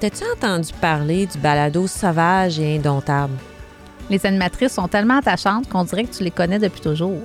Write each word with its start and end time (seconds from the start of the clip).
T'as-tu 0.00 0.24
entendu 0.34 0.72
parler 0.80 1.26
du 1.26 1.36
balado 1.36 1.86
sauvage 1.86 2.58
et 2.58 2.76
indomptable? 2.76 3.34
Les 4.08 4.24
animatrices 4.24 4.72
sont 4.72 4.88
tellement 4.88 5.18
attachantes 5.18 5.68
qu'on 5.68 5.84
dirait 5.84 6.04
que 6.04 6.16
tu 6.16 6.24
les 6.24 6.30
connais 6.30 6.58
depuis 6.58 6.80
toujours. 6.80 7.20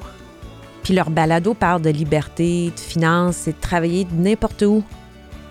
Puis 0.83 0.93
leur 0.93 1.09
balado 1.09 1.53
parle 1.53 1.81
de 1.81 1.89
liberté, 1.89 2.73
de 2.75 2.79
finances 2.79 3.47
et 3.47 3.53
de 3.53 3.61
travailler 3.61 4.03
de 4.03 4.13
n'importe 4.13 4.61
où. 4.63 4.83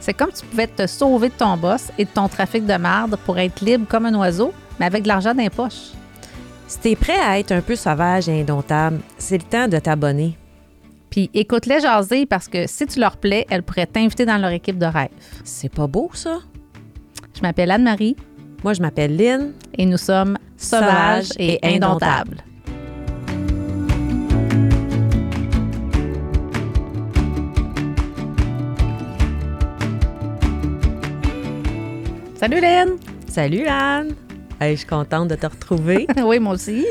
C'est 0.00 0.12
comme 0.12 0.32
tu 0.32 0.44
pouvais 0.44 0.66
te 0.66 0.86
sauver 0.86 1.30
de 1.30 1.34
ton 1.34 1.56
boss 1.56 1.90
et 1.96 2.04
de 2.04 2.10
ton 2.10 2.28
trafic 2.28 2.66
de 2.66 2.76
marde 2.76 3.16
pour 3.24 3.38
être 3.38 3.62
libre 3.62 3.86
comme 3.88 4.04
un 4.04 4.14
oiseau, 4.16 4.52
mais 4.78 4.84
avec 4.84 5.04
de 5.04 5.08
l'argent 5.08 5.34
dans 5.34 5.42
les 5.42 5.48
poches. 5.48 5.92
Si 6.66 6.78
t'es 6.78 6.94
prêt 6.94 7.18
à 7.18 7.38
être 7.38 7.52
un 7.52 7.62
peu 7.62 7.74
sauvage 7.74 8.28
et 8.28 8.42
indomptable, 8.42 9.00
c'est 9.16 9.38
le 9.38 9.44
temps 9.44 9.66
de 9.66 9.78
t'abonner. 9.78 10.36
Puis 11.08 11.30
écoute-les 11.32 11.80
jaser 11.80 12.26
parce 12.26 12.48
que 12.48 12.66
si 12.66 12.86
tu 12.86 13.00
leur 13.00 13.16
plais, 13.16 13.46
elles 13.48 13.62
pourraient 13.62 13.86
t'inviter 13.86 14.26
dans 14.26 14.36
leur 14.36 14.50
équipe 14.50 14.76
de 14.76 14.84
rêve. 14.84 15.08
C'est 15.42 15.72
pas 15.72 15.86
beau, 15.86 16.10
ça? 16.12 16.40
Je 17.34 17.42
m'appelle 17.42 17.70
Anne-Marie 17.70 18.16
Moi, 18.62 18.74
je 18.74 18.80
m'appelle 18.82 19.16
Lynn. 19.16 19.52
et 19.76 19.86
nous 19.86 19.96
sommes 19.96 20.38
sauvages 20.56 21.30
et 21.38 21.58
indomptables. 21.62 22.44
Salut 32.36 32.60
Lynn! 32.60 32.98
Salut, 33.26 33.66
Anne! 33.66 34.14
Hey, 34.60 34.74
je 34.74 34.80
suis 34.80 34.86
contente 34.86 35.28
de 35.28 35.34
te 35.34 35.46
retrouver. 35.46 36.06
oui, 36.24 36.38
moi 36.38 36.54
aussi. 36.54 36.84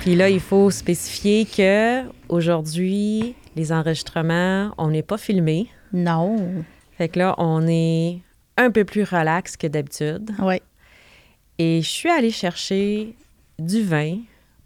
Puis 0.00 0.14
là, 0.14 0.28
il 0.28 0.40
faut 0.40 0.70
spécifier 0.70 1.46
que 1.46 2.02
aujourd'hui, 2.28 3.34
les 3.54 3.72
enregistrements, 3.72 4.72
on 4.76 4.88
n'est 4.88 5.02
pas 5.02 5.16
filmés. 5.16 5.68
Non. 5.92 6.64
Fait 6.98 7.08
que 7.08 7.18
là, 7.18 7.34
on 7.38 7.66
est 7.66 8.20
un 8.56 8.70
peu 8.70 8.84
plus 8.84 9.02
relax 9.04 9.56
que 9.56 9.66
d'habitude. 9.66 10.30
Oui. 10.40 10.60
Et 11.58 11.82
je 11.82 11.88
suis 11.88 12.10
allée 12.10 12.30
chercher 12.30 13.14
du 13.58 13.82
vin 13.82 14.18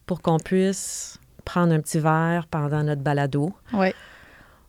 pour 0.06 0.20
qu'on 0.22 0.38
puisse 0.38 1.19
prendre 1.44 1.72
un 1.72 1.80
petit 1.80 1.98
verre 2.00 2.47
pendant 2.50 2.82
notre 2.82 3.02
balado 3.02 3.52
Oui. 3.72 3.88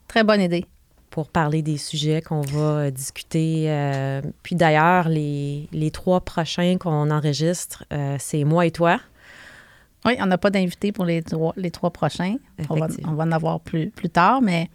Très 0.07 0.23
bonne 0.23 0.41
idée. 0.41 0.65
pour 1.09 1.27
parler 1.29 1.61
des 1.61 1.77
sujets 1.77 2.21
qu'on 2.21 2.41
va 2.41 2.59
euh, 2.59 2.91
discuter. 2.91 3.65
euh, 3.69 4.21
puis 4.43 4.55
d'ailleurs, 4.55 5.09
les, 5.09 5.67
les 5.71 5.91
trois 5.91 6.21
prochains 6.21 6.77
qu'on 6.77 7.11
enregistre, 7.11 7.83
euh, 7.91 8.15
c'est 8.19 8.43
moi 8.45 8.65
et 8.65 8.71
toi. 8.71 8.99
Oui, 10.05 10.13
on 10.19 10.25
n'a 10.25 10.37
pas 10.37 10.49
d'invité 10.49 10.91
pour 10.91 11.05
les 11.05 11.21
trois, 11.21 11.53
les 11.57 11.69
trois 11.69 11.91
prochains. 11.91 12.37
On 12.69 12.75
va, 12.75 12.85
Effectivement. 12.85 13.11
on 13.11 13.15
va 13.15 13.23
en 13.25 13.31
avoir 13.31 13.59
plus, 13.59 13.89
plus 13.89 14.09
tard, 14.09 14.41
mais 14.41 14.69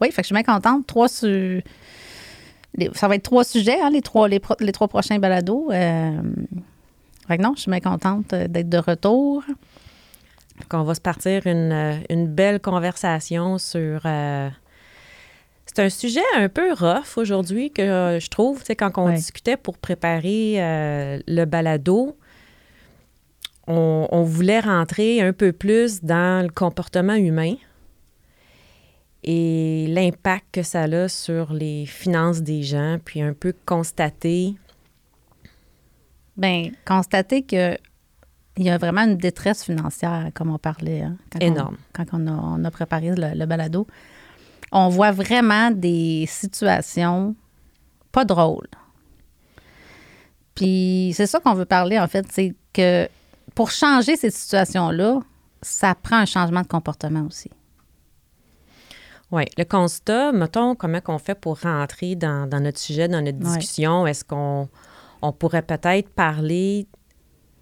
oui, 0.00 0.08
fait 0.12 0.22
que 0.22 0.28
je 0.28 0.34
suis 0.34 0.34
bien 0.34 0.42
contente. 0.44 0.86
Trois 0.86 1.08
su- 1.08 1.62
les- 2.74 2.90
ça 2.94 3.08
va 3.08 3.14
être 3.16 3.22
trois 3.22 3.44
sujets, 3.44 3.80
hein, 3.80 3.90
les, 3.90 4.02
trois, 4.02 4.28
les, 4.28 4.40
pro- 4.40 4.56
les 4.60 4.72
trois 4.72 4.88
prochains 4.88 5.18
balados. 5.18 5.70
Euh, 5.72 6.22
fait 7.28 7.36
que 7.38 7.42
non, 7.42 7.52
je 7.56 7.62
suis 7.62 7.70
bien 7.70 7.80
contente 7.80 8.32
euh, 8.32 8.48
d'être 8.48 8.68
de 8.68 8.78
retour. 8.78 9.42
qu'on 10.68 10.82
va 10.84 10.94
se 10.94 11.00
partir 11.00 11.46
une, 11.46 11.72
euh, 11.72 11.94
une 12.10 12.26
belle 12.28 12.60
conversation 12.60 13.58
sur... 13.58 14.00
euh, 14.04 14.48
c'est 15.66 15.78
un 15.84 15.88
sujet 15.88 16.20
un 16.36 16.48
peu 16.48 16.72
rough 16.72 17.16
aujourd'hui 17.16 17.70
que 17.70 18.18
je 18.20 18.28
trouve, 18.28 18.62
tu 18.62 18.74
quand 18.74 18.92
on 18.98 19.06
Ouais. 19.06 19.14
discutait 19.14 19.56
pour 19.56 19.78
préparer 19.78 20.56
euh, 20.62 21.18
le 21.26 21.44
balado, 21.46 22.16
on, 23.66 24.06
on 24.10 24.22
voulait 24.22 24.60
rentrer 24.60 25.22
un 25.22 25.32
peu 25.32 25.52
plus 25.52 26.02
dans 26.02 26.44
le 26.44 26.50
comportement 26.50 27.14
humain 27.14 27.54
et 29.24 29.86
l'impact 29.88 30.46
que 30.52 30.62
ça 30.62 30.82
a 30.82 31.08
sur 31.08 31.52
les 31.52 31.86
finances 31.86 32.40
des 32.42 32.62
gens, 32.62 32.98
puis 33.04 33.20
un 33.22 33.32
peu 33.34 33.54
constater 33.66 34.54
Bien, 36.36 36.70
constater 36.86 37.42
que 37.42 37.76
il 38.56 38.64
y 38.64 38.70
a 38.70 38.76
vraiment 38.78 39.02
une 39.02 39.16
détresse 39.16 39.64
financière, 39.64 40.30
comme 40.34 40.50
on 40.50 40.58
parlait. 40.58 41.02
hein, 41.02 41.16
quand 41.30 41.38
on- 41.42 41.46
Énorme. 41.46 41.76
quand 41.94 42.04
on 42.12 42.26
a, 42.26 42.32
on 42.32 42.64
a 42.64 42.70
préparé 42.70 43.14
le, 43.14 43.34
le 43.38 43.46
balado. 43.46 43.86
On 44.72 44.88
voit 44.88 45.10
vraiment 45.12 45.70
des 45.70 46.26
situations 46.28 47.34
pas 48.12 48.24
drôles. 48.26 48.68
Puis 50.54 51.12
c'est 51.14 51.26
ça 51.26 51.40
qu'on 51.40 51.54
veut 51.54 51.64
parler, 51.64 51.98
en 51.98 52.08
fait, 52.08 52.26
c'est 52.30 52.54
que 52.72 53.08
pour 53.54 53.70
changer 53.70 54.16
ces 54.16 54.30
situations-là, 54.30 55.20
ça 55.62 55.94
prend 55.94 56.16
un 56.16 56.26
changement 56.26 56.60
de 56.62 56.66
comportement 56.66 57.22
aussi. 57.26 57.50
Oui, 59.32 59.44
le 59.56 59.64
constat, 59.64 60.30
mettons, 60.32 60.74
comment 60.74 61.00
qu'on 61.00 61.18
fait 61.18 61.34
pour 61.34 61.58
rentrer 61.60 62.16
dans, 62.16 62.46
dans 62.46 62.60
notre 62.60 62.78
sujet, 62.78 63.08
dans 63.08 63.22
notre 63.22 63.38
Ouais. 63.38 63.44
discussion? 63.44 64.06
Est-ce 64.06 64.24
qu'on 64.24 64.68
on 65.22 65.32
pourrait 65.32 65.62
peut-être 65.62 66.10
parler 66.10 66.86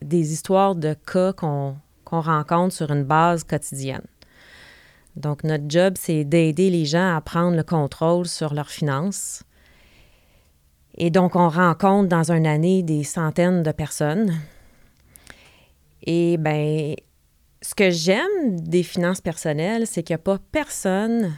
des 0.03 0.33
histoires 0.33 0.75
de 0.75 0.95
cas 0.95 1.33
qu'on 1.33 1.77
qu'on 2.05 2.21
rencontre 2.23 2.75
sur 2.75 2.91
une 2.91 3.05
base 3.05 3.45
quotidienne? 3.45 4.03
Donc, 5.15 5.45
notre 5.45 5.65
job, 5.69 5.95
c'est 5.97 6.25
d'aider 6.25 6.71
les 6.71 6.85
gens 6.87 7.15
à 7.17 7.21
prendre 7.21 7.57
le 7.57 7.63
contrôle 7.63 8.27
sur 8.27 8.53
leurs 8.53 8.71
finances. 8.71 9.45
Et 10.97 11.11
donc, 11.11 11.37
on 11.37 11.49
rencontre 11.49 12.09
dans 12.09 12.33
une 12.33 12.47
année 12.47 12.83
des 12.83 13.05
centaines 13.05 13.63
de 13.63 13.71
personnes. 13.71 14.35
Et 16.03 16.37
bien, 16.37 16.95
ce 17.63 17.75
que 17.77 17.91
j'aime 17.91 18.59
des 18.59 18.83
finances 18.83 19.21
personnelles, 19.21 19.87
c'est 19.87 20.03
qu'il 20.03 20.15
n'y 20.15 20.21
a 20.21 20.25
pas 20.25 20.39
personne 20.51 21.33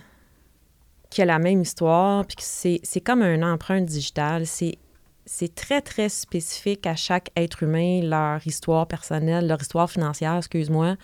qui 1.13 1.23
a 1.23 1.25
la 1.27 1.39
même 1.39 1.63
histoire, 1.63 2.25
puis 2.27 2.37
c'est 2.41 3.01
comme 3.01 3.23
un 3.23 3.43
empreinte 3.43 3.87
digitale. 3.87 4.47
C'est 4.47 4.79
c'est 5.25 5.55
très, 5.55 5.81
très 5.81 6.09
spécifique 6.09 6.85
à 6.87 6.97
chaque 6.97 7.31
être 7.37 7.63
humain, 7.63 8.01
leur 8.03 8.45
histoire 8.45 8.89
personnelle, 8.89 9.47
leur 9.47 9.61
histoire 9.61 9.89
financière, 9.89 10.37
excuse-moi, 10.37 10.97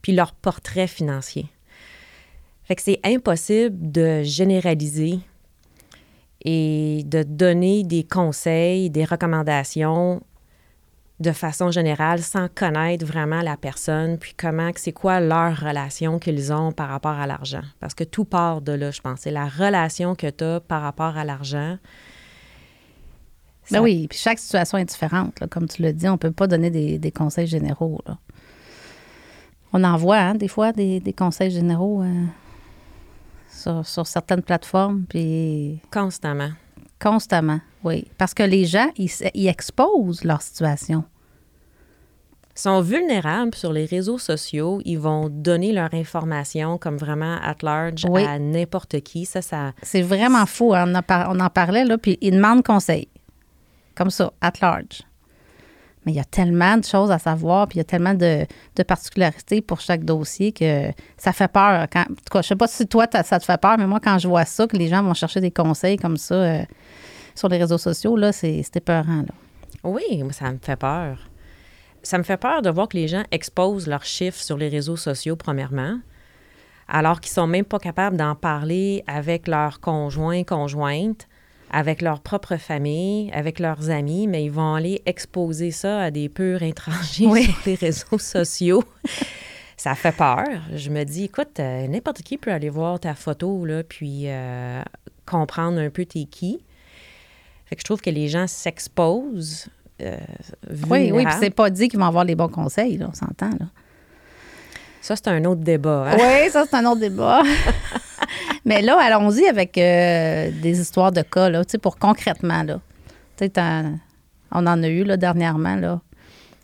puis 0.00 0.12
leur 0.12 0.32
portrait 0.32 0.86
financier. 0.86 1.46
Fait 2.64 2.74
que 2.74 2.82
c'est 2.82 3.00
impossible 3.04 3.92
de 3.92 4.22
généraliser 4.22 5.18
et 6.44 7.02
de 7.04 7.22
donner 7.22 7.84
des 7.84 8.04
conseils, 8.04 8.88
des 8.88 9.04
recommandations 9.04 10.22
de 11.22 11.32
façon 11.32 11.70
générale 11.70 12.20
sans 12.20 12.48
connaître 12.54 13.06
vraiment 13.06 13.40
la 13.40 13.56
personne, 13.56 14.18
puis 14.18 14.34
comment, 14.36 14.70
c'est 14.76 14.92
quoi 14.92 15.20
leur 15.20 15.56
relation 15.58 16.18
qu'ils 16.18 16.52
ont 16.52 16.72
par 16.72 16.88
rapport 16.88 17.12
à 17.18 17.26
l'argent. 17.26 17.62
Parce 17.80 17.94
que 17.94 18.04
tout 18.04 18.24
part 18.26 18.60
de 18.60 18.72
là, 18.72 18.90
je 18.90 19.00
pense. 19.00 19.20
C'est 19.20 19.30
la 19.30 19.46
relation 19.46 20.14
que 20.14 20.28
tu 20.28 20.44
as 20.44 20.60
par 20.60 20.82
rapport 20.82 21.16
à 21.16 21.24
l'argent. 21.24 21.78
Ben 23.70 23.76
Ça- 23.78 23.82
oui, 23.82 24.08
puis 24.08 24.18
chaque 24.18 24.38
situation 24.38 24.76
est 24.78 24.84
différente. 24.84 25.38
là. 25.40 25.46
Comme 25.46 25.68
tu 25.68 25.80
l'as 25.82 25.92
dit, 25.92 26.08
on 26.08 26.12
ne 26.12 26.16
peut 26.16 26.32
pas 26.32 26.46
donner 26.48 26.70
des, 26.70 26.98
des 26.98 27.12
conseils 27.12 27.46
généraux. 27.46 28.00
là. 28.06 28.18
On 29.72 29.82
en 29.84 29.96
voit, 29.96 30.18
hein, 30.18 30.34
des 30.34 30.48
fois, 30.48 30.72
des, 30.72 31.00
des 31.00 31.12
conseils 31.12 31.50
généraux 31.50 32.02
euh, 32.02 32.24
sur, 33.50 33.86
sur 33.86 34.06
certaines 34.06 34.42
plateformes, 34.42 35.04
puis 35.08 35.80
Constamment. 35.90 36.50
constamment, 37.00 37.60
oui. 37.84 38.06
Parce 38.18 38.34
que 38.34 38.42
les 38.42 38.64
gens, 38.66 38.88
ils 38.96 39.46
exposent 39.48 40.24
leur 40.24 40.42
situation. 40.42 41.04
Sont 42.54 42.82
vulnérables 42.82 43.54
sur 43.54 43.72
les 43.72 43.86
réseaux 43.86 44.18
sociaux. 44.18 44.80
Ils 44.84 44.98
vont 44.98 45.28
donner 45.30 45.72
leur 45.72 45.94
information 45.94 46.76
comme 46.76 46.96
vraiment 46.98 47.36
at 47.42 47.56
large 47.62 48.04
Oui. 48.08 48.24
à 48.24 48.38
n'importe 48.38 49.00
qui. 49.00 49.24
Ça, 49.24 49.40
ça... 49.40 49.72
C'est 49.82 50.02
vraiment 50.02 50.44
fou. 50.44 50.74
hein. 50.74 50.84
On, 50.86 50.94
en 50.94 51.02
par- 51.02 51.30
on 51.30 51.40
en 51.40 51.48
parlait, 51.48 51.84
là, 51.84 51.96
puis 51.96 52.18
ils 52.20 52.32
demandent 52.32 52.62
conseil. 52.62 53.08
Comme 53.94 54.10
ça, 54.10 54.32
at 54.42 54.52
large. 54.60 55.02
Mais 56.04 56.12
il 56.12 56.16
y 56.16 56.20
a 56.20 56.24
tellement 56.24 56.76
de 56.76 56.84
choses 56.84 57.10
à 57.12 57.18
savoir, 57.18 57.68
puis 57.68 57.76
il 57.76 57.78
y 57.78 57.82
a 57.82 57.84
tellement 57.84 58.12
de, 58.14 58.44
de 58.76 58.82
particularités 58.82 59.60
pour 59.62 59.80
chaque 59.80 60.04
dossier 60.04 60.50
que 60.52 60.90
ça 61.16 61.32
fait 61.32 61.46
peur. 61.48 61.86
Quand, 61.92 62.00
en 62.02 62.04
tout 62.14 62.24
cas, 62.32 62.42
je 62.42 62.48
sais 62.48 62.56
pas 62.56 62.66
si 62.66 62.86
toi, 62.86 63.06
ça 63.22 63.38
te 63.38 63.44
fait 63.44 63.60
peur, 63.60 63.76
mais 63.78 63.86
moi, 63.86 64.00
quand 64.02 64.18
je 64.18 64.26
vois 64.28 64.44
ça, 64.44 64.66
que 64.66 64.76
les 64.76 64.88
gens 64.88 65.02
vont 65.02 65.14
chercher 65.14 65.40
des 65.40 65.52
conseils 65.52 65.96
comme 65.96 66.16
ça 66.16 66.34
euh, 66.34 66.62
sur 67.34 67.48
les 67.48 67.56
réseaux 67.58 67.78
sociaux, 67.78 68.16
là, 68.16 68.32
c'est 68.32 68.62
épeurant, 68.74 69.22
là. 69.22 69.34
Oui, 69.84 70.22
ça 70.32 70.50
me 70.52 70.58
fait 70.60 70.76
peur. 70.76 71.18
Ça 72.02 72.18
me 72.18 72.22
fait 72.24 72.36
peur 72.36 72.62
de 72.62 72.70
voir 72.70 72.88
que 72.88 72.96
les 72.96 73.08
gens 73.08 73.22
exposent 73.30 73.86
leurs 73.86 74.04
chiffres 74.04 74.40
sur 74.40 74.56
les 74.56 74.68
réseaux 74.68 74.96
sociaux, 74.96 75.36
premièrement, 75.36 75.98
alors 76.88 77.20
qu'ils 77.20 77.32
sont 77.32 77.46
même 77.46 77.64
pas 77.64 77.78
capables 77.78 78.16
d'en 78.16 78.34
parler 78.34 79.04
avec 79.06 79.46
leurs 79.46 79.80
conjoints, 79.80 80.42
conjointes, 80.44 81.28
avec 81.70 82.02
leur 82.02 82.20
propre 82.20 82.56
famille, 82.56 83.30
avec 83.32 83.58
leurs 83.58 83.88
amis, 83.88 84.26
mais 84.26 84.44
ils 84.44 84.50
vont 84.50 84.74
aller 84.74 85.00
exposer 85.06 85.70
ça 85.70 86.00
à 86.02 86.10
des 86.10 86.28
purs 86.28 86.62
étrangers 86.62 87.26
Oui. 87.26 87.44
sur 87.44 87.54
les 87.66 87.74
réseaux 87.76 88.18
sociaux. 88.18 88.84
Ça 89.76 89.94
fait 89.94 90.12
peur. 90.14 90.44
Je 90.74 90.90
me 90.90 91.04
dis, 91.04 91.24
écoute, 91.24 91.58
euh, 91.60 91.86
n'importe 91.88 92.22
qui 92.22 92.36
peut 92.36 92.52
aller 92.52 92.68
voir 92.68 93.00
ta 93.00 93.14
photo, 93.14 93.64
là, 93.64 93.82
puis 93.84 94.24
euh, 94.26 94.82
comprendre 95.24 95.78
un 95.80 95.88
peu 95.90 96.04
t'es 96.04 96.24
qui. 96.24 96.62
Fait 97.64 97.76
que 97.76 97.80
je 97.80 97.84
trouve 97.84 98.00
que 98.02 98.10
les 98.10 98.28
gens 98.28 98.46
s'exposent. 98.46 99.68
Euh, 100.04 100.16
Oui, 100.90 101.10
oui, 101.12 101.24
puis 101.24 101.34
c'est 101.40 101.50
pas 101.50 101.70
dit 101.70 101.88
qu'ils 101.88 101.98
vont 101.98 102.06
avoir 102.06 102.24
les 102.24 102.34
bons 102.34 102.48
conseils, 102.48 102.96
là, 102.98 103.06
on 103.10 103.14
s'entend, 103.14 103.50
là. 103.50 103.66
Ça, 105.00 105.16
c'est 105.16 105.28
un 105.28 105.44
autre 105.46 105.62
débat. 105.62 106.06
hein? 106.10 106.16
Oui, 106.18 106.50
ça, 106.50 106.64
c'est 106.68 106.76
un 106.76 106.84
autre 106.86 107.00
débat. 107.00 107.42
Mais 108.64 108.82
là, 108.82 108.98
allons-y 109.00 109.46
avec 109.46 109.76
euh, 109.76 110.50
des 110.62 110.80
histoires 110.80 111.10
de 111.10 111.22
cas, 111.22 111.48
là, 111.48 111.64
tu 111.64 111.72
sais, 111.72 111.78
pour 111.78 111.98
concrètement, 111.98 112.62
là. 112.62 112.74
Tu 113.36 113.44
sais, 113.44 113.48
t'as- 113.48 113.82
On 114.52 114.66
en 114.66 114.82
a 114.82 114.88
eu 114.88 115.02
là, 115.02 115.16
dernièrement. 115.16 115.74
Là. 115.74 116.00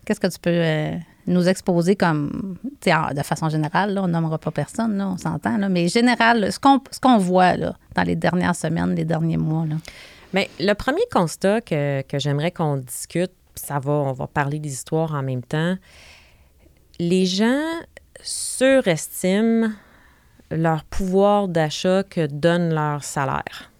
Qu'est-ce 0.05 0.19
que 0.21 0.27
tu 0.27 0.39
peux 0.39 0.51
euh, 0.53 0.91
nous 1.27 1.49
exposer 1.49 1.95
comme, 1.97 2.55
tu 2.81 2.89
sais, 2.91 3.13
de 3.13 3.23
façon 3.23 3.49
générale, 3.49 3.93
là, 3.93 4.03
on 4.03 4.07
nommera 4.07 4.37
pas 4.37 4.51
personne, 4.51 4.97
là, 4.97 5.09
on 5.09 5.17
s'entend, 5.17 5.57
là, 5.57 5.67
mais 5.67 5.89
général, 5.89 6.51
ce 6.53 6.59
qu'on 6.59 6.79
ce 6.91 6.99
qu'on 6.99 7.17
voit 7.17 7.55
là, 7.57 7.75
dans 7.95 8.03
les 8.03 8.15
dernières 8.15 8.55
semaines, 8.55 8.95
les 8.95 9.05
derniers 9.05 9.37
mois. 9.37 9.65
Là. 9.65 9.75
Mais 10.33 10.49
le 10.59 10.73
premier 10.73 11.05
constat 11.11 11.61
que, 11.61 12.03
j'aimerais 12.13 12.51
qu'on 12.51 12.77
discute, 12.77 13.31
ça 13.55 13.79
va, 13.79 13.91
on 13.91 14.13
va 14.13 14.27
parler 14.27 14.59
des 14.59 14.71
histoires 14.71 15.13
en 15.13 15.23
même 15.23 15.43
temps. 15.43 15.75
Les 16.99 17.25
gens 17.25 17.63
surestiment 18.21 19.69
leur 20.51 20.83
pouvoir 20.83 21.47
d'achat 21.47 22.03
que 22.03 22.27
donne 22.27 22.73
leur 22.73 23.03
salaire. 23.03 23.71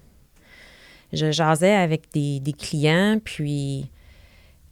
Je 1.14 1.32
jasais 1.32 1.74
avec 1.74 2.12
des, 2.14 2.40
des 2.40 2.54
clients, 2.54 3.20
puis, 3.24 3.90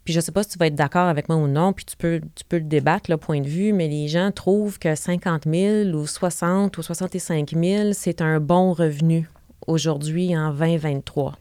puis 0.03 0.13
je 0.13 0.19
ne 0.19 0.21
sais 0.21 0.31
pas 0.31 0.43
si 0.43 0.49
tu 0.49 0.57
vas 0.59 0.67
être 0.67 0.75
d'accord 0.75 1.07
avec 1.07 1.29
moi 1.29 1.37
ou 1.37 1.47
non, 1.47 1.73
puis 1.73 1.85
tu 1.85 1.97
peux, 1.97 2.21
tu 2.35 2.43
peux 2.43 2.57
le 2.57 2.63
débattre, 2.63 3.09
le 3.09 3.17
point 3.17 3.41
de 3.41 3.47
vue, 3.47 3.73
mais 3.73 3.87
les 3.87 4.07
gens 4.07 4.31
trouvent 4.31 4.77
que 4.77 4.93
50 4.93 5.43
000 5.45 5.89
ou 5.89 6.05
60 6.05 6.77
ou 6.77 6.83
65 6.83 7.53
000, 7.55 7.93
c'est 7.93 8.21
un 8.21 8.39
bon 8.39 8.73
revenu 8.73 9.29
aujourd'hui 9.65 10.37
en 10.37 10.51
2023. 10.53 11.37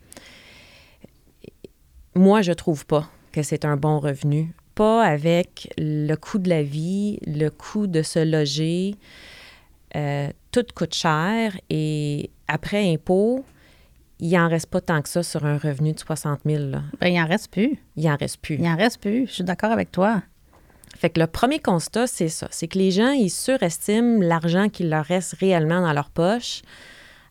Moi, 2.17 2.41
je 2.41 2.53
trouve 2.53 2.87
pas 2.87 3.11
que 3.31 3.43
c'est 3.43 3.67
un 3.67 3.77
bon 3.77 3.99
revenu. 3.99 4.55
Pas 4.75 5.05
avec 5.05 5.73
le 5.77 6.15
coût 6.15 6.39
de 6.39 6.49
la 6.49 6.63
vie, 6.63 7.19
le 7.27 7.51
coût 7.51 7.87
de 7.87 8.01
se 8.01 8.19
loger. 8.19 8.95
Euh, 9.95 10.29
tout 10.51 10.65
coûte 10.75 10.95
cher 10.95 11.59
et 11.69 12.31
après 12.49 12.91
impôt, 12.91 13.45
il 14.19 14.33
n'en 14.33 14.49
reste 14.49 14.71
pas 14.71 14.81
tant 14.81 15.03
que 15.03 15.11
ça 15.11 15.23
sur 15.23 15.45
un 15.45 15.59
revenu 15.59 15.93
de 15.93 15.99
60 15.99 16.41
000. 16.47 16.65
Là. 16.71 16.83
Ben, 17.01 17.09
il 17.09 17.21
n'en 17.21 17.27
reste 17.27 17.51
plus. 17.51 17.79
Il 17.97 18.05
n'en 18.05 18.17
reste 18.17 18.39
plus. 18.39 18.55
Il 18.55 18.63
n'en 18.63 18.77
reste 18.77 18.99
plus. 18.99 19.27
Je 19.27 19.33
suis 19.33 19.45
d'accord 19.45 19.71
avec 19.71 19.93
toi. 19.93 20.23
Fait 20.97 21.11
que 21.11 21.21
le 21.21 21.27
premier 21.27 21.59
constat, 21.59 22.07
c'est 22.07 22.31
ça. 22.31 22.49
C'est 22.51 22.69
que 22.69 22.79
les 22.79 22.93
gens, 22.93 23.11
ils 23.11 23.29
surestiment 23.29 24.23
l'argent 24.23 24.71
qu'il 24.71 24.89
leur 24.89 25.05
reste 25.05 25.35
réellement 25.35 25.83
dans 25.83 25.93
leur 25.93 26.09
poche 26.09 26.63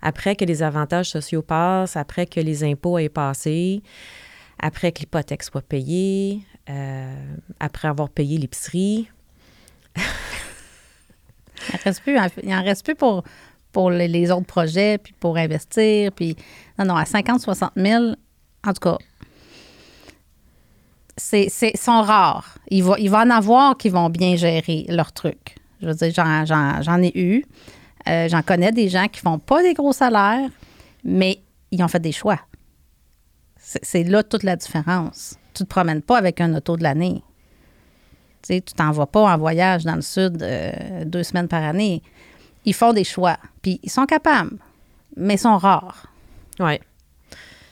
après 0.04 0.36
que 0.36 0.46
les 0.46 0.62
avantages 0.62 1.10
sociaux 1.10 1.42
passent, 1.42 1.98
après 1.98 2.28
que 2.28 2.40
les 2.40 2.64
impôts 2.64 3.00
aient 3.00 3.10
passé 3.10 3.82
après 4.60 4.92
que 4.92 5.00
l'hypothèque 5.00 5.44
soit 5.44 5.62
payée, 5.62 6.42
euh, 6.70 7.36
après 7.60 7.88
avoir 7.88 8.10
payé 8.10 8.38
l'épicerie. 8.38 9.10
il 9.96 10.02
n'en 11.72 11.80
reste 11.84 12.02
plus, 12.02 12.18
reste 12.18 12.86
plus 12.86 12.96
pour, 12.96 13.24
pour 13.72 13.92
les, 13.92 14.32
autres 14.32 14.46
projets, 14.46 14.98
puis 14.98 15.14
pour 15.20 15.38
investir. 15.38 16.12
Puis, 16.12 16.36
non, 16.80 16.86
non, 16.86 16.96
à 16.96 17.06
50, 17.06 17.42
60 17.42 17.72
000, 17.76 18.04
en 18.66 18.74
tout 18.74 18.80
cas, 18.80 18.98
c'est, 21.18 21.50
sont 21.78 22.02
rares. 22.02 22.58
Il 22.70 22.84
va, 22.84 22.96
il 23.00 23.14
en 23.14 23.30
avoir 23.30 23.78
qui 23.78 23.90
vont 23.90 24.10
bien 24.10 24.36
gérer 24.36 24.86
leur 24.90 25.12
truc. 25.12 25.56
Je 25.82 25.88
veux 25.88 25.94
dire, 25.94 26.12
j'en, 26.14 27.02
ai 27.02 27.12
eu. 27.16 27.46
Euh, 28.08 28.28
j'en 28.28 28.42
connais 28.42 28.72
des 28.72 28.90
gens 28.90 29.08
qui 29.08 29.20
font 29.20 29.40
pas 29.40 29.62
des 29.62 29.74
gros 29.74 29.94
salaires, 29.94 30.50
mais 31.04 31.42
ils 31.72 31.84
ont 31.84 31.88
fait 31.88 32.00
des 32.00 32.12
choix. 32.12 32.40
C'est 33.68 34.04
là 34.04 34.22
toute 34.22 34.44
la 34.44 34.56
différence. 34.56 35.38
Tu 35.56 35.64
te 35.64 35.70
promènes 35.70 36.04
pas 36.04 36.20
avec 36.20 36.40
un 36.40 36.54
auto 36.54 36.78
de 36.78 36.84
l'année. 36.84 37.24
Tu 38.44 38.62
t'en 38.62 38.92
vas 38.92 39.08
pas 39.08 39.34
en 39.34 39.38
voyage 39.40 39.84
dans 39.84 39.96
le 39.96 40.04
sud 40.04 40.44
euh, 40.44 41.04
deux 41.04 41.24
semaines 41.24 41.48
par 41.48 41.64
année. 41.64 42.04
Ils 42.66 42.76
font 42.76 42.94
des 42.94 43.04
choix. 43.04 43.38
Puis 43.64 43.80
ils 43.82 43.90
sont 43.90 44.06
capables, 44.06 44.58
mais 45.18 45.34
ils 45.34 45.40
sont 45.40 45.58
rares. 45.58 46.06
Oui. 46.60 46.80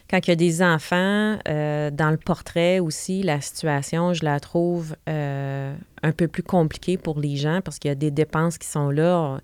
Quand 0.10 0.20
il 0.26 0.30
y 0.30 0.34
a 0.34 0.36
des 0.36 0.64
enfants, 0.64 1.38
euh, 1.48 1.92
dans 1.92 2.10
le 2.10 2.18
portrait 2.18 2.80
aussi, 2.80 3.22
la 3.22 3.40
situation, 3.40 4.14
je 4.14 4.26
la 4.26 4.40
trouve 4.40 4.96
euh, 5.08 5.76
un 6.02 6.12
peu 6.12 6.28
plus 6.28 6.44
compliquée 6.44 6.98
pour 6.98 7.20
les 7.20 7.36
gens 7.36 7.62
parce 7.64 7.78
qu'il 7.78 7.90
y 7.90 7.92
a 7.92 7.96
des 7.96 8.12
dépenses 8.12 8.58
qui 8.58 8.68
sont 8.68 8.90
là. 8.90 9.40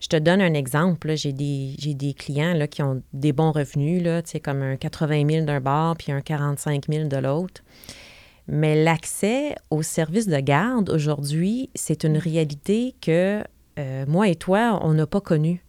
Je 0.00 0.08
te 0.08 0.16
donne 0.16 0.40
un 0.40 0.54
exemple. 0.54 1.16
J'ai 1.16 1.32
des, 1.32 2.14
clients 2.16 2.54
qui 2.70 2.82
ont 2.82 3.02
des 3.12 3.32
bons 3.32 3.52
revenus, 3.52 4.02
comme 4.42 4.62
un 4.62 4.76
80 4.76 5.28
000 5.28 5.46
d'un 5.46 5.60
bar 5.60 5.96
puis 5.96 6.12
un 6.12 6.20
45 6.20 6.84
000 6.88 7.08
de 7.08 7.16
l'autre. 7.16 7.62
Mais 8.46 8.82
l'accès 8.82 9.54
aux 9.70 9.82
services 9.82 10.26
de 10.26 10.38
garde 10.38 10.88
aujourd'hui, 10.88 11.68
c'est 11.74 12.04
une 12.04 12.16
réalité 12.16 12.94
que 13.00 13.42
euh, 13.78 14.04
moi 14.08 14.28
et 14.28 14.36
toi, 14.36 14.80
on 14.82 14.94
n'a 14.94 15.06
pas 15.06 15.20
connue. 15.20 15.62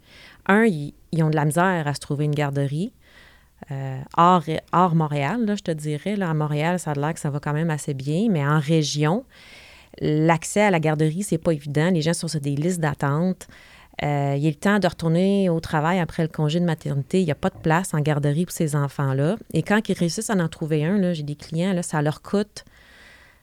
Un, 0.47 0.65
ils, 0.65 0.93
ont 1.21 1.29
de 1.29 1.35
la 1.35 1.45
misère 1.45 1.87
à 1.87 1.93
se 1.93 1.99
trouver 1.99 2.25
une 2.25 2.33
garderie. 2.33 2.93
Euh, 3.71 3.99
hors, 4.15 4.95
Montréal, 4.95 5.53
je 5.57 5.61
te 5.61 5.71
dirais. 5.71 6.19
À 6.21 6.33
Montréal, 6.33 6.79
ça 6.79 6.91
a 6.91 6.93
l'air 6.93 7.13
que 7.13 7.19
ça 7.19 7.29
va 7.29 7.39
quand 7.39 7.53
même 7.53 7.69
assez 7.69 7.93
bien, 7.93 8.27
mais 8.29 8.45
en 8.45 8.59
région, 8.59 9.25
l'accès 9.99 10.61
à 10.61 10.71
la 10.71 10.79
garderie, 10.79 11.23
c'est 11.23 11.37
pas 11.37 11.51
évident. 11.51 11.89
Les 11.91 12.01
gens 12.01 12.13
sont 12.13 12.29
sur 12.29 12.39
des 12.39 12.55
listes 12.55 12.79
d'attente. 12.79 13.47
Euh, 14.03 14.35
il 14.37 14.45
a 14.45 14.49
le 14.49 14.55
temps 14.55 14.79
de 14.79 14.87
retourner 14.87 15.49
au 15.49 15.59
travail 15.59 15.99
après 15.99 16.23
le 16.23 16.29
congé 16.29 16.59
de 16.59 16.65
maternité. 16.65 17.21
Il 17.21 17.25
n'y 17.25 17.31
a 17.31 17.35
pas 17.35 17.49
de 17.49 17.57
place 17.57 17.93
en 17.93 17.99
garderie 17.99 18.45
pour 18.45 18.53
ces 18.53 18.75
enfants-là. 18.75 19.35
Et 19.53 19.61
quand 19.61 19.87
ils 19.89 19.97
réussissent 19.97 20.29
à 20.29 20.35
en 20.35 20.47
trouver 20.47 20.85
un, 20.85 21.13
j'ai 21.13 21.23
des 21.23 21.35
clients, 21.35 21.73
là, 21.73 21.83
ça 21.83 22.01
leur 22.01 22.21
coûte 22.21 22.63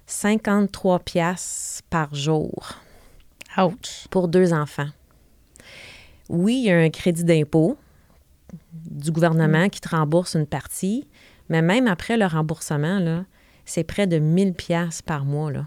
53 0.06 1.00
pièces 1.00 1.82
par 1.90 2.14
jour. 2.14 2.72
Ouch. 3.58 4.06
Pour 4.10 4.28
deux 4.28 4.52
enfants. 4.52 4.88
Oui, 6.28 6.62
il 6.64 6.64
y 6.64 6.70
a 6.70 6.78
un 6.78 6.90
crédit 6.90 7.24
d'impôt 7.24 7.76
du 8.72 9.10
gouvernement 9.10 9.66
mm. 9.66 9.70
qui 9.70 9.80
te 9.80 9.88
rembourse 9.88 10.34
une 10.34 10.46
partie, 10.46 11.06
mais 11.48 11.62
même 11.62 11.86
après 11.86 12.16
le 12.16 12.26
remboursement, 12.26 13.24
c'est 13.64 13.84
près 13.84 14.06
de 14.06 14.18
1000 14.18 14.54
pièces 14.54 15.02
par 15.02 15.24
mois. 15.24 15.52
Là 15.52 15.66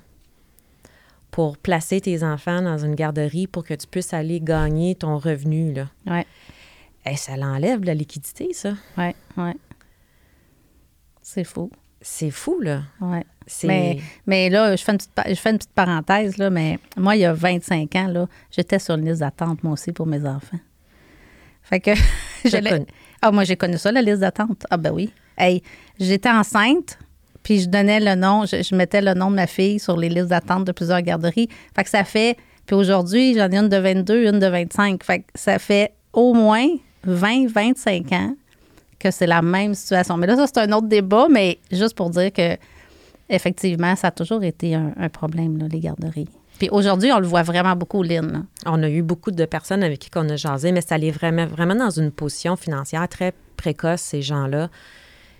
pour 1.32 1.58
placer 1.58 2.02
tes 2.02 2.24
enfants 2.24 2.62
dans 2.62 2.78
une 2.78 2.96
garderie 2.96 3.48
pour 3.48 3.64
que 3.64 3.74
tu 3.74 3.88
puisses 3.88 4.14
aller 4.14 4.40
gagner 4.42 4.96
ton 4.96 5.18
revenu. 5.18 5.74
Là. 5.74 5.88
Ouais. 6.08 6.26
Et 7.06 7.16
ça 7.16 7.38
l'enlève 7.38 7.84
la 7.84 7.94
liquidité, 7.94 8.54
ça. 8.54 8.74
Oui, 8.98 9.12
oui. 9.38 9.52
C'est 11.22 11.44
fou. 11.44 11.72
C'est 12.02 12.32
fou, 12.32 12.60
là. 12.62 12.84
Oui. 13.02 13.20
Mais, 13.64 14.00
mais 14.26 14.50
là, 14.50 14.76
je 14.76 14.84
fais, 14.84 14.92
une 14.92 14.98
petite, 14.98 15.12
je 15.28 15.36
fais 15.36 15.50
une 15.50 15.58
petite 15.58 15.74
parenthèse, 15.74 16.38
là, 16.38 16.50
mais 16.50 16.80
moi, 16.98 17.16
il 17.16 17.22
y 17.22 17.26
a 17.26 17.34
25 17.34 17.96
ans, 17.96 18.08
là, 18.08 18.28
j'étais 18.52 18.80
sur 18.80 18.96
une 18.96 19.06
liste 19.06 19.22
d'attente, 19.22 19.64
moi 19.64 19.74
aussi, 19.74 19.92
pour 19.92 20.06
mes 20.06 20.26
enfants. 20.26 20.60
Fait 21.62 21.80
que. 21.80 21.92
Ah, 23.22 23.34
moi, 23.34 23.44
j'ai 23.44 23.58
connu 23.58 23.78
ça, 23.78 23.92
la 23.92 24.02
liste 24.02 24.22
d'attente. 24.22 24.66
Ah, 24.70 24.78
ben 24.78 24.92
oui. 24.92 25.12
Hey, 25.38 25.62
j'étais 26.00 26.30
enceinte, 26.30 26.98
puis 27.50 27.62
je 27.62 27.68
donnais 27.68 28.00
le 28.00 28.14
nom, 28.14 28.46
je, 28.46 28.76
mettais 28.76 29.02
le 29.02 29.16
nom 29.16 29.32
de 29.32 29.36
ma 29.36 29.48
fille 29.48 29.80
sur 29.80 29.98
les 29.98 30.08
listes 30.08 30.28
d'attente 30.28 30.66
de 30.66 30.72
plusieurs 30.72 31.02
garderies. 31.02 31.50
Fait 31.76 31.84
que 31.84 31.90
ça 31.90 32.04
fait, 32.04 32.38
puis 32.68 32.76
aujourd'hui, 32.76 33.34
j'en 33.34 33.50
ai 33.50 33.58
une 33.58 33.70
de 33.70 33.78
22, 33.78 34.28
une 34.28 34.38
de 34.38 34.46
25. 34.46 35.04
Fait 35.04 35.22
que 35.22 35.26
ça 35.34 35.58
fait 35.58 35.92
au 36.14 36.36
moins 36.36 36.68
20, 37.06 37.48
25 37.48 38.12
ans 38.12 38.36
que 39.00 39.10
c'est 39.10 39.26
la 39.26 39.42
même 39.42 39.74
situation. 39.74 40.16
Mais 40.16 40.28
là, 40.28 40.36
ça, 40.36 40.46
c'est 40.46 40.60
un 40.60 40.72
autre 40.74 40.88
débat, 40.88 41.26
mais 41.28 41.58
juste 41.72 41.96
pour 41.96 42.12
dire 42.12 42.32
que 42.32 42.56
effectivement, 43.30 43.96
ça 43.96 44.10
a 44.10 44.12
toujours 44.12 44.44
été 44.44 44.76
un, 44.76 45.10
problème, 45.10 45.68
les 45.72 45.80
garderies. 45.80 46.30
Puis 46.60 46.70
aujourd'hui, 46.70 47.12
on 47.12 47.20
le 47.20 47.26
voit 47.26 47.42
vraiment 47.42 47.76
beaucoup, 47.76 48.04
Lynn. 48.04 48.46
On 48.68 48.84
a 48.84 48.90
eu 48.92 49.02
beaucoup 49.02 49.32
de 49.32 49.46
personnes 49.46 49.82
avec 49.82 49.98
qui 49.98 50.10
on 50.16 50.30
a 50.30 50.36
jasé, 50.36 50.72
mais 50.72 50.82
ça 50.82 50.94
allait 50.94 51.10
vraiment, 51.10 51.48
vraiment 51.48 51.74
dans 51.74 51.90
une 51.90 52.12
position 52.12 52.56
financière 52.56 53.08
très 53.08 53.34
précoce, 53.58 54.02
ces 54.02 54.22
gens-là. 54.22 54.70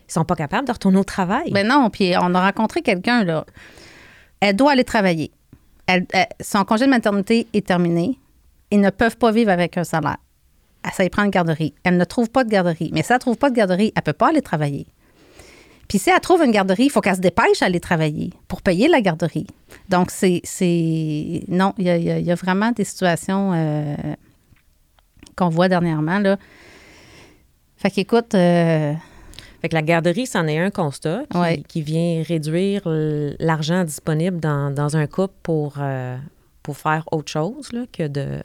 Ils 0.10 0.14
sont 0.14 0.26
pas 0.26 0.36
capables 0.36 0.68
de 0.68 0.72
retourner 0.72 0.98
au 0.98 1.04
travail. 1.04 1.52
Ben 1.52 1.68
non, 1.68 1.90
puis 1.92 2.14
on 2.20 2.34
a 2.34 2.42
rencontré 2.42 2.82
quelqu'un, 2.82 3.24
là. 3.24 3.46
Elle 4.40 4.56
doit 4.56 4.72
aller 4.72 4.84
travailler. 4.84 5.32
Elle, 5.86 6.08
son 6.42 6.64
congé 6.66 6.86
de 6.86 6.90
maternité 6.90 7.48
est 7.54 7.66
terminé. 7.66 8.18
Ils 8.72 8.82
ne 8.82 8.90
peuvent 8.90 9.18
pas 9.18 9.32
vivre 9.32 9.52
avec 9.52 9.78
un 9.78 9.84
salaire. 9.84 10.18
Ça 10.94 11.04
y 11.04 11.10
prend 11.10 11.24
une 11.24 11.30
garderie. 11.30 11.74
Elle 11.84 11.98
ne 11.98 12.06
trouve 12.06 12.30
pas 12.30 12.44
de 12.44 12.50
garderie. 12.50 12.90
Mais 12.94 13.04
si 13.04 13.12
elle 13.12 13.18
ne 13.18 13.22
trouve 13.22 13.38
pas 13.38 13.50
de 13.50 13.56
garderie, 13.56 13.92
elle 13.96 14.02
ne 14.02 14.06
peut 14.06 14.14
pas 14.14 14.30
aller 14.30 14.42
travailler. 14.42 14.88
Puis 15.88 16.00
si 16.00 16.10
elle 16.10 16.20
trouve 16.22 16.44
une 16.44 16.52
garderie, 16.52 16.86
il 16.86 16.90
faut 16.90 17.02
qu'elle 17.02 17.16
se 17.16 17.22
dépêche 17.22 17.62
à 17.62 17.66
aller 17.66 17.80
travailler 17.80 18.32
pour 18.48 18.62
payer 18.62 18.88
la 18.88 19.02
garderie. 19.02 19.48
Donc, 19.90 20.10
c'est. 20.12 20.42
Non, 21.48 21.74
il 21.78 21.86
y, 21.86 22.32
a, 22.32 22.36
vraiment 22.36 22.72
des 22.72 22.84
situations 22.84 23.52
euh, 23.54 23.96
qu'on 25.36 25.50
voit 25.50 25.68
dernièrement. 25.68 26.20
Là. 26.20 26.38
Fait 27.78 27.90
qu'écoute, 27.90 28.36
euh, 28.36 28.94
fait 29.62 29.70
que 29.70 29.76
la 29.76 29.82
garderie, 29.82 30.26
c'en 30.26 30.48
est 30.48 30.58
un 30.58 30.72
constat 30.72 31.24
qui, 31.68 31.82
vient 31.82 32.24
réduire 32.24 32.84
l'argent 33.40 33.84
disponible 33.84 34.40
dans, 34.40 34.96
un 34.96 35.08
couple 35.08 35.34
pour, 35.44 35.76
euh, 35.80 36.18
pour 36.64 36.78
faire 36.78 37.04
autre 37.12 37.30
chose 37.30 37.70
que 37.92 38.08
de, 38.08 38.40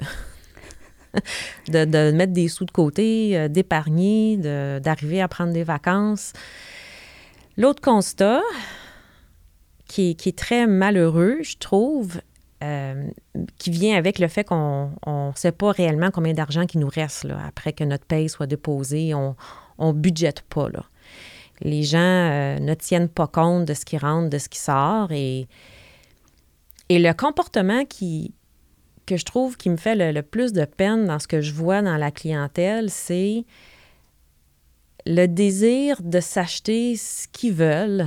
de, 1.69 2.11
mettre 2.13 2.33
des 2.33 2.49
sous 2.49 2.65
de 2.65 2.73
côté, 2.73 3.39
euh, 3.39 3.49
d'épargner, 3.49 4.37
d'arriver 4.37 5.23
à 5.23 5.29
prendre 5.29 5.53
des 5.53 5.63
vacances. 5.63 6.33
L'autre 7.57 7.81
constat, 7.81 8.43
qui, 9.87 10.17
qui, 10.17 10.31
est 10.31 10.39
très 10.39 10.67
malheureux, 10.67 11.39
je 11.43 11.57
trouve, 11.59 12.21
euh, 12.65 13.09
qui 13.59 13.71
vient 13.71 13.97
avec 13.97 14.19
le 14.19 14.27
fait 14.27 14.43
qu'on 14.43 14.91
ne 15.07 15.33
sait 15.37 15.53
pas 15.53 15.71
réellement 15.71 16.11
combien 16.11 16.33
d'argent 16.33 16.67
qui 16.67 16.79
nous 16.79 16.89
reste 16.89 17.25
là, 17.25 17.39
après 17.47 17.73
que 17.73 17.85
notre 17.85 18.05
paye 18.05 18.29
soit 18.29 18.47
déposée. 18.47 19.15
On 19.15 19.37
ne 19.79 19.93
budgète 19.93 20.43
pas. 20.43 20.69
Là. 20.69 20.85
Les 21.65 21.83
gens 21.83 21.99
euh, 21.99 22.59
ne 22.59 22.75
tiennent 22.75 23.09
pas 23.09 23.27
compte 23.27 23.65
de 23.65 23.75
ce 23.75 23.85
qui 23.85 23.99
rentre, 23.99 24.31
de 24.31 24.39
ce 24.39 24.49
qui 24.49 24.59
sort. 24.59 25.11
Et, 25.13 25.49
et 26.89 26.99
le 26.99 27.13
comportement 27.15 27.85
qui, 27.85 28.35
que 29.07 29.17
je 29.17 29.25
trouve 29.25 29.57
qui 29.57 29.71
me 29.71 29.77
fait 29.77 29.95
le, 29.95 30.13
le 30.13 30.23
plus 30.23 30.53
de 30.53 30.65
peine 30.65 31.07
dans 31.07 31.19
ce 31.19 31.27
que 31.27 31.41
je 31.41 31.53
vois 31.53 31.83
dans 31.83 31.97
la 31.97 32.11
clientèle, 32.11 32.91
c'est 32.91 33.45
le 35.07 35.27
désir 35.27 36.01
de 36.03 36.21
s'acheter 36.21 36.97
ce 36.97 37.29
qu'ils 37.29 37.55
veulent, 37.55 38.07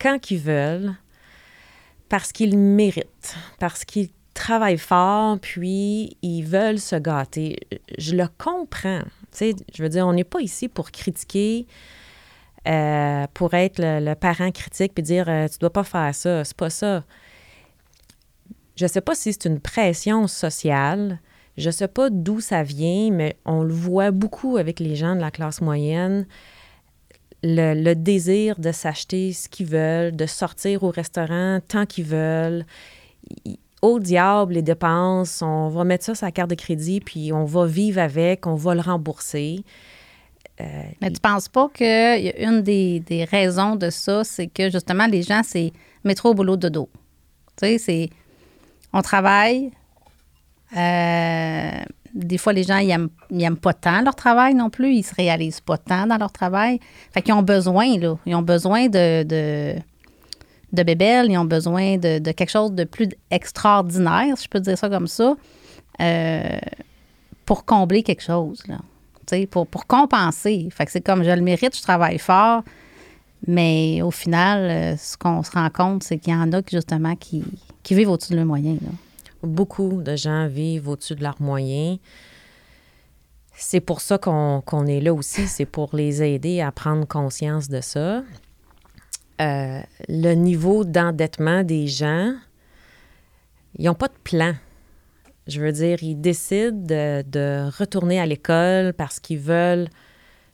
quand 0.00 0.18
qu'ils 0.18 0.40
veulent, 0.40 0.94
parce 2.08 2.32
qu'ils 2.32 2.58
méritent, 2.58 3.36
parce 3.58 3.84
qu'ils 3.84 4.10
travaillent 4.34 4.78
fort, 4.78 5.38
puis 5.38 6.16
ils 6.22 6.42
veulent 6.42 6.80
se 6.80 6.96
gâter. 6.96 7.56
Je 7.98 8.16
le 8.16 8.26
comprends. 8.38 9.02
Tu 9.32 9.38
sais, 9.38 9.54
je 9.72 9.82
veux 9.82 9.88
dire, 9.88 10.06
on 10.06 10.12
n'est 10.12 10.24
pas 10.24 10.40
ici 10.40 10.68
pour 10.68 10.90
critiquer, 10.90 11.66
euh, 12.68 13.26
pour 13.32 13.54
être 13.54 13.80
le, 13.82 14.14
parent 14.14 14.50
critique, 14.50 14.92
puis 14.94 15.02
dire 15.02 15.26
euh, 15.28 15.48
tu 15.48 15.58
dois 15.58 15.72
pas 15.72 15.84
faire 15.84 16.14
ça. 16.14 16.44
C'est 16.44 16.56
pas 16.56 16.70
ça. 16.70 17.04
Je 18.76 18.86
sais 18.86 19.00
pas 19.00 19.14
si 19.14 19.32
c'est 19.32 19.46
une 19.46 19.60
pression 19.60 20.26
sociale. 20.26 21.20
Je 21.56 21.70
sais 21.70 21.88
pas 21.88 22.10
d'où 22.10 22.40
ça 22.40 22.62
vient, 22.62 23.10
mais 23.10 23.36
on 23.44 23.62
le 23.62 23.72
voit 23.72 24.10
beaucoup 24.10 24.56
avec 24.56 24.78
les 24.78 24.94
gens 24.94 25.16
de 25.16 25.20
la 25.20 25.30
classe 25.30 25.60
moyenne. 25.60 26.26
Le, 27.42 27.94
désir 27.94 28.58
de 28.58 28.72
s'acheter 28.72 29.32
ce 29.32 29.48
qu'ils 29.48 29.66
veulent, 29.66 30.14
de 30.14 30.26
sortir 30.26 30.82
au 30.82 30.90
restaurant 30.90 31.60
tant 31.66 31.86
qu'ils 31.86 32.04
veulent. 32.04 32.66
Au 33.80 33.98
diable, 33.98 34.54
les 34.54 34.62
dépenses, 34.62 35.40
on 35.40 35.68
va 35.68 35.84
mettre 35.84 36.04
ça 36.04 36.14
sur 36.14 36.26
la 36.26 36.32
carte 36.32 36.50
de 36.50 36.54
crédit, 36.54 37.00
puis 37.00 37.32
on 37.32 37.46
va 37.46 37.64
vivre 37.64 37.98
avec, 38.00 38.46
on 38.46 38.54
va 38.54 38.74
le 38.74 38.82
rembourser. 38.82 39.64
Euh, 40.60 40.82
mais 41.00 41.10
tu 41.10 41.20
penses 41.20 41.48
pas 41.48 41.68
que 41.72 42.44
une 42.44 42.62
des, 42.62 43.00
des 43.00 43.24
raisons 43.24 43.76
de 43.76 43.90
ça, 43.90 44.24
c'est 44.24 44.46
que 44.46 44.70
justement, 44.70 45.06
les 45.06 45.22
gens, 45.22 45.42
c'est 45.44 45.72
métro 46.04 46.30
au 46.30 46.34
boulot 46.34 46.56
de 46.56 46.68
dos. 46.68 46.88
Tu 47.56 47.66
sais, 47.66 47.78
c'est. 47.78 48.10
On 48.92 49.02
travaille, 49.02 49.70
euh, 50.76 51.80
des 52.14 52.38
fois, 52.38 52.52
les 52.52 52.64
gens, 52.64 52.78
ils 52.78 53.08
n'aiment 53.30 53.56
pas 53.56 53.72
tant 53.72 54.02
leur 54.02 54.14
travail 54.14 54.54
non 54.54 54.70
plus. 54.70 54.94
Ils 54.94 55.02
se 55.04 55.14
réalisent 55.14 55.60
pas 55.60 55.78
tant 55.78 56.06
dans 56.06 56.16
leur 56.16 56.32
travail. 56.32 56.80
Fait 57.12 57.22
qu'ils 57.22 57.34
ont 57.34 57.42
besoin, 57.42 57.96
là. 57.98 58.16
Ils 58.26 58.34
ont 58.34 58.42
besoin 58.42 58.88
de, 58.88 59.22
de, 59.22 59.76
de 60.72 60.82
bébelles. 60.82 61.30
Ils 61.30 61.38
ont 61.38 61.44
besoin 61.44 61.98
de, 61.98 62.18
quelque 62.32 62.50
chose 62.50 62.72
de 62.72 62.84
plus 62.84 63.08
extraordinaire, 63.30 64.36
si 64.36 64.44
je 64.44 64.48
peux 64.48 64.60
dire 64.60 64.76
ça 64.76 64.88
comme 64.88 65.06
ça, 65.06 65.36
euh, 66.00 66.58
pour 67.46 67.64
combler 67.64 68.02
quelque 68.02 68.22
chose, 68.22 68.62
là. 68.66 68.78
Pour, 69.50 69.66
pour 69.66 69.86
compenser. 69.86 70.68
Fait 70.70 70.84
que 70.86 70.92
c'est 70.92 71.00
comme, 71.00 71.22
je 71.22 71.30
le 71.30 71.42
mérite, 71.42 71.76
je 71.76 71.82
travaille 71.82 72.18
fort. 72.18 72.62
Mais 73.46 74.02
au 74.02 74.10
final, 74.10 74.70
euh, 74.70 74.96
ce 74.96 75.16
qu'on 75.16 75.42
se 75.42 75.50
rend 75.52 75.70
compte, 75.70 76.02
c'est 76.02 76.18
qu'il 76.18 76.32
y 76.32 76.36
en 76.36 76.52
a 76.52 76.60
justement 76.70 77.16
qui, 77.16 77.42
vivent 77.90 78.10
au-dessus 78.10 78.32
de 78.32 78.36
leurs 78.36 78.46
moyens. 78.46 78.78
Beaucoup 79.42 80.02
de 80.02 80.16
gens 80.16 80.46
vivent 80.46 80.88
au-dessus 80.88 81.14
de 81.14 81.22
leurs 81.22 81.40
moyens. 81.40 81.98
C'est 83.54 83.80
pour 83.80 84.00
ça 84.00 84.18
qu'on 84.18 84.86
est 84.86 85.00
là 85.00 85.12
aussi, 85.12 85.46
c'est 85.46 85.66
pour 85.66 85.94
les 85.94 86.22
aider 86.22 86.60
à 86.60 86.72
prendre 86.72 87.06
conscience 87.06 87.68
de 87.68 87.80
ça. 87.80 88.22
Euh, 89.40 89.80
le 90.08 90.34
niveau 90.34 90.84
d'endettement 90.84 91.62
des 91.62 91.86
gens, 91.86 92.34
ils 93.78 93.86
n'ont 93.86 93.94
pas 93.94 94.08
de 94.08 94.18
plan. 94.22 94.54
Je 95.50 95.60
veux 95.60 95.72
dire, 95.72 96.02
ils 96.02 96.20
décident 96.20 96.78
de, 96.78 97.70
retourner 97.78 98.20
à 98.20 98.26
l'école 98.26 98.92
parce 98.94 99.20
qu'ils 99.20 99.38
veulent 99.38 99.88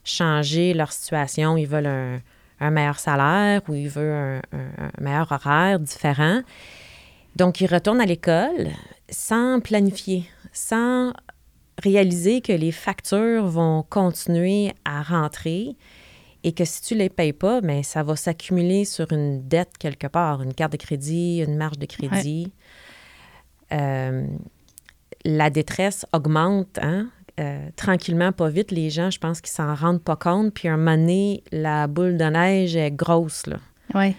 changer 0.05 0.75
leur 0.75 0.93
situation, 0.93 1.57
ils 1.57 1.67
veulent 1.67 2.21
un, 2.61 2.71
meilleur 2.71 2.99
salaire 2.99 3.61
ou 3.69 3.75
ils 3.75 3.89
veulent 3.89 4.41
un 4.53 4.91
meilleur 5.01 5.31
horaire 5.31 5.79
différent. 5.79 6.41
Donc, 7.37 7.61
ils 7.61 7.67
retournent 7.67 8.01
à 8.01 8.07
l'école 8.07 8.69
sans 9.11 9.61
planifier, 9.61 10.25
sans 10.53 11.13
réaliser 11.83 12.41
que 12.41 12.53
les 12.53 12.73
factures 12.73 13.47
vont 13.47 13.83
continuer 13.83 14.73
à 14.85 15.03
rentrer 15.03 15.77
et 16.43 16.53
que 16.53 16.65
si 16.65 16.81
tu 16.81 16.95
ne 16.95 17.01
les 17.01 17.09
payes 17.09 17.33
pas, 17.33 17.61
mais 17.61 17.79
ben, 17.79 17.83
ça 17.83 18.03
va 18.03 18.17
s'accumuler 18.17 18.85
sur 18.85 19.13
une 19.13 19.47
dette 19.47 19.77
quelque 19.79 20.07
part, 20.07 20.43
une 20.43 20.55
carte 20.55 20.73
de 20.73 20.77
crédit, 20.77 21.43
une 21.47 21.57
marge 21.57 21.79
de 21.79 21.87
crédit. 21.87 22.53
Euh, 23.73 24.27
la 25.27 25.51
détresse 25.51 26.07
augmente, 26.13 26.79
hein? 26.81 27.09
Euh, 27.39 27.69
tranquillement, 27.77 28.33
pas 28.33 28.49
vite. 28.49 28.71
Les 28.71 28.89
gens, 28.89 29.11
je 29.11 29.19
pense 29.19 29.43
qu'ils 29.43 29.51
s'en 29.53 29.75
rendent 29.75 30.03
pas 30.03 30.17
compte. 30.17 30.55
Puis 30.55 30.69
un 30.69 30.79
moment 30.79 30.97
donné, 30.97 31.43
la 31.53 31.87
boule 31.87 32.17
de 32.17 32.25
neige 32.25 32.77
est 32.77 32.91
grosse. 32.91 33.47
Là. 33.47 33.57
Oui. 33.95 34.17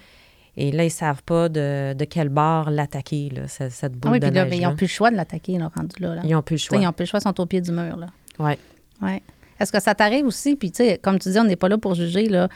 Et 0.55 0.71
là, 0.71 0.83
ils 0.83 0.87
ne 0.87 0.91
savent 0.91 1.23
pas 1.23 1.49
de, 1.49 1.93
de 1.93 2.05
quel 2.05 2.29
bord 2.29 2.69
l'attaquer, 2.69 3.31
cette, 3.47 3.71
cette 3.71 3.93
boule 3.93 4.11
ah 4.11 4.13
oui, 4.13 4.19
de 4.19 4.27
puis 4.27 4.35
là, 4.35 4.47
ils 4.51 4.61
n'ont 4.61 4.75
plus 4.75 4.85
le 4.85 4.91
choix 4.91 5.09
de 5.09 5.15
l'attaquer, 5.15 5.57
là, 5.57 5.71
rendu 5.75 5.95
là, 5.99 6.15
Ils 6.23 6.31
n'ont 6.31 6.41
plus 6.43 6.55
le 6.55 6.59
choix. 6.59 6.77
ils 6.77 6.83
n'ont 6.83 6.93
plus 6.93 7.03
le 7.03 7.07
choix, 7.09 7.19
ils 7.19 7.23
sont 7.23 7.41
au 7.41 7.45
pied 7.45 7.61
du 7.61 7.71
mur. 7.71 7.97
Là. 7.97 8.07
Oui. 8.39 8.53
Ouais. 9.01 9.21
Est-ce 9.59 9.71
que 9.71 9.79
ça 9.79 9.95
t'arrive 9.95 10.25
aussi? 10.25 10.55
Puis, 10.55 10.71
tu 10.71 10.83
sais, 10.83 10.99
comme 11.01 11.17
tu 11.17 11.29
dis, 11.29 11.39
on 11.39 11.43
n'est 11.43 11.55
pas 11.55 11.69
là 11.69 11.77
pour 11.77 11.95
juger, 11.95 12.27
là, 12.27 12.49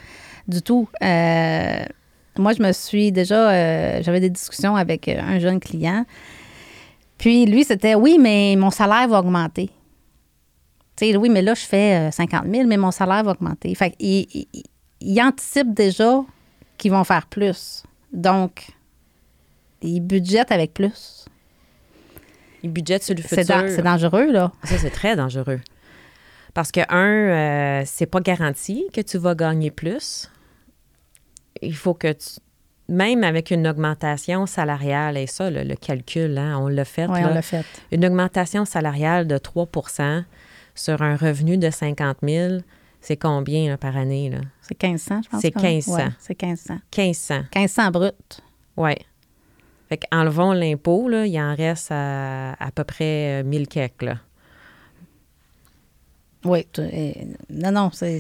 du 0.48 0.62
tout. 0.62 0.88
Euh, 1.04 1.84
moi, 2.38 2.54
je 2.54 2.62
me 2.62 2.72
suis 2.72 3.12
déjà... 3.12 3.52
Euh, 3.52 4.04
j'avais 4.04 4.20
des 4.20 4.30
discussions 4.30 4.76
avec 4.76 5.08
un 5.08 5.40
jeune 5.40 5.60
client. 5.60 6.06
Puis, 7.22 7.46
lui, 7.46 7.64
c'était, 7.64 7.94
oui, 7.94 8.18
mais 8.20 8.56
mon 8.58 8.72
salaire 8.72 9.08
va 9.08 9.20
augmenter. 9.20 9.70
Tu 10.98 11.06
sais, 11.06 11.16
oui, 11.16 11.30
mais 11.30 11.44
là, 11.44 11.54
je 11.54 11.64
fais 11.64 12.10
50 12.12 12.48
000, 12.52 12.68
mais 12.68 12.78
mon 12.78 12.90
salaire 12.90 13.24
va 13.24 13.32
augmenter. 13.32 13.76
Fait 13.76 13.94
il, 14.00 14.48
il 15.00 15.22
anticipe 15.22 15.72
déjà 15.72 16.22
qu'ils 16.80 16.92
vont 16.92 17.04
faire 17.04 17.28
plus. 17.28 17.84
Donc, 18.12 18.70
ils 19.84 20.00
budgètent 20.00 20.52
avec 20.52 20.74
plus. 20.74 21.26
Ils 22.64 22.72
budgètent 22.72 23.04
sur 23.04 23.16
le 23.16 23.22
futur. 23.22 23.46
C'est 23.46 23.84
dangereux, 23.84 24.32
là. 24.32 24.52
Ça, 24.64 24.80
c'est 24.80 24.90
très 24.90 25.16
dangereux. 25.16 25.62
Parce 26.56 26.72
que, 26.72 26.82
un, 26.90 27.06
euh, 27.06 27.84
c'est 27.86 28.08
pas 28.08 28.20
garanti 28.20 28.86
que 28.92 29.02
tu 29.02 29.20
vas 29.20 29.36
gagner 29.36 29.70
plus. 29.70 30.28
Il 31.62 31.76
faut 31.76 31.94
que 31.94 32.14
tu. 32.14 32.40
Même 32.92 33.24
avec 33.24 33.52
une 33.52 33.68
augmentation 33.70 34.46
salariale, 34.46 35.16
et 35.16 35.26
ça, 35.26 35.50
le, 35.50 35.76
calcul, 35.76 36.38
hein, 36.38 36.60
on 36.60 36.68
l'a 36.68 36.84
fait. 36.84 37.08
Oui, 37.08 37.20
on 37.24 37.34
l'a 37.34 37.42
fait. 37.42 37.66
Une 37.90 38.06
augmentation 38.06 38.66
salariale 38.66 39.28
de 39.28 39.38
3 39.38 39.70
sur 40.76 41.02
un 41.02 41.16
revenu 41.16 41.58
de 41.58 41.70
50 41.70 42.18
000, 42.22 42.58
c'est 43.00 43.16
combien 43.16 43.78
par 43.78 43.96
année? 43.96 44.30
Là? 44.30 44.40
C'est 44.62 44.82
1500, 44.84 45.22
je 45.24 45.30
pense. 45.30 45.42
C'est 45.42 45.56
1500. 45.56 45.96
Ouais, 45.96 46.10
c'est 46.20 46.42
1500. 46.42 46.80
1500. 46.98 47.44
1500 47.56 47.92
brut. 47.92 48.42
Oui. 48.76 48.94
Fait 49.88 49.98
qu'enlevons 49.98 50.52
l'impôt, 50.52 51.08
là, 51.08 51.26
il 51.26 51.40
en 51.40 51.56
reste 51.56 51.92
à, 51.92 52.54
à 52.54 52.72
peu 52.72 52.84
près 52.84 53.42
1000 53.44 53.70
quelques, 53.70 54.04
là. 54.04 54.18
Oui. 56.44 56.68
Non, 57.50 57.72
non, 57.72 57.90
c'est, 57.94 58.20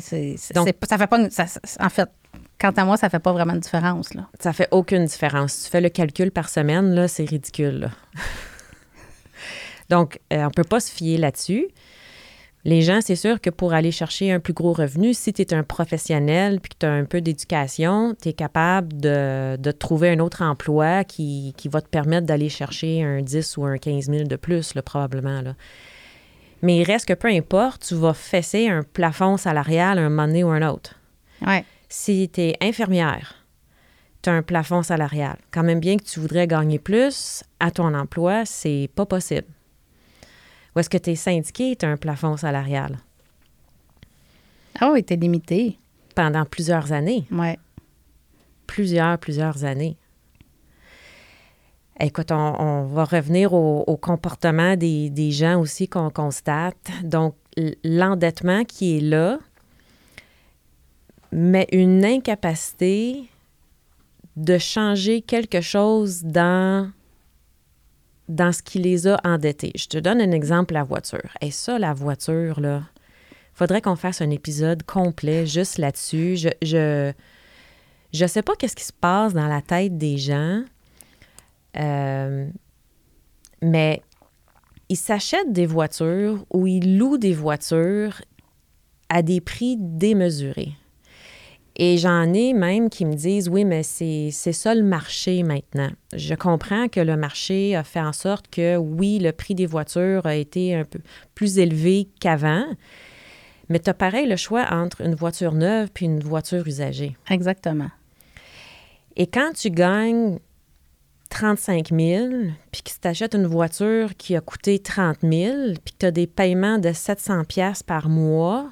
Donc, 0.55 0.69
ça 0.87 0.97
fait 0.97 1.07
pas... 1.07 1.29
Ça, 1.29 1.45
en 1.81 1.89
fait, 1.89 2.09
quant 2.61 2.71
à 2.71 2.85
moi, 2.85 2.95
ça 2.95 3.09
fait 3.09 3.19
pas 3.19 3.33
vraiment 3.33 3.53
de 3.53 3.59
différence, 3.59 4.13
là. 4.13 4.29
Ça 4.39 4.53
fait 4.53 4.67
aucune 4.71 5.05
différence. 5.05 5.53
Si 5.53 5.65
tu 5.65 5.71
fais 5.71 5.81
le 5.81 5.89
calcul 5.89 6.31
par 6.31 6.47
semaine, 6.47 6.93
là, 6.93 7.07
c'est 7.07 7.25
ridicule, 7.25 7.79
là. 7.79 7.89
Donc, 9.89 10.19
euh, 10.31 10.45
on 10.45 10.51
peut 10.51 10.63
pas 10.63 10.79
se 10.79 10.91
fier 10.91 11.17
là-dessus. 11.17 11.67
Les 12.63 12.83
gens, 12.83 12.99
c'est 13.01 13.15
sûr 13.15 13.41
que 13.41 13.49
pour 13.49 13.73
aller 13.73 13.91
chercher 13.91 14.31
un 14.31 14.39
plus 14.39 14.53
gros 14.53 14.71
revenu, 14.71 15.15
si 15.15 15.33
tu 15.33 15.41
es 15.41 15.53
un 15.53 15.63
professionnel 15.63 16.59
puis 16.61 16.69
que 16.69 16.75
tu 16.79 16.85
as 16.85 16.91
un 16.91 17.05
peu 17.05 17.19
d'éducation, 17.19 18.15
tu 18.21 18.29
es 18.29 18.33
capable 18.33 18.95
de, 19.01 19.71
trouver 19.71 20.09
un 20.11 20.19
autre 20.19 20.43
emploi 20.43 21.03
qui, 21.03 21.55
va 21.65 21.81
te 21.81 21.87
permettre 21.87 22.27
d'aller 22.27 22.49
chercher 22.49 23.03
un 23.03 23.21
10 23.23 23.57
ou 23.57 23.65
un 23.65 23.77
15 23.79 24.05
000 24.05 24.23
de 24.25 24.35
plus, 24.35 24.73
probablement. 24.85 25.41
Là. 25.41 25.55
Mais 26.61 26.77
il 26.77 26.83
reste 26.83 27.07
que 27.07 27.13
peu 27.13 27.29
importe, 27.29 27.87
tu 27.87 27.95
vas 27.95 28.13
fesser 28.13 28.69
un 28.69 28.83
plafond 28.83 29.37
salarial 29.37 29.97
un 29.97 30.09
moment 30.09 30.27
donné 30.27 30.43
ou 30.43 30.49
un 30.49 30.67
autre. 30.69 30.93
Ouais. 31.41 31.65
Si 31.93 32.29
tu 32.29 32.39
es 32.39 32.55
infirmière, 32.61 33.35
tu 34.21 34.29
as 34.29 34.33
un 34.33 34.43
plafond 34.43 34.81
salarial. 34.81 35.37
Quand 35.51 35.61
même 35.61 35.81
bien 35.81 35.97
que 35.97 36.05
tu 36.05 36.21
voudrais 36.21 36.47
gagner 36.47 36.79
plus 36.79 37.43
à 37.59 37.69
ton 37.69 37.93
emploi, 37.93 38.45
c'est 38.45 38.89
pas 38.95 39.05
possible. 39.05 39.47
Ou 40.73 40.79
est-ce 40.79 40.89
que 40.89 40.97
tu 40.97 41.09
es 41.09 41.15
syndiqué, 41.15 41.75
tu 41.75 41.85
as 41.85 41.89
un 41.89 41.97
plafond 41.97 42.37
salarial? 42.37 42.97
Ah 44.79 44.91
oui, 44.93 45.03
tu 45.03 45.15
es 45.15 45.17
limité. 45.17 45.79
Pendant 46.15 46.45
plusieurs 46.45 46.93
années. 46.93 47.25
Oui. 47.29 47.57
Plusieurs, 48.67 49.17
plusieurs 49.17 49.65
années. 49.65 49.97
Écoute, 51.99 52.31
on, 52.31 52.85
va 52.85 53.03
revenir 53.03 53.51
au, 53.51 53.97
comportement 53.97 54.77
des, 54.77 55.31
gens 55.31 55.59
aussi 55.59 55.89
qu'on 55.89 56.09
constate. 56.09 56.89
Donc, 57.03 57.35
l'endettement 57.83 58.63
qui 58.63 58.97
est 58.97 59.01
là, 59.01 59.39
mais 61.31 61.67
une 61.71 62.03
incapacité 62.03 63.25
de 64.35 64.57
changer 64.57 65.21
quelque 65.21 65.61
chose 65.61 66.23
dans 66.23 66.91
dans 68.27 68.53
ce 68.53 68.63
qui 68.63 68.79
les 68.79 69.07
a 69.07 69.19
endettés. 69.25 69.73
Je 69.75 69.87
te 69.87 69.97
donne 69.97 70.21
un 70.21 70.31
exemple, 70.31 70.73
la 70.73 70.83
voiture. 70.83 71.29
Et 71.41 71.51
ça, 71.51 71.77
la 71.77 71.93
voiture, 71.93 72.61
là, 72.61 72.83
faudrait 73.53 73.81
qu'on 73.81 73.97
fasse 73.97 74.21
un 74.21 74.29
épisode 74.29 74.83
complet 74.83 75.45
juste 75.45 75.77
là-dessus. 75.77 76.37
Je, 76.37 76.49
je, 76.61 77.11
je 78.13 78.25
sais 78.25 78.41
pas 78.41 78.55
qu'est-ce 78.55 78.75
qui 78.75 78.85
se 78.85 78.93
passe 78.93 79.33
dans 79.33 79.47
la 79.47 79.61
tête 79.61 79.97
des 79.97 80.17
gens, 80.17 80.63
euh, 81.77 82.47
mais 83.61 84.01
ils 84.87 84.97
s'achètent 84.97 85.51
des 85.51 85.65
voitures 85.65 86.45
ou 86.51 86.67
ils 86.67 86.97
louent 86.97 87.17
des 87.17 87.33
voitures 87.33 88.21
à 89.09 89.21
des 89.21 89.41
prix 89.41 89.75
démesurés. 89.77 90.73
Et 91.77 91.97
j'en 91.97 92.33
ai 92.33 92.53
même 92.53 92.89
qui 92.89 93.05
me 93.05 93.13
disent, 93.13 93.47
oui, 93.47 93.63
mais 93.63 93.81
c'est 93.81 94.31
ça 94.31 94.75
le 94.75 94.83
marché 94.83 95.41
maintenant. 95.41 95.89
Je 96.13 96.35
comprends 96.35 96.87
que 96.89 96.99
le 96.99 97.15
marché 97.15 97.75
a 97.75 97.83
fait 97.83 98.01
en 98.01 98.13
sorte 98.13 98.49
que, 98.49 98.75
oui, 98.75 99.19
le 99.19 99.31
prix 99.31 99.55
des 99.55 99.65
voitures 99.65 100.25
a 100.25 100.35
été 100.35 100.75
un 100.75 100.83
peu 100.83 100.99
plus 101.33 101.59
élevé 101.59 102.09
qu'avant, 102.19 102.65
mais 103.69 103.79
tu 103.79 103.89
as 103.89 103.93
pareil 103.93 104.27
le 104.27 104.35
choix 104.35 104.65
entre 104.69 105.01
une 105.01 105.15
voiture 105.15 105.53
neuve 105.53 105.89
puis 105.93 106.05
une 106.05 106.19
voiture 106.19 106.67
usagée. 106.67 107.15
Exactement. 107.29 107.89
Et 109.15 109.27
quand 109.27 109.53
tu 109.53 109.71
gagnes 109.71 110.39
35 111.29 111.89
000, 111.89 112.27
puis 112.71 112.81
que 112.83 112.91
tu 112.91 112.99
t'achètes 112.99 113.33
une 113.33 113.47
voiture 113.47 114.17
qui 114.17 114.35
a 114.35 114.41
coûté 114.41 114.79
30 114.79 115.19
000, 115.23 115.55
puis 115.83 115.93
que 115.93 115.99
tu 115.99 116.05
as 116.05 116.11
des 116.11 116.27
paiements 116.27 116.79
de 116.79 116.91
700 116.91 117.45
pièces 117.45 117.81
par 117.81 118.09
mois, 118.09 118.69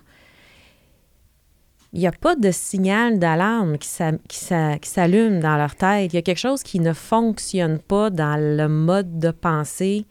il 1.93 1.99
n'y 1.99 2.07
a 2.07 2.11
pas 2.11 2.35
de 2.35 2.51
signal 2.51 3.17
d'alarme 3.17 3.77
qui 3.77 3.87
s'allume 3.89 5.39
dans 5.39 5.57
leur 5.57 5.75
tête. 5.75 6.13
Il 6.13 6.15
y 6.15 6.19
a 6.19 6.21
quelque 6.21 6.37
chose 6.37 6.61
qui 6.61 6.79
ne 6.79 6.93
fonctionne 6.93 7.79
pas 7.79 8.09
dans 8.09 8.39
le 8.39 8.67
mode 8.67 9.17
de 9.19 9.31
pensée 9.31 10.05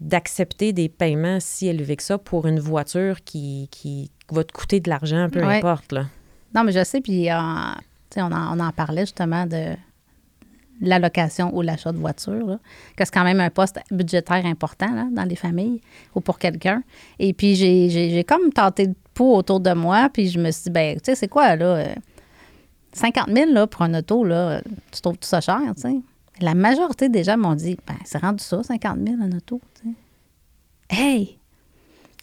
d'accepter 0.00 0.72
des 0.72 0.88
paiements 0.88 1.38
si 1.40 1.68
élevés 1.68 1.96
que 1.96 2.02
ça 2.02 2.18
pour 2.18 2.46
une 2.46 2.58
voiture 2.58 3.22
qui, 3.24 3.68
qui 3.70 4.10
va 4.30 4.44
te 4.44 4.52
coûter 4.52 4.80
de 4.80 4.90
l'argent, 4.90 5.28
peu 5.30 5.42
importe. 5.42 5.92
Là. 5.92 6.06
Non, 6.54 6.64
mais 6.64 6.72
je 6.72 6.84
sais, 6.84 7.00
puis 7.00 7.30
euh, 7.30 7.36
on, 8.16 8.32
en, 8.32 8.58
on 8.58 8.60
en 8.60 8.72
parlait 8.72 9.02
justement 9.02 9.46
de 9.46 9.76
l'allocation 10.80 11.54
ou 11.56 11.62
l'achat 11.62 11.92
de 11.92 11.98
voiture, 11.98 12.58
que 12.96 13.04
c'est 13.04 13.14
quand 13.14 13.24
même 13.24 13.40
un 13.40 13.50
poste 13.50 13.78
budgétaire 13.90 14.44
important 14.44 15.08
dans 15.12 15.24
les 15.24 15.36
familles 15.36 15.80
ou 16.14 16.20
pour 16.20 16.38
quelqu'un. 16.38 16.82
Et 17.18 17.32
puis, 17.32 17.54
j'ai 17.54 18.24
comme 18.24 18.52
tenté 18.52 18.88
de 18.88 18.94
pouls 19.14 19.34
autour 19.34 19.60
de 19.60 19.72
moi, 19.72 20.08
puis 20.12 20.28
je 20.28 20.38
me 20.38 20.50
suis 20.50 20.64
dit, 20.64 20.70
ben, 20.70 20.96
tu 20.96 21.02
sais, 21.04 21.14
c'est 21.14 21.28
quoi, 21.28 21.56
là? 21.56 21.94
50 22.92 23.28
euh, 23.28 23.34
000 23.34 23.52
là, 23.52 23.66
pour 23.66 23.82
un 23.82 23.94
auto, 23.94 24.24
là, 24.24 24.60
tu 24.90 25.00
trouves 25.00 25.18
tout 25.18 25.28
ça 25.28 25.40
cher, 25.40 25.60
tu 25.74 25.82
sais? 25.82 25.96
La 26.40 26.54
majorité 26.54 27.08
des 27.08 27.24
gens 27.24 27.36
m'ont 27.36 27.54
dit, 27.54 27.76
ben, 27.86 27.96
c'est 28.04 28.18
rendu 28.18 28.42
ça, 28.42 28.62
50 28.62 28.98
000 29.06 29.16
un 29.22 29.36
auto, 29.36 29.60
tu 29.80 29.88
sais. 29.88 29.94
Hey! 30.90 31.38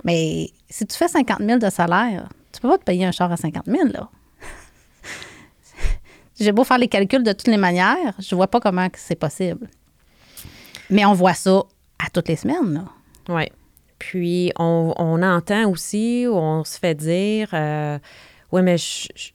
Mais 0.03 0.49
si 0.69 0.85
tu 0.85 0.95
fais 0.95 1.07
50 1.07 1.39
000 1.39 1.59
de 1.59 1.69
salaire, 1.69 2.29
tu 2.51 2.61
peux 2.61 2.69
pas 2.69 2.77
te 2.77 2.83
payer 2.83 3.05
un 3.05 3.11
char 3.11 3.31
à 3.31 3.37
50 3.37 3.65
000, 3.65 3.87
là. 3.87 4.09
J'ai 6.39 6.51
beau 6.51 6.63
faire 6.63 6.77
les 6.77 6.87
calculs 6.87 7.23
de 7.23 7.33
toutes 7.33 7.47
les 7.47 7.57
manières, 7.57 8.13
je 8.19 8.35
vois 8.35 8.47
pas 8.47 8.59
comment 8.59 8.87
c'est 8.95 9.15
possible. 9.15 9.67
Mais 10.89 11.05
on 11.05 11.13
voit 11.13 11.33
ça 11.33 11.63
à 11.99 12.09
toutes 12.09 12.29
les 12.29 12.35
semaines, 12.35 12.73
là. 12.73 12.85
Oui. 13.27 13.45
Puis 13.99 14.51
on, 14.57 15.21
entend 15.21 15.69
aussi, 15.69 16.25
on 16.29 16.63
se 16.63 16.79
fait 16.79 16.95
dire, 16.95 17.49
euh, 17.53 17.99
oui, 18.51 18.61
mais 18.61 18.77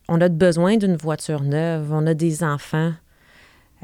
on 0.08 0.20
a 0.20 0.28
besoin 0.28 0.76
d'une 0.76 0.96
voiture 0.96 1.42
neuve, 1.42 1.92
on 1.92 2.06
a 2.06 2.14
des 2.14 2.42
enfants. 2.42 2.92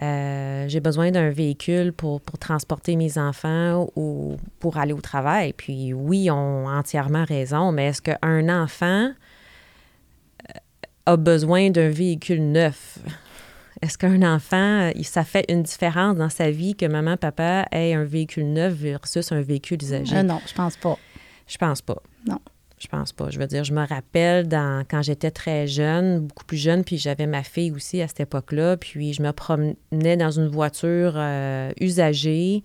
Euh, 0.02 0.64
j'ai 0.66 0.80
besoin 0.80 1.10
d'un 1.10 1.28
véhicule 1.28 1.92
pour, 1.92 2.22
transporter 2.40 2.96
mes 2.96 3.18
enfants 3.18 3.90
ou 3.96 4.38
pour 4.58 4.78
aller 4.78 4.94
au 4.94 5.00
travail. 5.00 5.52
Puis 5.52 5.92
oui, 5.92 6.24
ils 6.24 6.30
ont 6.30 6.66
entièrement 6.66 7.24
raison, 7.24 7.70
mais 7.70 7.88
est-ce 7.88 8.00
qu'un 8.00 8.48
enfant 8.48 9.10
euh, 10.48 10.58
a 11.04 11.16
besoin 11.18 11.70
d'un 11.70 11.90
véhicule 11.90 12.50
neuf? 12.50 12.98
Est-ce 13.82 13.96
qu'un 13.96 14.22
enfant, 14.22 14.90
ça 15.02 15.24
fait 15.24 15.46
une 15.48 15.62
différence 15.62 16.16
dans 16.16 16.28
sa 16.28 16.50
vie 16.50 16.74
que 16.74 16.84
maman, 16.84 17.16
papa 17.16 17.66
ait 17.72 17.94
un 17.94 18.04
véhicule 18.04 18.52
neuf 18.52 18.74
versus 18.74 19.32
un 19.32 19.40
véhicule 19.40 19.82
usagé? 19.82 20.16
Euh, 20.16 20.22
non, 20.22 20.40
je 20.46 20.52
pense 20.52 20.76
pas. 20.76 20.98
Je 21.46 21.56
pense 21.56 21.80
pas. 21.80 21.96
Non. 22.28 22.38
Je 22.78 22.88
pense 22.88 23.12
pas. 23.12 23.28
Je 23.30 23.38
veux 23.38 23.46
dire, 23.46 23.64
je 23.64 23.74
me 23.74 23.86
rappelle 23.86 24.48
dans, 24.48 24.84
quand 24.88 25.02
j'étais 25.02 25.30
très 25.30 25.66
jeune, 25.66 26.20
beaucoup 26.20 26.44
plus 26.44 26.56
jeune, 26.56 26.82
puis 26.82 26.96
j'avais 26.96 27.26
ma 27.26 27.42
fille 27.42 27.72
aussi 27.72 28.00
à 28.00 28.08
cette 28.08 28.20
époque-là, 28.20 28.78
puis 28.78 29.12
je 29.12 29.22
me 29.22 29.32
promenais 29.32 30.16
dans 30.16 30.30
une 30.30 30.48
voiture 30.48 31.12
euh, 31.16 31.72
usagée, 31.78 32.62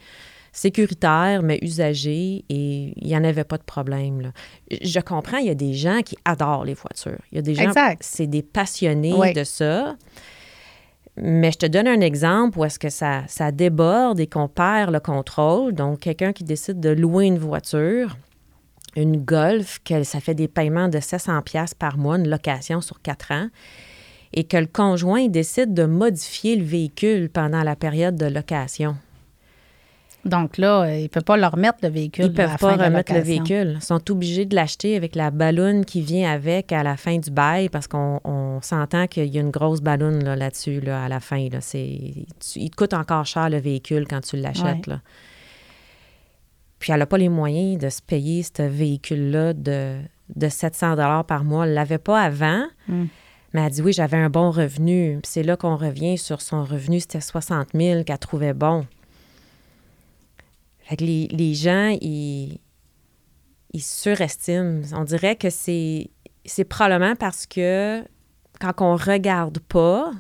sécuritaire, 0.54 1.44
mais 1.44 1.60
usagée, 1.62 2.46
et 2.48 2.94
il 2.96 3.08
n'y 3.08 3.16
en 3.16 3.26
avait 3.26 3.44
pas 3.44 3.58
de 3.58 3.64
problème. 3.64 4.22
Là. 4.22 4.32
Je 4.82 5.00
comprends, 5.02 5.38
il 5.38 5.48
y 5.48 5.50
a 5.50 5.56
des 5.56 5.74
gens 5.74 6.02
qui 6.02 6.18
adorent 6.24 6.64
les 6.64 6.76
voitures. 6.76 7.20
Il 7.34 7.36
y 7.36 7.40
a 7.40 7.42
des 7.42 7.56
gens, 7.56 7.72
c'est 8.00 8.28
des 8.28 8.42
passionnés 8.42 9.34
de 9.34 9.44
ça. 9.44 9.98
Mais 11.18 11.52
je 11.52 11.60
te 11.60 11.66
donne 11.66 11.88
un 11.88 12.02
exemple 12.02 12.60
où 12.60 12.66
est-ce 12.66 12.78
que 12.78 12.90
ça, 12.90 13.24
ça 13.28 13.52
déborde 13.52 14.20
et 14.20 14.28
qu'on 14.28 14.48
perd 14.48 14.92
le 14.92 15.00
contrôle. 15.00 15.74
Donc, 15.74 16.00
quelqu'un 16.00 16.34
qui 16.34 16.44
décide 16.44 16.80
de 16.80 16.90
louer 16.90 17.26
une 17.26 17.38
voiture, 17.38 18.18
une 18.96 19.18
Golf, 19.24 19.80
que 19.84 20.04
ça 20.04 20.20
fait 20.20 20.36
des 20.36 20.48
paiements 20.48 20.90
de 20.90 21.00
700 21.00 21.42
pièces 21.42 21.74
par 21.74 21.98
mois, 21.98 22.18
une 22.18 22.30
location 22.30 22.82
sur 22.82 23.02
quatre 23.02 23.32
ans, 23.32 23.48
et 24.34 24.44
que 24.44 24.58
le 24.58 24.68
conjoint 24.68 25.28
décide 25.28 25.74
de 25.74 25.86
modifier 25.86 26.58
le 26.58 26.66
véhicule 26.66 27.30
pendant 27.30 27.64
la 27.64 27.76
période 27.76 28.16
de 28.16 28.26
location. 28.26 28.96
Donc 30.26 30.58
là, 30.58 30.82
euh, 30.82 30.98
il 30.98 31.04
ne 31.04 31.08
peut 31.08 31.22
pas 31.22 31.38
leur 31.38 31.52
remettre 31.52 31.78
le 31.84 31.90
véhicule. 31.90 32.26
Ils 32.26 32.32
ne 32.32 32.36
peuvent 32.36 32.58
pas 32.58 32.76
remettre 32.76 33.14
le 33.14 33.20
véhicule. 33.20 33.74
Ils 33.76 33.84
sont 33.84 34.10
obligés 34.10 34.46
de 34.46 34.56
l'acheter 34.56 34.96
avec 34.96 35.16
la 35.16 35.30
balloune 35.30 35.86
qui 35.86 36.02
vient 36.02 36.32
avec 36.32 36.72
à 36.72 36.82
la 36.82 36.98
fin 36.98 37.20
du 37.20 37.30
bail 37.30 37.70
parce 37.70 37.88
qu'on 37.88 38.60
s'entend 38.64 39.06
qu'il 39.06 39.28
y 39.28 39.38
a 39.38 39.42
une 39.42 39.52
grosse 39.52 39.82
balloune 39.82 40.24
là-dessus 40.24 40.82
à 40.90 41.08
la 41.08 41.20
fin. 41.20 41.48
Là. 41.50 41.60
il 41.74 42.70
te 42.72 42.76
coûte 42.76 42.94
encore 42.94 43.26
cher 43.26 43.52
le 43.52 43.58
véhicule 43.58 44.08
quand 44.08 44.22
tu 44.22 44.38
l'achètes. 44.38 44.90
Puis 46.80 46.92
elle 46.92 47.00
n'a 47.00 47.06
pas 47.06 47.18
les 47.20 47.30
moyens 47.30 47.78
de 47.78 47.90
se 47.90 48.02
payer 48.02 48.44
ce 48.44 48.64
véhicule-là 48.64 49.54
de, 49.54 50.00
de 50.36 50.50
700 50.50 50.96
par 51.24 51.44
mois. 51.44 51.66
Elle 51.66 51.72
ne 51.72 51.76
l'avait 51.76 52.00
pas 52.00 52.20
avant. 52.20 52.66
Hmm. 52.88 53.06
Mais 53.54 53.62
elle 53.62 53.72
dit 53.72 53.82
oui, 53.82 53.94
j'avais 53.94 54.18
un 54.18 54.30
bon 54.30 54.50
revenu. 54.50 55.20
Puis 55.22 55.32
c'est 55.32 55.44
là 55.44 55.56
qu'on 55.56 55.78
revient 55.78 56.18
sur 56.18 56.42
son 56.42 56.64
revenu, 56.64 57.00
c'était 57.00 57.22
60 57.22 57.70
000 57.74 58.04
qu'elle 58.04 58.18
trouvait 58.18 58.54
bon. 58.54 58.86
Fait 60.86 60.98
que 60.98 61.04
les, 61.04 61.54
gens, 61.56 61.98
ils, 62.00 62.60
ils 63.74 63.82
surestiment. 63.82 64.82
On 64.94 65.04
dirait 65.04 65.36
que 65.36 65.50
c'est, 65.50 66.12
c'est 66.46 66.64
probablement 66.64 67.16
parce 67.16 67.48
que 67.48 68.04
quand 68.62 68.74
on 68.82 68.96
regarde 68.96 69.58
pas, 69.60 70.12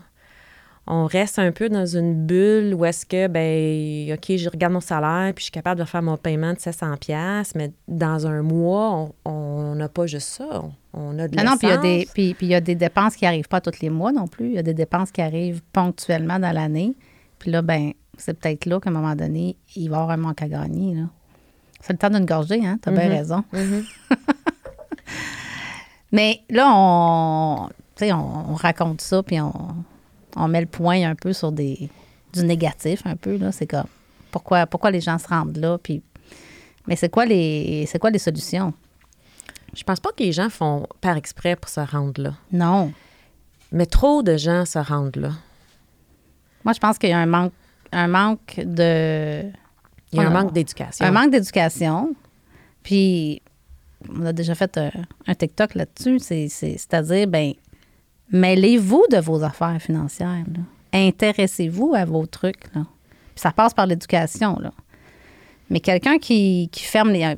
on 0.87 1.05
reste 1.05 1.37
un 1.37 1.51
peu 1.51 1.69
dans 1.69 1.85
une 1.85 2.25
bulle 2.25 2.73
où 2.73 2.83
est-ce 2.83 3.05
que, 3.05 3.27
ben, 3.27 4.13
OK, 4.13 4.37
je 4.37 4.49
regarde 4.49 4.73
mon 4.73 4.79
salaire, 4.79 5.33
puis 5.35 5.41
je 5.41 5.45
suis 5.45 5.51
capable 5.51 5.79
de 5.79 5.85
faire 5.85 6.01
mon 6.01 6.17
paiement 6.17 6.53
de 6.53 6.59
700 6.59 6.97
pièces 6.97 7.53
mais 7.55 7.71
dans 7.87 8.25
un 8.25 8.41
mois, 8.41 9.09
on 9.23 9.75
n'a 9.75 9.87
pas 9.87 10.07
juste 10.07 10.29
ça. 10.29 10.63
On 10.93 11.19
a 11.19 11.27
de 11.27 11.37
ah 11.39 11.43
Non, 11.43 11.57
puis 11.57 11.67
il 11.67 11.69
y, 11.69 11.73
a 11.73 11.77
des, 11.77 12.07
puis, 12.11 12.35
y 12.41 12.55
a 12.55 12.61
des 12.61 12.75
dépenses 12.75 13.15
qui 13.15 13.25
n'arrivent 13.25 13.47
pas 13.47 13.61
tous 13.61 13.81
les 13.81 13.91
mois 13.91 14.11
non 14.11 14.27
plus. 14.27 14.47
Il 14.47 14.53
y 14.53 14.59
a 14.59 14.63
des 14.63 14.73
dépenses 14.73 15.11
qui 15.11 15.21
arrivent 15.21 15.61
ponctuellement 15.73 16.39
dans 16.39 16.51
l'année. 16.51 16.95
Puis 17.37 17.51
là, 17.51 17.61
ben 17.61 17.91
c'est 18.17 18.39
peut-être 18.39 18.65
là 18.65 18.79
qu'à 18.79 18.89
un 18.89 18.93
moment 18.93 19.15
donné, 19.15 19.55
il 19.75 19.89
va 19.89 19.97
y 19.97 19.99
avoir 19.99 20.11
un 20.11 20.17
manque 20.17 20.41
à 20.41 20.47
gagner. 20.47 20.97
C'est 21.81 21.93
le 21.93 21.99
temps 21.99 22.09
d'une 22.09 22.25
gorgée, 22.25 22.65
hein? 22.65 22.79
Tu 22.81 22.89
as 22.89 22.91
bien 22.91 23.07
mm-hmm. 23.07 23.17
raison. 23.17 23.43
Mm-hmm. 23.53 23.85
Mais 26.11 26.41
là, 26.49 26.71
on, 26.73 27.69
on, 28.01 28.53
raconte 28.55 29.01
ça, 29.01 29.21
puis 29.21 29.37
on, 29.41 30.47
met 30.47 30.61
le 30.61 30.67
point 30.67 31.09
un 31.09 31.15
peu 31.15 31.33
sur 31.33 31.51
des, 31.51 31.89
du 32.33 32.43
négatif, 32.43 33.01
un 33.05 33.15
peu. 33.15 33.37
Là. 33.37 33.51
C'est 33.51 33.67
comme 33.67 33.87
pourquoi, 34.31 34.65
pourquoi 34.65 34.91
les 34.91 35.01
gens 35.01 35.17
se 35.17 35.27
rendent 35.27 35.57
là. 35.57 35.77
Puis, 35.77 36.01
mais 36.87 36.95
c'est 36.95 37.09
quoi, 37.09 37.25
les, 37.25 37.85
c'est 37.87 37.99
quoi 37.99 38.11
les 38.11 38.19
solutions? 38.19 38.73
Je 39.73 39.83
pense 39.83 39.99
pas 39.99 40.11
que 40.11 40.23
les 40.23 40.31
gens 40.31 40.49
font 40.49 40.87
par 41.01 41.17
exprès 41.17 41.55
pour 41.55 41.69
se 41.69 41.81
rendre 41.81 42.21
là. 42.21 42.33
Non. 42.51 42.93
Mais 43.71 43.85
trop 43.85 44.23
de 44.23 44.37
gens 44.37 44.65
se 44.65 44.79
rendent 44.79 45.17
là. 45.17 45.31
Moi, 46.63 46.73
je 46.73 46.79
pense 46.79 46.97
qu'il 46.97 47.09
y 47.09 47.13
a 47.13 47.19
un 47.19 47.25
manque 47.25 47.53
un 47.91 48.07
manque 48.07 48.55
de. 48.57 49.43
Il 50.11 50.19
y 50.19 50.21
a 50.21 50.27
un 50.27 50.29
manque 50.29 50.53
d'éducation. 50.53 51.05
Un 51.05 51.11
manque 51.11 51.31
d'éducation. 51.31 52.15
Puis, 52.83 53.41
on 54.09 54.25
a 54.25 54.33
déjà 54.33 54.55
fait 54.55 54.79
un, 55.27 55.35
TikTok 55.35 55.75
là-dessus. 55.75 56.19
C'est-à-dire, 56.19 57.27
ben 57.27 57.53
mêlez-vous 58.31 59.05
de 59.11 59.17
vos 59.17 59.43
affaires 59.43 59.81
financières. 59.81 60.45
Intéressez-vous 60.93 61.93
à 61.95 62.05
vos 62.05 62.25
trucs. 62.25 62.73
Là. 62.73 62.85
Puis 63.33 63.41
ça 63.41 63.51
passe 63.51 63.73
par 63.73 63.87
l'éducation. 63.87 64.57
Là. 64.59 64.71
Mais 65.69 65.79
quelqu'un 65.79 66.17
qui, 66.17 66.69
ferme 66.73 67.11
les, 67.11 67.35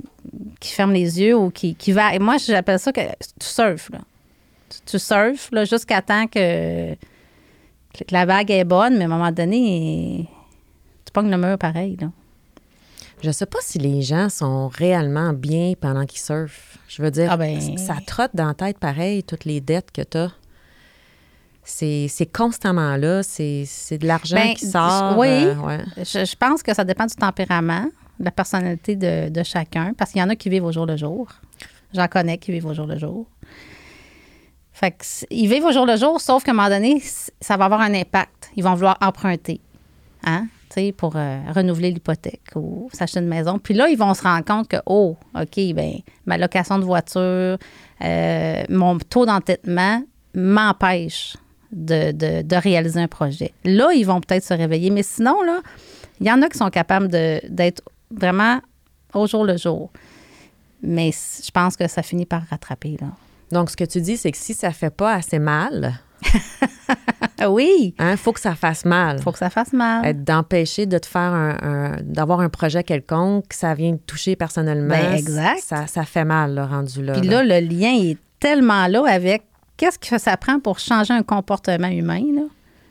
qui 0.59 0.73
ferme 0.73 0.93
les 0.93 1.21
yeux 1.21 1.35
ou 1.35 1.49
qui, 1.49 1.75
qui 1.75 1.91
va. 1.91 2.17
Moi, 2.19 2.37
j'appelle 2.37 2.79
ça 2.79 2.91
que 2.91 3.01
tu 3.01 3.47
surfes. 3.47 3.89
Là. 3.89 3.99
Tu, 4.85 4.99
surfes 4.99 5.49
jusqu'à 5.69 6.01
temps 6.01 6.27
que, 6.27 6.93
que, 6.93 8.03
la 8.11 8.25
vague 8.25 8.51
est 8.51 8.65
bonne, 8.65 8.97
mais 8.97 9.03
à 9.03 9.05
un 9.05 9.09
moment 9.09 9.31
donné, 9.31 10.27
tu 11.07 11.11
pognes 11.11 11.31
le 11.31 11.37
mur 11.37 11.57
pareil. 11.57 11.97
Là. 11.99 12.11
Je 13.23 13.31
sais 13.31 13.47
pas 13.47 13.57
si 13.61 13.79
les 13.79 14.03
gens 14.03 14.29
sont 14.29 14.67
réellement 14.67 15.33
bien 15.33 15.73
pendant 15.79 16.05
qu'ils 16.05 16.19
surfent. 16.19 16.77
Je 16.87 17.01
veux 17.01 17.09
dire, 17.09 17.29
Ah 17.31 17.37
ben- 17.37 17.59
ça 17.77 17.95
trotte 18.05 18.31
dans 18.35 18.45
la 18.47 18.53
tête 18.53 18.77
pareil, 18.77 19.23
toutes 19.23 19.45
les 19.45 19.59
dettes 19.59 19.91
que 19.91 20.03
tu 20.03 20.17
as. 20.17 20.31
C'est 21.63 22.31
constamment 22.31 22.95
là. 22.95 23.23
C'est 23.23 23.65
de 23.97 24.05
l'argent 24.07 24.35
Ben, 24.35 24.53
qui 24.53 24.67
sort. 24.67 25.17
oui. 25.17 25.27
euh, 25.27 25.55
ouais. 25.55 25.79
Je, 25.97 26.25
je 26.25 26.35
pense 26.35 26.61
que 26.63 26.73
ça 26.73 26.83
dépend 26.83 27.05
du 27.05 27.15
tempérament, 27.15 27.85
de 28.19 28.25
la 28.25 28.31
personnalité 28.31 28.95
de, 28.95 29.29
de 29.29 29.43
chacun, 29.43 29.93
parce 29.97 30.11
qu'il 30.11 30.21
y 30.21 30.23
en 30.23 30.29
a 30.29 30.35
qui 30.35 30.49
vivent 30.49 30.63
au 30.65 30.71
jour 30.71 30.85
le 30.85 30.95
jour. 30.95 31.27
J'en 31.93 32.07
connais 32.07 32.37
qui 32.37 32.51
vivent 32.51 32.67
au 32.67 32.73
jour 32.73 32.85
le 32.85 32.97
jour. 32.97 33.25
Fait 34.71 34.91
que 34.91 35.03
ils 35.31 35.49
vivent 35.49 35.65
au 35.65 35.71
jour 35.71 35.85
le 35.87 35.97
jour, 35.97 36.21
sauf 36.21 36.43
qu'à 36.43 36.51
un 36.51 36.53
moment 36.53 36.69
donné, 36.69 37.01
ça 37.41 37.57
va 37.57 37.65
avoir 37.65 37.81
un 37.81 37.93
impact. 37.95 38.51
Ils 38.55 38.63
vont 38.63 38.75
vouloir 38.75 38.97
emprunter, 39.01 39.59
hein, 40.23 40.47
pour 40.97 41.15
euh, 41.15 41.39
renouveler 41.53 41.91
l'hypothèque 41.91 42.51
ou 42.55 42.89
s'acheter 42.93 43.19
une 43.19 43.27
maison. 43.27 43.59
Puis 43.59 43.73
là, 43.73 43.87
ils 43.89 43.97
vont 43.97 44.13
se 44.13 44.21
rendre 44.23 44.45
compte 44.45 44.67
que, 44.67 44.77
oh, 44.85 45.17
OK, 45.35 45.73
ben 45.73 45.93
ma 46.25 46.37
location 46.37 46.79
de 46.79 46.83
voiture, 46.83 47.57
euh, 48.03 48.63
mon 48.69 48.97
taux 48.99 49.25
d'entêtement 49.25 50.01
m'empêche 50.33 51.37
de, 51.71 52.11
de- 52.11 52.55
réaliser 52.55 53.01
un 53.01 53.07
projet. 53.07 53.53
Là, 53.65 53.91
ils 53.93 54.05
vont 54.05 54.21
peut-être 54.21 54.43
se 54.43 54.53
réveiller. 54.53 54.89
Mais 54.89 55.03
sinon, 55.03 55.41
là, 55.41 55.61
il 56.19 56.27
y 56.27 56.31
en 56.31 56.41
a 56.41 56.49
qui 56.49 56.57
sont 56.57 56.69
capables 56.69 57.07
d'être 57.09 57.81
vraiment 58.11 58.61
au 59.13 59.27
jour 59.27 59.43
le 59.43 59.57
jour. 59.57 59.91
Mais 60.81 61.11
je 61.11 61.51
pense 61.51 61.75
que 61.75 61.87
ça 61.87 62.03
finit 62.03 62.25
par 62.25 62.43
rattraper. 62.49 62.97
Donc, 63.51 63.69
ce 63.69 63.75
que 63.77 63.83
tu 63.83 63.99
dis, 64.01 64.17
c'est 64.17 64.31
que 64.31 64.37
si 64.37 64.53
ça 64.53 64.71
fait 64.71 64.89
pas 64.89 65.13
assez 65.13 65.39
mal, 65.39 65.93
oui, 67.49 67.93
il 67.99 68.17
faut 68.17 68.33
que 68.33 68.39
ça 68.39 68.55
fasse 68.55 68.85
mal. 68.85 69.17
il 69.19 69.23
faut 69.23 69.31
que 69.31 69.37
ça 69.37 69.49
fasse 69.49 69.73
mal. 69.73 70.23
D'empêcher 70.23 70.85
de 70.85 70.97
te 70.97 71.05
faire 71.05 71.33
un, 71.33 71.57
un- 71.61 71.97
d'avoir 72.01 72.39
un 72.39 72.49
projet 72.49 72.83
quelconque, 72.83 73.47
que 73.49 73.55
ça 73.55 73.73
vient 73.73 73.93
te 73.95 74.01
toucher 74.05 74.35
personnellement. 74.35 74.95
Ben, 74.95 75.13
exact. 75.13 75.59
Ça, 75.61 75.87
ça 75.87 76.03
fait 76.03 76.25
mal, 76.25 76.53
là, 76.53 76.65
rendu 76.65 77.03
là. 77.03 77.13
Puis 77.19 77.27
là. 77.27 77.43
là, 77.43 77.59
le 77.61 77.67
lien 77.67 77.93
est 77.93 78.17
tellement 78.39 78.87
là 78.87 79.03
avec 79.07 79.43
qu'est-ce 79.77 79.99
que 79.99 80.17
ça 80.17 80.37
prend 80.37 80.59
pour 80.59 80.79
changer 80.79 81.13
un 81.13 81.23
comportement 81.23 81.87
humain, 81.89 82.23
là? 82.35 82.43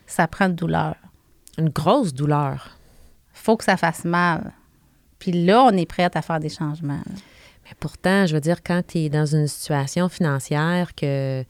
Ça 0.06 0.28
prend 0.28 0.48
de 0.48 0.54
douleur. 0.54 0.94
Une 1.58 1.68
grosse 1.70 2.14
douleur. 2.14 2.76
faut 3.32 3.56
que 3.56 3.64
ça 3.64 3.76
fasse 3.76 4.04
mal. 4.04 4.52
Puis 5.18 5.32
là, 5.32 5.62
on 5.64 5.70
est 5.76 5.86
prête 5.86 6.14
à 6.16 6.22
faire 6.22 6.38
des 6.40 6.48
changements. 6.50 6.94
là. 6.94 7.12
Mais 7.64 7.72
pourtant, 7.80 8.26
je 8.26 8.34
veux 8.34 8.40
dire, 8.40 8.62
quand 8.62 8.82
tu 8.86 8.98
es 8.98 9.08
dans 9.08 9.26
une 9.26 9.48
situation 9.48 10.08
financière 10.08 10.94
que 10.94 11.42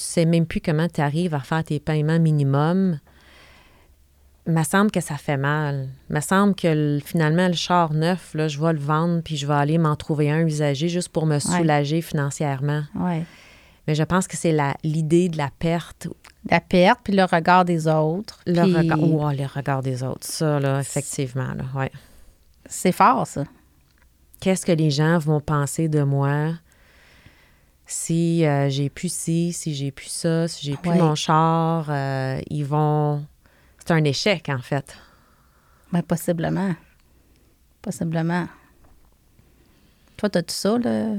tu 0.00 0.06
sais 0.06 0.24
même 0.24 0.46
plus 0.46 0.62
comment 0.62 0.88
tu 0.88 1.02
arrives 1.02 1.34
à 1.34 1.40
faire 1.40 1.62
tes 1.62 1.78
paiements 1.78 2.18
minimum, 2.18 2.98
il 4.46 4.54
me 4.54 4.62
semble 4.64 4.90
que 4.90 5.00
ça 5.02 5.16
fait 5.16 5.36
mal. 5.36 5.88
Il 6.08 6.16
me 6.16 6.20
semble 6.20 6.54
que 6.54 6.68
le- 6.68 7.00
finalement, 7.04 7.46
le 7.46 7.52
char 7.54 7.92
neuf, 7.92 8.32
là, 8.34 8.48
je 8.48 8.58
vais 8.58 8.72
le 8.72 8.78
vendre 8.78 9.20
puis 9.22 9.36
je 9.36 9.46
vais 9.46 9.52
aller 9.54 9.76
m'en 9.76 9.94
trouver 9.96 10.30
un 10.30 10.40
usagé 10.40 10.88
juste 10.88 11.10
pour 11.10 11.26
me 11.26 11.38
soulager 11.38 12.00
financièrement. 12.00 12.82
Ouais. 12.94 13.24
Mais 13.86 13.94
je 13.94 14.02
pense 14.02 14.26
que 14.26 14.36
c'est 14.38 14.52
la- 14.52 14.74
l'idée 14.82 15.28
de 15.28 15.36
la 15.36 15.50
perte, 15.58 16.08
La 16.48 16.60
perte, 16.60 17.00
puis 17.04 17.12
le 17.14 17.24
regard 17.24 17.66
des 17.66 17.86
autres. 17.86 18.40
le 18.46 18.62
puis 18.62 18.74
regard, 18.76 18.98
oh, 19.02 19.30
le 19.30 19.46
regard 19.46 19.82
des 19.82 20.02
autres. 20.02 20.26
Ça, 20.26 20.58
là, 20.58 20.80
effectivement, 20.80 21.52
là, 21.54 21.64
ouais. 21.74 21.92
C'est 22.66 22.92
fort, 22.92 23.26
ça. 23.26 23.44
qu'est-ce 24.40 24.64
que 24.64 24.72
les 24.72 24.90
gens 24.90 25.18
vont 25.18 25.40
penser 25.40 25.88
de 25.88 26.02
moi? 26.02 26.52
Si 27.92 28.46
euh, 28.46 28.68
j'ai 28.68 28.88
plus 28.88 29.12
ci, 29.12 29.52
si 29.52 29.74
j'ai 29.74 29.90
plus 29.90 30.08
ça, 30.08 30.46
si 30.48 30.64
j'ai 30.64 30.76
plus 30.76 30.90
Ouais. 30.90 30.98
mon 30.98 31.14
char, 31.14 31.86
euh, 31.88 32.40
ils 32.48 32.64
vont... 32.64 33.24
C'est 33.78 33.90
un 33.92 34.04
échec, 34.04 34.48
en 34.48 34.58
fait. 34.60 34.94
Ben, 35.92 36.02
possiblement. 36.02 36.74
Possiblement. 37.82 38.46
Toi, 40.16 40.28
t'as-tu 40.28 40.54
ça, 40.54 40.78
là? 40.78 41.14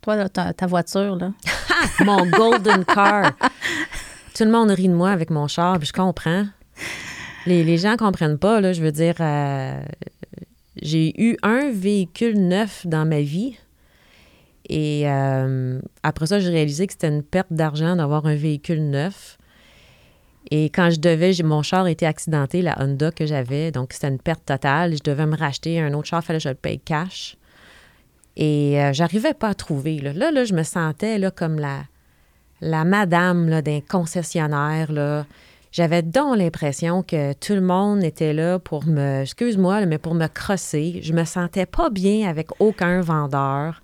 Toi, 0.00 0.16
là, 0.16 0.28
ta, 0.28 0.52
ta 0.52 0.66
voiture, 0.66 1.16
là? 1.16 1.32
Mon 2.04 2.24
golden 2.26 2.84
car. 2.84 3.32
Tout 4.34 4.44
le 4.44 4.50
monde 4.50 4.70
rit 4.70 4.88
de 4.88 4.94
moi 4.94 5.10
avec 5.10 5.30
mon 5.30 5.46
char, 5.48 5.78
puis 5.78 5.86
je 5.88 5.92
comprends. 5.92 6.46
Les, 7.46 7.62
les 7.64 7.78
gens 7.78 7.96
comprennent 7.96 8.38
pas, 8.38 8.60
là, 8.60 8.72
je 8.72 8.82
veux 8.82 8.92
dire... 8.92 9.14
euh, 9.20 9.82
j'ai 10.82 11.12
eu 11.22 11.36
un 11.42 11.70
véhicule 11.70 12.38
neuf 12.48 12.86
dans 12.86 13.06
ma 13.06 13.20
vie. 13.20 13.56
Et 14.68 15.02
euh, 15.06 15.80
après 16.02 16.26
ça, 16.26 16.40
j'ai 16.40 16.50
réalisé 16.50 16.86
que 16.86 16.92
c'était 16.92 17.08
une 17.08 17.22
perte 17.22 17.52
d'argent 17.52 17.96
d'avoir 17.96 18.26
un 18.26 18.34
véhicule 18.34 18.88
neuf. 18.88 19.38
Et 20.50 20.66
quand 20.66 20.90
je 20.90 21.00
devais, 21.00 21.32
mon 21.42 21.62
char 21.62 21.86
était 21.86 22.06
accidenté, 22.06 22.62
la 22.62 22.76
Honda 22.80 23.10
que 23.10 23.26
j'avais, 23.26 23.70
donc 23.70 23.92
c'était 23.92 24.08
une 24.08 24.18
perte 24.18 24.44
totale. 24.44 24.94
Je 24.96 25.02
devais 25.02 25.26
me 25.26 25.36
racheter 25.36 25.80
un 25.80 25.92
autre 25.94 26.08
char, 26.08 26.20
il 26.22 26.26
fallait 26.26 26.38
que 26.38 26.44
je 26.44 26.48
le 26.50 26.54
paye 26.54 26.80
cash. 26.80 27.36
Et 28.36 28.82
euh, 28.82 28.92
j'arrivais 28.92 29.34
pas 29.34 29.50
à 29.50 29.54
trouver. 29.54 29.98
Là, 29.98 30.30
là, 30.30 30.44
je 30.44 30.54
me 30.54 30.62
sentais 30.62 31.18
là, 31.18 31.30
comme 31.30 31.58
la, 31.58 31.84
la 32.60 32.84
madame 32.84 33.62
d'un 33.62 33.80
concessionnaire. 33.80 34.92
Là. 34.92 35.26
J'avais 35.72 36.02
donc 36.02 36.36
l'impression 36.36 37.02
que 37.02 37.32
tout 37.32 37.54
le 37.54 37.60
monde 37.60 38.04
était 38.04 38.32
là 38.32 38.58
pour 38.58 38.86
me, 38.86 39.22
excuse-moi, 39.22 39.86
mais 39.86 39.98
pour 39.98 40.14
me 40.14 40.26
crosser. 40.26 41.00
Je 41.02 41.12
me 41.12 41.24
sentais 41.24 41.66
pas 41.66 41.90
bien 41.90 42.28
avec 42.28 42.48
aucun 42.60 43.00
vendeur. 43.00 43.82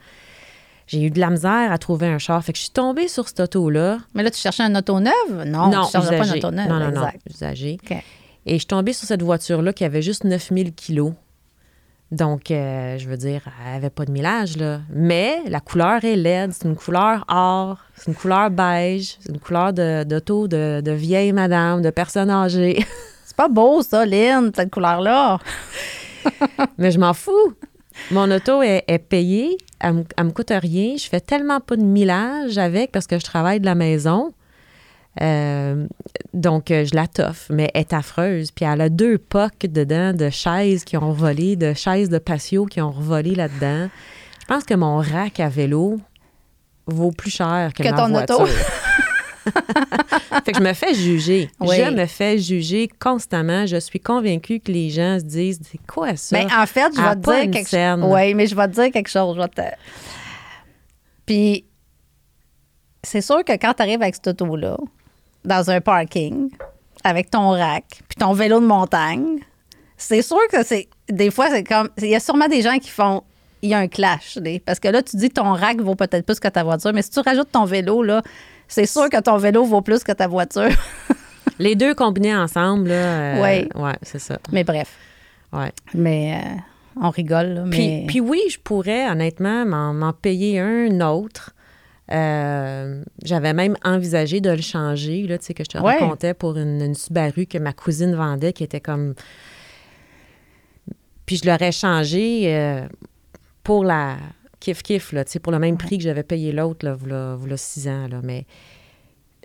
J'ai 0.90 1.02
eu 1.02 1.10
de 1.10 1.20
la 1.20 1.30
misère 1.30 1.70
à 1.70 1.78
trouver 1.78 2.08
un 2.08 2.18
char. 2.18 2.42
Fait 2.44 2.50
que 2.52 2.58
je 2.58 2.64
suis 2.64 2.72
tombée 2.72 3.06
sur 3.06 3.28
cette 3.28 3.38
auto-là. 3.38 3.98
Mais 4.12 4.24
là, 4.24 4.30
tu 4.32 4.40
cherchais 4.40 4.64
un 4.64 4.74
auto 4.74 4.98
neuve? 4.98 5.44
Non, 5.46 5.70
tu 5.86 5.92
cherchais 5.92 6.18
pas 6.18 6.26
une 6.26 6.32
auto 6.38 6.50
neuve. 6.50 6.68
Non, 6.68 6.80
non, 6.80 6.90
non, 6.90 7.06
usagé. 7.32 7.78
OK. 7.84 7.96
Et 8.46 8.54
je 8.54 8.58
suis 8.58 8.66
tombée 8.66 8.92
sur 8.92 9.06
cette 9.06 9.22
voiture-là 9.22 9.72
qui 9.72 9.84
avait 9.84 10.02
juste 10.02 10.24
9000 10.24 10.74
kilos. 10.74 11.12
Donc, 12.10 12.50
euh, 12.50 12.98
je 12.98 13.08
veux 13.08 13.16
dire, 13.16 13.42
elle 13.64 13.76
avait 13.76 13.90
pas 13.90 14.04
de 14.04 14.10
millage, 14.10 14.56
là. 14.56 14.80
Mais 14.90 15.38
la 15.46 15.60
couleur 15.60 16.04
est 16.04 16.16
laide. 16.16 16.52
C'est 16.52 16.66
une 16.66 16.74
couleur 16.74 17.24
or. 17.28 17.78
C'est 17.94 18.08
une 18.08 18.16
couleur 18.16 18.50
beige. 18.50 19.16
C'est 19.20 19.30
une 19.32 19.38
couleur 19.38 19.72
de- 19.72 20.02
d'auto 20.02 20.48
de, 20.48 20.80
de, 20.84 20.90
vieille 20.90 21.32
madame, 21.32 21.82
de 21.82 21.90
personne 21.90 22.30
âgée. 22.30 22.84
C'est 23.24 23.36
pas 23.36 23.48
beau, 23.48 23.80
ça, 23.82 24.04
Lynn, 24.04 24.50
cette 24.56 24.72
couleur-là. 24.72 25.38
Mais 26.78 26.90
je 26.90 26.98
m'en 26.98 27.14
fous. 27.14 27.54
Mon 28.10 28.30
auto 28.30 28.62
est, 28.62 28.84
est 28.88 28.98
payée. 28.98 29.56
Elle 29.80 29.92
me, 29.94 30.04
elle 30.16 30.24
me 30.24 30.30
coûte 30.30 30.52
rien. 30.54 30.96
Je 30.96 31.06
fais 31.08 31.20
tellement 31.20 31.60
pas 31.60 31.76
de 31.76 31.82
millage 31.82 32.58
avec 32.58 32.92
parce 32.92 33.06
que 33.06 33.18
je 33.18 33.24
travaille 33.24 33.60
de 33.60 33.66
la 33.66 33.74
maison. 33.74 34.32
Euh, 35.20 35.86
donc, 36.32 36.70
euh, 36.70 36.84
je 36.84 36.94
la 36.94 37.06
toffe, 37.08 37.46
mais 37.50 37.70
elle 37.74 37.80
est 37.80 37.92
affreuse. 37.92 38.52
Puis 38.52 38.64
elle 38.64 38.80
a 38.80 38.88
deux 38.88 39.18
pocs 39.18 39.66
dedans 39.66 40.12
de 40.12 40.30
chaises 40.30 40.84
qui 40.84 40.96
ont 40.96 41.12
volé, 41.12 41.56
de 41.56 41.74
chaises 41.74 42.08
de 42.08 42.18
patio 42.18 42.64
qui 42.66 42.80
ont 42.80 42.92
revolé 42.92 43.34
là-dedans. 43.34 43.88
Je 44.40 44.46
pense 44.46 44.64
que 44.64 44.74
mon 44.74 44.98
rack 44.98 45.40
à 45.40 45.48
vélo 45.48 45.98
vaut 46.86 47.10
plus 47.12 47.30
cher 47.30 47.72
que, 47.76 47.82
Que 47.82 47.90
ma 47.90 47.96
ton 47.96 48.08
voiture. 48.08 48.40
auto. 48.40 48.46
fait 50.44 50.52
que 50.52 50.58
je 50.58 50.62
me 50.62 50.72
fais 50.74 50.94
juger. 50.94 51.50
Oui. 51.60 51.76
Je 51.76 51.90
me 51.90 52.06
fais 52.06 52.38
juger 52.38 52.88
constamment. 52.98 53.66
Je 53.66 53.76
suis 53.76 54.00
convaincue 54.00 54.60
que 54.60 54.70
les 54.70 54.90
gens 54.90 55.18
se 55.18 55.24
disent 55.24 55.60
c'est 55.70 55.80
quoi 55.86 56.16
ça? 56.16 56.36
Mais 56.36 56.46
en 56.52 56.66
fait, 56.66 56.92
je 56.94 57.00
Elle 57.00 57.06
a 57.06 57.14
vais 57.14 57.20
te 57.20 57.30
dire 57.44 57.50
quelque 57.50 57.68
chose. 57.70 58.04
Oui, 58.12 58.34
mais 58.34 58.46
je 58.46 58.54
vais 58.54 58.68
te 58.68 58.72
dire 58.74 58.90
quelque 58.90 59.08
chose. 59.10 59.36
Je 59.36 59.40
vais 59.40 59.48
te- 59.48 59.76
Puis, 61.26 61.64
c'est 63.02 63.20
sûr 63.22 63.44
que 63.44 63.52
quand 63.52 63.72
tu 63.74 63.82
arrives 63.82 64.02
avec 64.02 64.14
cette 64.14 64.28
auto-là, 64.28 64.76
dans 65.44 65.70
un 65.70 65.80
parking, 65.80 66.50
avec 67.04 67.30
ton 67.30 67.50
rack, 67.50 67.84
puis 68.08 68.16
ton 68.18 68.32
vélo 68.32 68.60
de 68.60 68.66
montagne, 68.66 69.38
c'est 69.96 70.22
sûr 70.22 70.40
que 70.50 70.62
c'est. 70.64 70.88
Des 71.08 71.30
fois, 71.30 71.48
c'est 71.50 71.64
comme. 71.64 71.88
Il 71.98 72.08
y 72.08 72.14
a 72.14 72.20
sûrement 72.20 72.48
des 72.48 72.62
gens 72.62 72.78
qui 72.78 72.90
font. 72.90 73.22
Il 73.62 73.68
y 73.70 73.74
a 73.74 73.78
un 73.78 73.88
clash. 73.88 74.38
Parce 74.64 74.80
que 74.80 74.88
là, 74.88 75.02
tu 75.02 75.16
dis 75.16 75.28
ton 75.28 75.52
rack 75.52 75.80
vaut 75.82 75.94
peut-être 75.94 76.24
plus 76.24 76.40
que 76.40 76.48
ta 76.48 76.62
voiture, 76.64 76.92
mais 76.94 77.02
si 77.02 77.10
tu 77.10 77.20
rajoutes 77.20 77.52
ton 77.52 77.64
vélo, 77.66 78.02
là, 78.02 78.22
c'est 78.70 78.86
sûr 78.86 79.10
que 79.10 79.20
ton 79.20 79.36
vélo 79.36 79.64
vaut 79.64 79.82
plus 79.82 80.02
que 80.02 80.12
ta 80.12 80.26
voiture. 80.28 80.70
Les 81.58 81.74
deux 81.76 81.94
combinés 81.94 82.34
ensemble, 82.34 82.88
là. 82.88 82.94
euh, 82.94 83.42
Oui. 83.42 83.68
Ouais, 83.82 83.96
c'est 84.02 84.18
ça. 84.18 84.38
mais 84.50 84.64
bref. 84.64 84.96
Ouais. 85.52 85.72
Mais 85.92 86.40
euh, 86.42 86.56
on 87.02 87.10
rigole, 87.10 87.48
là, 87.48 87.64
Puis, 87.70 87.78
mais. 87.88 88.04
puis 88.08 88.20
oui, 88.20 88.40
je 88.50 88.58
pourrais 88.58 89.10
honnêtement 89.10 89.66
m'en, 89.66 90.12
payer 90.14 90.60
un 90.60 91.00
autre. 91.02 91.50
Euh, 92.12 93.02
j'avais 93.22 93.52
même 93.52 93.76
envisagé 93.84 94.40
de 94.40 94.50
le 94.50 94.62
changer, 94.62 95.26
là, 95.26 95.36
tu 95.38 95.46
sais, 95.46 95.54
que 95.54 95.62
je 95.64 95.68
te 95.68 95.78
Ouais. 95.78 95.98
racontais 95.98 96.34
pour 96.34 96.56
une, 96.56 96.80
une 96.80 96.94
Subaru 96.94 97.46
que 97.46 97.58
ma 97.58 97.72
cousine 97.72 98.14
vendait 98.14 98.52
qui 98.52 98.64
était 98.64 98.80
comme. 98.80 99.14
Puis 101.26 101.36
je 101.36 101.48
l'aurais 101.48 101.72
changé 101.72 102.44
euh, 102.54 102.80
pour 103.62 103.84
la 103.84 104.16
kiff-kiff, 104.60 105.12
là, 105.14 105.24
tu 105.24 105.32
sais, 105.32 105.38
pour 105.40 105.52
le 105.52 105.58
même 105.58 105.76
prix 105.78 105.98
que 105.98 106.04
j'avais 106.04 106.22
payé 106.22 106.52
l'autre, 106.52 106.84
là, 106.86 106.94
v'là, 106.94 107.36
v'là 107.36 107.56
six 107.56 107.88
ans, 107.88 108.06
là. 108.08 108.20
Mais 108.22 108.46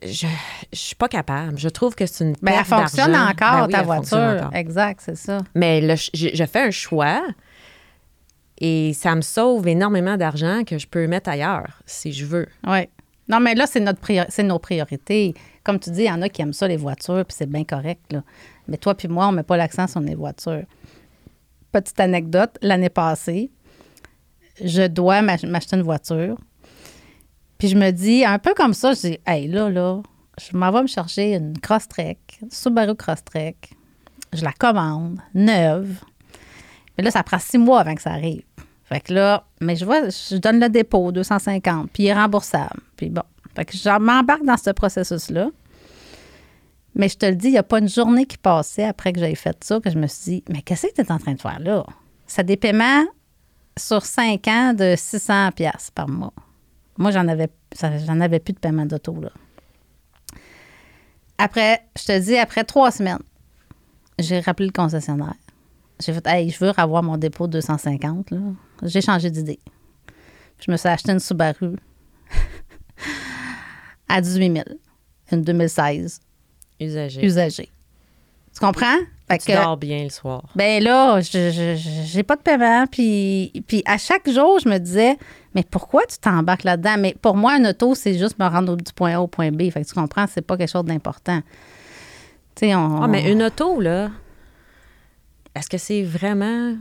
je, 0.04 0.28
je 0.74 0.78
suis 0.78 0.96
pas 0.96 1.08
capable. 1.08 1.58
Je 1.58 1.70
trouve 1.70 1.96
que 1.96 2.06
c'est 2.06 2.24
une 2.26 2.36
Mais 2.42 2.52
Ben, 2.52 2.60
elle 2.60 2.66
perte 2.66 2.82
fonctionne 2.82 3.16
encore, 3.16 3.60
Ben 3.62 3.66
oui, 3.68 3.72
ta 3.72 3.82
voiture. 3.84 4.18
encore. 4.18 4.54
Exact, 4.56 5.02
c'est 5.04 5.16
ça. 5.16 5.38
Mais 5.56 5.80
le 5.82 5.96
j'ai 6.14 6.46
fait 6.48 6.62
un 6.68 6.72
choix 6.72 7.22
et 8.60 8.94
ça 8.94 9.16
me 9.16 9.22
sauve 9.22 9.68
énormément 9.68 10.18
d'argent 10.18 10.64
que 10.66 10.78
je 10.78 10.88
peux 10.88 11.08
mettre 11.08 11.30
ailleurs 11.30 11.82
si 11.86 12.12
je 12.14 12.26
veux. 12.26 12.48
Oui. 12.68 12.88
Non, 13.28 13.40
mais 13.40 13.56
là, 13.56 13.66
c'est 13.68 13.80
notre 13.80 14.00
priori- 14.00 14.28
c'est 14.30 14.44
nos 14.44 14.60
priorités. 14.60 15.34
Comme 15.64 15.80
tu 15.80 15.90
dis, 15.90 16.02
il 16.04 16.06
y 16.08 16.12
en 16.12 16.22
a 16.22 16.30
qui 16.30 16.42
aiment 16.44 16.54
ça, 16.54 16.68
les 16.68 16.78
voitures, 16.78 17.26
puis 17.26 17.36
c'est 17.38 17.50
bien 17.50 17.64
correct. 17.64 18.14
Là. 18.14 18.22
Mais 18.68 18.78
toi 18.78 18.94
puis 18.96 19.08
moi, 19.08 19.28
on 19.28 19.32
met 19.32 19.44
pas 19.44 19.58
l'accent 19.58 19.88
sur 19.88 20.00
les 20.00 20.14
voitures. 20.16 20.64
petite 21.72 22.00
anecdote, 22.00 22.58
l'année 22.62 22.90
passée, 22.90 23.50
je 24.64 24.88
dois 24.88 25.22
m'ach- 25.22 25.44
m'acheter 25.46 25.76
une 25.76 25.82
voiture. 25.84 26.38
Puis 27.58 27.70
je 27.70 27.76
me 27.78 27.92
dis, 27.92 28.26
un 28.26 28.40
peu 28.40 28.54
comme 28.54 28.74
ça, 28.74 28.94
je 28.94 29.00
dis, 29.02 29.18
hey, 29.26 29.48
là, 29.48 29.70
là, 29.70 30.02
je 30.40 30.56
m'en 30.58 30.72
vais 30.72 30.82
me 30.82 30.88
chercher 30.88 31.36
une 31.36 31.58
Crosstrek, 31.60 32.40
Subaru 32.52 32.96
Crosstrek. 32.96 33.70
Je 34.34 34.44
la 34.44 34.52
commande, 34.52 35.20
neuve. 35.34 36.00
Mais 36.98 37.04
là, 37.04 37.12
ça 37.12 37.24
prend 37.24 37.40
six 37.40 37.58
mois 37.58 37.80
avant 37.82 37.96
que 37.96 38.02
ça 38.02 38.12
arrive. 38.12 38.44
Fait 38.84 39.00
que 39.00 39.14
là, 39.14 39.46
mais 39.62 39.76
je 39.76 39.86
vois, 39.86 40.10
je 40.10 40.36
donne 40.38 40.60
le 40.60 40.70
dépôt, 40.70 41.12
250, 41.12 41.90
puis 41.92 42.04
il 42.04 42.08
est 42.08 42.14
remboursable. 42.14 42.82
Puis 42.98 43.10
bon, 43.10 43.24
fait 43.56 43.66
que 43.66 43.76
je 43.78 43.90
m'embarque 44.00 44.44
dans 44.46 44.58
ce 44.58 44.70
processus-là. 44.72 45.50
Mais 46.94 47.10
je 47.10 47.18
te 47.18 47.26
le 47.26 47.36
dis, 47.36 47.48
il 47.48 47.52
n'y 47.52 47.58
a 47.58 47.64
pas 47.64 47.80
une 47.80 47.90
journée 47.90 48.26
qui 48.26 48.38
passait 48.38 48.84
après 48.86 49.12
que 49.12 49.20
j'avais 49.20 49.36
fait 49.36 49.58
ça 49.64 49.80
que 49.80 49.90
je 49.90 49.98
me 49.98 50.08
suis 50.08 50.24
dit, 50.32 50.44
mais 50.50 50.62
qu'est-ce 50.62 50.88
que 50.88 50.94
tu 50.94 51.02
es 51.02 51.12
en 51.12 51.18
train 51.18 51.34
de 51.34 51.42
faire 51.42 51.60
là? 51.60 51.86
C'est 52.28 52.46
des 52.46 52.58
paiements 52.58 53.04
sur 53.78 54.06
cinq 54.06 54.48
ans 54.48 54.74
de 54.74 54.96
600 54.98 55.52
pièces 55.52 55.92
par 55.94 56.08
mois. 56.08 56.34
Moi, 56.98 57.12
j'en 57.12 57.28
avais, 57.28 57.50
ça- 57.74 57.98
j'en 58.00 58.20
avais 58.22 58.40
plus 58.40 58.54
de 58.54 58.60
paiement 58.60 58.86
d'auto, 58.86 59.20
là. 59.20 59.32
Après, 61.38 61.82
je 61.98 62.06
te 62.06 62.20
dis, 62.20 62.38
après 62.38 62.64
trois 62.64 62.92
semaines, 62.92 63.20
j'ai 64.18 64.40
rappelé 64.40 64.68
le 64.68 64.72
concessionnaire. 64.72 65.34
J'ai 66.00 66.14
fait, 66.14 66.26
hey, 66.28 66.50
je 66.50 66.60
veux 66.64 66.72
avoir 66.78 67.04
mon 67.04 67.18
dépôt 67.18 67.48
de 67.48 67.54
250, 67.54 68.32
là. 68.32 68.40
J'ai 68.84 69.02
changé 69.02 69.30
d'idée. 69.30 69.60
Je 70.66 70.72
me 70.72 70.78
suis 70.78 70.88
acheté 70.88 71.12
une 71.12 71.20
Subaru 71.20 71.76
à 74.08 74.22
18 74.22 74.54
000, 74.54 74.66
une 75.34 75.42
2016 75.42 76.20
Usagé. 76.80 77.26
usagée. 77.26 77.70
Tu 78.54 78.60
comprends? 78.60 78.98
Fait 79.28 79.40
Tu 79.40 79.52
dors 79.54 79.76
bien 79.78 80.04
le 80.04 80.10
soir. 80.10 80.44
ben 80.56 80.84
là, 80.84 81.20
je- 81.20 81.76
j'ai 82.06 82.22
pas 82.24 82.36
de 82.36 82.42
paiement. 82.42 82.86
Puis, 82.86 83.52
puis 83.68 83.82
à 83.86 83.98
chaque 83.98 84.30
jour, 84.30 84.60
je 84.60 84.70
me 84.70 84.78
disais, 84.78 85.18
mais 85.56 85.64
pourquoi 85.64 86.04
tu 86.06 86.18
t'embarques 86.20 86.64
là-dedans? 86.64 86.98
Mais 87.00 87.16
pour 87.20 87.36
moi, 87.36 87.54
un 87.54 87.66
auto, 87.70 87.96
c'est 87.96 88.18
juste 88.20 88.38
me 88.38 88.46
rendre 88.48 88.76
du 88.76 88.94
point 88.94 89.16
A 89.16 89.22
au 89.22 89.28
point 89.28 89.52
B. 89.52 89.70
Fait 89.72 89.82
que 89.84 89.88
tu 89.88 89.96
comprends, 89.96 90.28
c'est 90.28 90.42
pas 90.44 90.58
quelque 90.58 90.70
chose 90.72 90.86
d'important. 90.86 91.42
Tu 92.56 92.68
sais, 92.68 92.76
on. 92.76 93.02
Ah, 93.02 93.08
mais 93.08 93.32
une 93.32 93.42
auto, 93.42 93.82
là, 93.82 94.12
est-ce 95.56 95.70
que 95.70 95.78
c'est 95.80 96.04
vraiment 96.04 96.76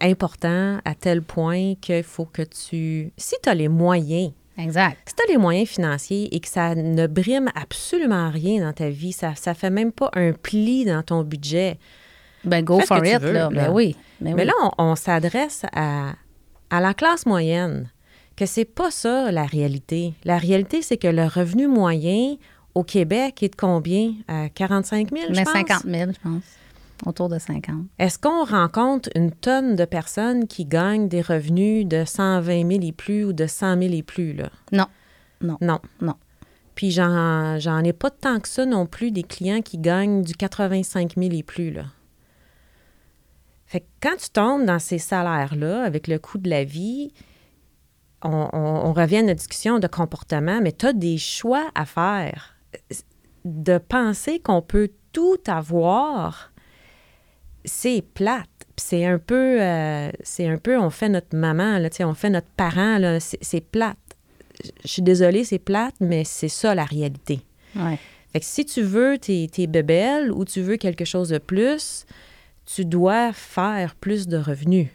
important 0.00 0.78
à 0.84 0.94
tel 0.94 1.20
point 1.22 1.74
qu'il 1.80 2.02
faut 2.02 2.24
que 2.24 2.42
tu... 2.42 3.12
Si 3.18 3.34
tu 3.42 3.48
as 3.48 3.54
les 3.54 3.68
moyens, 3.68 4.32
Exact. 4.58 4.98
si 5.08 5.14
tu 5.14 5.22
as 5.22 5.32
les 5.32 5.38
moyens 5.38 5.68
financiers 5.68 6.34
et 6.34 6.40
que 6.40 6.48
ça 6.48 6.74
ne 6.74 7.06
brime 7.06 7.48
absolument 7.54 8.30
rien 8.30 8.60
dans 8.64 8.72
ta 8.72 8.88
vie, 8.90 9.12
ça 9.12 9.34
ça 9.34 9.54
fait 9.54 9.70
même 9.70 9.92
pas 9.92 10.10
un 10.14 10.32
pli 10.32 10.84
dans 10.84 11.02
ton 11.02 11.22
budget, 11.22 11.78
Ben, 12.44 12.62
go 12.64 12.80
Fais 12.80 12.86
for 12.86 13.04
it, 13.04 13.20
veux, 13.20 13.32
là. 13.32 13.48
là. 13.48 13.48
Ben 13.50 13.70
oui. 13.72 13.96
Ben 14.20 14.34
Mais 14.34 14.42
oui. 14.42 14.46
là, 14.48 14.52
on, 14.78 14.90
on 14.90 14.96
s'adresse 14.96 15.64
à, 15.72 16.12
à 16.70 16.80
la 16.80 16.94
classe 16.94 17.26
moyenne, 17.26 17.90
que 18.36 18.44
c'est 18.46 18.64
pas 18.64 18.90
ça 18.90 19.30
la 19.32 19.44
réalité. 19.44 20.14
La 20.24 20.38
réalité, 20.38 20.82
c'est 20.82 20.96
que 20.98 21.08
le 21.08 21.24
revenu 21.24 21.66
moyen 21.66 22.36
au 22.74 22.82
Québec 22.84 23.42
est 23.42 23.50
de 23.50 23.56
combien? 23.56 24.14
À 24.28 24.48
45 24.48 25.10
000, 25.10 25.22
je 25.30 25.34
Mais 25.36 25.44
pense? 25.44 25.52
50 25.52 25.82
000, 25.84 26.10
je 26.12 26.18
pense. 26.28 26.42
Autour 27.06 27.28
de 27.30 27.38
50. 27.38 27.86
Est-ce 27.98 28.18
qu'on 28.18 28.44
rencontre 28.44 29.08
une 29.14 29.32
tonne 29.32 29.74
de 29.74 29.84
personnes 29.86 30.46
qui 30.46 30.66
gagnent 30.66 31.08
des 31.08 31.22
revenus 31.22 31.86
de 31.86 32.04
120 32.04 32.68
000 32.70 32.80
et 32.82 32.92
plus 32.92 33.24
ou 33.24 33.32
de 33.32 33.46
100 33.46 33.78
000 33.80 33.94
et 33.94 34.02
plus, 34.02 34.34
là? 34.34 34.50
Non. 34.72 34.86
Non. 35.40 35.56
Non. 35.62 35.80
Non. 36.02 36.14
Puis 36.74 36.90
j'en, 36.90 37.58
j'en 37.58 37.82
ai 37.84 37.92
pas 37.94 38.10
tant 38.10 38.38
que 38.40 38.48
ça 38.48 38.66
non 38.66 38.84
plus 38.86 39.10
des 39.12 39.22
clients 39.22 39.62
qui 39.62 39.78
gagnent 39.78 40.22
du 40.22 40.34
85 40.34 41.14
000 41.16 41.30
et 41.32 41.42
plus, 41.42 41.70
là. 41.70 41.84
Fait 43.66 43.80
que 43.80 43.86
quand 44.02 44.16
tu 44.18 44.30
tombes 44.30 44.64
dans 44.66 44.78
ces 44.78 44.98
salaires-là, 44.98 45.82
avec 45.84 46.08
le 46.08 46.18
coût 46.18 46.38
de 46.38 46.50
la 46.50 46.64
vie, 46.64 47.12
on, 48.22 48.48
on- 48.52 48.88
on 48.88 48.92
revient 48.92 49.18
à 49.18 49.22
notre 49.22 49.38
discussion 49.38 49.78
de 49.78 49.86
comportement, 49.86 50.60
mais 50.60 50.72
tu 50.72 50.86
as 50.86 50.92
des 50.92 51.18
choix 51.18 51.70
à 51.74 51.86
faire. 51.86 52.56
De 53.44 53.78
penser 53.78 54.38
qu'on 54.40 54.60
peut 54.60 54.90
tout 55.12 55.38
avoir, 55.46 56.49
c'est 57.64 58.02
plate. 58.14 58.48
C'est 58.76 59.04
un 59.04 59.18
peu, 59.18 59.60
euh, 59.60 60.10
c'est 60.22 60.46
un 60.46 60.56
peu, 60.56 60.78
on 60.78 60.90
fait 60.90 61.08
notre 61.08 61.36
maman, 61.36 61.78
là, 61.78 61.88
on 62.00 62.14
fait 62.14 62.30
notre 62.30 62.48
parent, 62.56 62.98
là, 62.98 63.20
c'est, 63.20 63.38
c'est 63.42 63.60
plate. 63.60 63.98
Je 64.84 64.88
suis 64.88 65.02
désolée, 65.02 65.44
c'est 65.44 65.58
plate, 65.58 65.94
mais 66.00 66.24
c'est 66.24 66.48
ça 66.48 66.74
la 66.74 66.84
réalité. 66.84 67.40
Ouais. 67.76 67.98
Fait 68.32 68.40
que 68.40 68.46
si 68.46 68.64
tu 68.64 68.82
veux 68.82 69.18
tes, 69.18 69.48
tes 69.48 69.66
bébelles 69.66 70.32
ou 70.32 70.44
tu 70.44 70.62
veux 70.62 70.76
quelque 70.76 71.04
chose 71.04 71.28
de 71.30 71.38
plus, 71.38 72.06
tu 72.64 72.84
dois 72.84 73.32
faire 73.32 73.94
plus 73.96 74.28
de 74.28 74.38
revenus. 74.38 74.88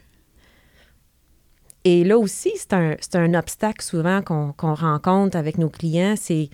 Et 1.84 2.02
là 2.02 2.18
aussi, 2.18 2.52
c'est 2.56 2.72
un, 2.72 2.96
c'est 3.00 3.14
un 3.14 3.34
obstacle 3.34 3.84
souvent 3.84 4.20
qu'on 4.20 4.52
qu'on 4.52 4.74
rencontre 4.74 5.36
avec 5.36 5.58
nos 5.58 5.68
clients, 5.68 6.14
c'est 6.16 6.48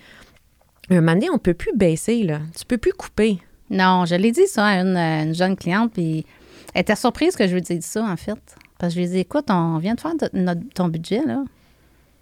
un 0.89 0.95
moment 0.95 1.13
donné, 1.13 1.29
on 1.29 1.33
ne 1.33 1.39
peut 1.39 1.53
plus 1.53 1.75
baisser, 1.75 2.23
là. 2.23 2.41
Tu 2.55 2.65
peux 2.65 2.77
plus 2.77 2.93
couper. 2.93 3.39
Non, 3.73 4.05
je 4.05 4.15
l'ai 4.15 4.31
dit 4.31 4.47
ça 4.47 4.65
à 4.65 4.79
une, 4.81 4.95
euh, 4.95 5.23
une 5.23 5.35
jeune 5.35 5.55
cliente, 5.55 5.91
puis 5.93 6.25
elle 6.73 6.81
était 6.81 6.95
surprise 6.95 7.35
que 7.35 7.47
je 7.47 7.53
lui 7.53 7.61
dise 7.61 7.85
ça, 7.85 8.03
en 8.03 8.15
fait. 8.17 8.39
Parce 8.77 8.93
que 8.93 8.99
je 8.99 9.05
lui 9.05 9.05
ai 9.05 9.13
dit, 9.13 9.19
écoute, 9.19 9.45
on 9.49 9.77
vient 9.79 9.95
de 9.95 9.99
faire 10.01 10.15
de- 10.15 10.29
notre- 10.33 10.67
ton 10.73 10.87
budget, 10.87 11.23
là. 11.25 11.43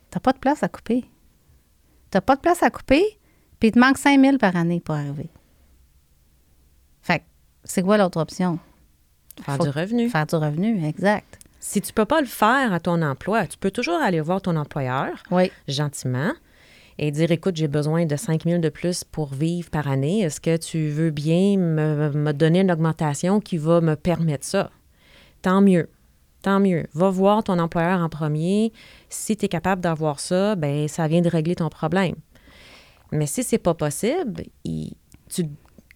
T'as 0.09 0.19
pas 0.19 0.31
de 0.33 0.37
place 0.39 0.63
à 0.63 0.67
couper. 0.69 1.05
T'as 2.09 2.21
pas 2.21 2.35
de 2.35 2.41
place 2.41 2.61
à 2.63 2.69
couper, 2.69 3.03
puis 3.59 3.69
il 3.69 3.71
te 3.71 3.79
manque 3.79 3.97
5 3.97 4.19
000 4.19 4.37
par 4.37 4.55
année 4.55 4.79
pour 4.79 4.95
arriver. 4.95 5.29
Fait 7.01 7.19
que, 7.19 7.23
c'est 7.63 7.81
quoi 7.81 7.97
l'autre 7.97 8.19
option? 8.19 8.59
Faire 9.43 9.55
Faut 9.57 9.63
du 9.63 9.69
revenu. 9.69 10.09
Faire 10.09 10.25
du 10.27 10.35
revenu, 10.35 10.85
exact. 10.85 11.39
Si 11.59 11.81
tu 11.81 11.93
peux 11.93 12.05
pas 12.05 12.21
le 12.21 12.27
faire 12.27 12.73
à 12.73 12.79
ton 12.79 13.01
emploi, 13.01 13.45
tu 13.47 13.57
peux 13.57 13.71
toujours 13.71 14.01
aller 14.01 14.19
voir 14.19 14.41
ton 14.41 14.55
employeur 14.55 15.11
Oui, 15.31 15.51
gentiment 15.67 16.31
et 17.01 17.09
dire 17.09 17.31
écoute, 17.31 17.55
j'ai 17.55 17.67
besoin 17.67 18.05
de 18.05 18.15
5 18.15 18.43
000 18.43 18.61
de 18.61 18.69
plus 18.69 19.03
pour 19.03 19.33
vivre 19.33 19.71
par 19.71 19.87
année. 19.87 20.21
Est-ce 20.21 20.39
que 20.39 20.55
tu 20.55 20.89
veux 20.89 21.09
bien 21.09 21.57
me, 21.57 22.11
me 22.11 22.31
donner 22.31 22.61
une 22.61 22.71
augmentation 22.71 23.41
qui 23.41 23.57
va 23.57 23.81
me 23.81 23.95
permettre 23.95 24.45
ça? 24.45 24.69
Tant 25.41 25.61
mieux. 25.61 25.89
Tant 26.43 26.59
mieux. 26.59 26.85
Va 26.93 27.09
voir 27.09 27.43
ton 27.43 27.57
employeur 27.57 27.99
en 27.99 28.07
premier. 28.07 28.71
Si 29.09 29.35
tu 29.35 29.45
es 29.45 29.47
capable 29.47 29.81
d'avoir 29.81 30.19
ça, 30.19 30.55
ben 30.55 30.87
ça 30.87 31.07
vient 31.07 31.21
de 31.21 31.29
régler 31.29 31.55
ton 31.55 31.69
problème. 31.69 32.15
Mais 33.11 33.25
si 33.25 33.41
c'est 33.41 33.57
pas 33.57 33.73
possible, 33.73 34.43
tu, 34.63 35.45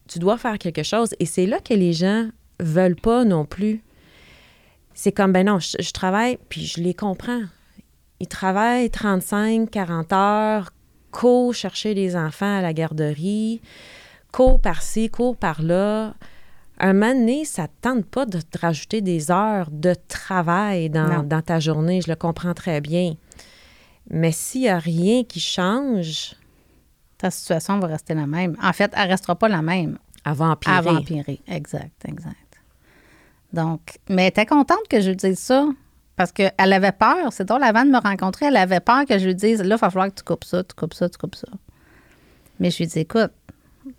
tu 0.07 0.19
dois 0.19 0.39
faire 0.39 0.57
quelque 0.57 0.83
chose. 0.83 1.13
Et 1.19 1.27
c'est 1.27 1.45
là 1.45 1.59
que 1.59 1.75
les 1.75 1.93
gens 1.93 2.29
veulent 2.59 2.95
pas 2.95 3.23
non 3.25 3.45
plus. 3.45 3.83
C'est 4.95 5.11
comme, 5.11 5.33
ben 5.33 5.45
non, 5.45 5.59
je 5.59 5.91
travaille, 5.91 6.39
puis 6.49 6.65
je 6.65 6.81
les 6.81 6.95
comprends. 6.95 7.43
Ils 8.19 8.27
travaillent 8.27 8.89
35, 8.89 9.69
40 9.69 10.13
heures, 10.13 10.71
court 11.15 11.53
chercher 11.53 11.93
les 11.93 12.17
enfants 12.17 12.57
à 12.57 12.61
la 12.61 12.73
garderie, 12.73 13.61
court 14.33 14.59
par-ci, 14.59 15.09
court 15.09 15.37
par-là. 15.37 16.13
Un 16.77 16.91
moment 16.91 17.13
donné, 17.13 17.45
ça 17.45 17.63
ne 17.63 17.67
te 17.67 17.73
tente 17.81 18.05
pas 18.05 18.25
de 18.25 18.41
te 18.41 18.57
rajouter 18.57 18.99
des 19.01 19.31
heures 19.31 19.69
de 19.71 19.95
travail 20.09 20.89
dans, 20.89 21.23
dans 21.23 21.41
ta 21.41 21.61
journée, 21.61 22.01
je 22.01 22.09
le 22.09 22.17
comprends 22.17 22.53
très 22.53 22.81
bien. 22.81 23.13
Mais 24.09 24.33
s'il 24.33 24.61
n'y 24.61 24.69
a 24.69 24.77
rien 24.77 25.23
qui 25.23 25.39
change, 25.39 26.35
ta 27.17 27.31
situation 27.31 27.79
va 27.79 27.87
rester 27.87 28.13
la 28.13 28.27
même. 28.27 28.57
En 28.61 28.73
fait, 28.73 28.91
elle 28.93 29.09
restera 29.09 29.35
pas 29.35 29.47
la 29.47 29.61
même. 29.61 29.97
va 30.25 30.47
empirer. 30.47 30.81
Va 30.81 30.91
empirer. 30.91 31.39
Exact, 31.47 32.03
exact. 32.05 32.35
Donc, 33.53 33.99
mais 34.09 34.27
était 34.27 34.45
contente 34.45 34.85
que 34.89 34.99
je 34.99 35.11
dise 35.11 35.39
ça? 35.39 35.65
Parce 36.15 36.31
qu'elle 36.31 36.53
avait 36.57 36.91
peur. 36.93 37.31
C'est 37.31 37.45
drôle, 37.45 37.63
avant 37.63 37.83
de 37.85 37.89
me 37.91 37.99
rencontrer, 37.99 38.45
elle 38.47 38.57
avait 38.57 38.79
peur 38.79 39.05
que 39.05 39.17
je 39.19 39.25
lui 39.25 39.35
dise 39.35 39.59
là, 39.61 39.75
il 39.75 39.79
va 39.79 39.89
falloir 39.89 40.07
que 40.09 40.15
tu 40.15 40.23
coupes 40.23 40.43
ça, 40.45 40.63
tu 40.63 40.73
coupes 40.75 40.93
ça, 40.93 41.09
tu 41.09 41.17
coupes 41.17 41.35
ça. 41.35 41.47
Mais 42.59 42.71
je 42.71 42.77
lui 42.77 42.87
dis 42.87 42.99
écoute, 42.99 43.31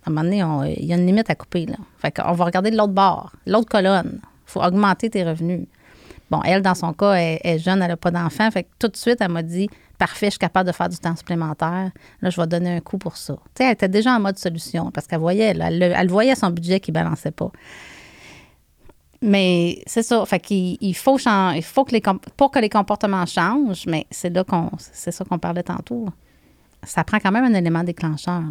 à 0.05 0.09
un 0.09 0.09
moment 0.09 0.23
donné, 0.23 0.43
on- 0.43 0.63
il 0.63 0.85
y 0.85 0.93
a 0.93 0.97
une 0.97 1.05
limite 1.05 1.29
à 1.29 1.35
couper. 1.35 1.65
Là. 1.67 1.75
Fait 1.99 2.11
qu'on 2.11 2.31
va 2.33 2.45
regarder 2.45 2.71
de 2.71 2.77
l'autre 2.77 2.93
bord, 2.93 3.31
l'autre 3.45 3.69
colonne. 3.69 4.19
Il 4.23 4.51
faut 4.51 4.63
augmenter 4.63 5.09
tes 5.09 5.23
revenus. 5.23 5.67
Bon, 6.31 6.41
elle, 6.43 6.61
dans 6.61 6.75
son 6.75 6.91
cas, 6.91 7.13
elle 7.13 7.39
est 7.43 7.59
jeune, 7.59 7.81
elle 7.81 7.89
n'a 7.89 7.97
pas 7.97 8.11
d'enfant. 8.11 8.49
Fait 8.51 8.63
que 8.63 8.69
tout 8.79 8.87
de 8.87 8.97
suite, 8.97 9.17
elle 9.21 9.31
m'a 9.31 9.43
dit 9.43 9.69
Parfait, 9.97 10.27
je 10.27 10.31
suis 10.31 10.39
capable 10.39 10.67
de 10.67 10.73
faire 10.75 10.89
du 10.89 10.97
temps 10.97 11.15
supplémentaire. 11.15 11.89
Là, 12.21 12.29
je 12.29 12.39
vais 12.39 12.45
donner 12.45 12.75
un 12.75 12.79
coup 12.81 12.97
pour 12.99 13.17
ça. 13.17 13.33
Tu 13.33 13.39
sais, 13.57 13.63
elle 13.65 13.71
était 13.73 13.87
déjà 13.87 14.11
en 14.15 14.19
mode 14.19 14.37
solution 14.37 14.91
parce 14.91 15.07
qu'elle 15.07 15.19
voyait, 15.19 15.53
là, 15.55 15.67
elle, 15.69 15.79
le- 15.79 15.85
elle 15.95 16.07
voyait 16.09 16.35
son 16.35 16.49
budget 16.51 16.79
qui 16.79 16.91
ne 16.91 16.93
balançait 16.93 17.31
pas. 17.31 17.51
Mais 19.21 19.81
c'est 19.87 20.03
ça. 20.03 20.25
Fait 20.25 20.39
qu'il 20.39 20.77
il 20.79 20.93
faut, 20.95 21.17
il 21.17 21.63
faut 21.63 21.85
que 21.85 21.91
les 21.93 22.01
pour 22.35 22.51
que 22.51 22.59
les 22.59 22.69
comportements 22.69 23.25
changent, 23.25 23.85
mais 23.87 24.05
c'est 24.11 24.29
là 24.29 24.43
qu'on 24.43 24.69
c'est 24.77 25.11
ça 25.11 25.25
qu'on 25.25 25.39
parlait 25.39 25.63
tantôt. 25.63 26.07
Ça 26.83 27.03
prend 27.03 27.19
quand 27.19 27.31
même 27.31 27.43
un 27.45 27.53
élément 27.53 27.83
déclencheur. 27.83 28.43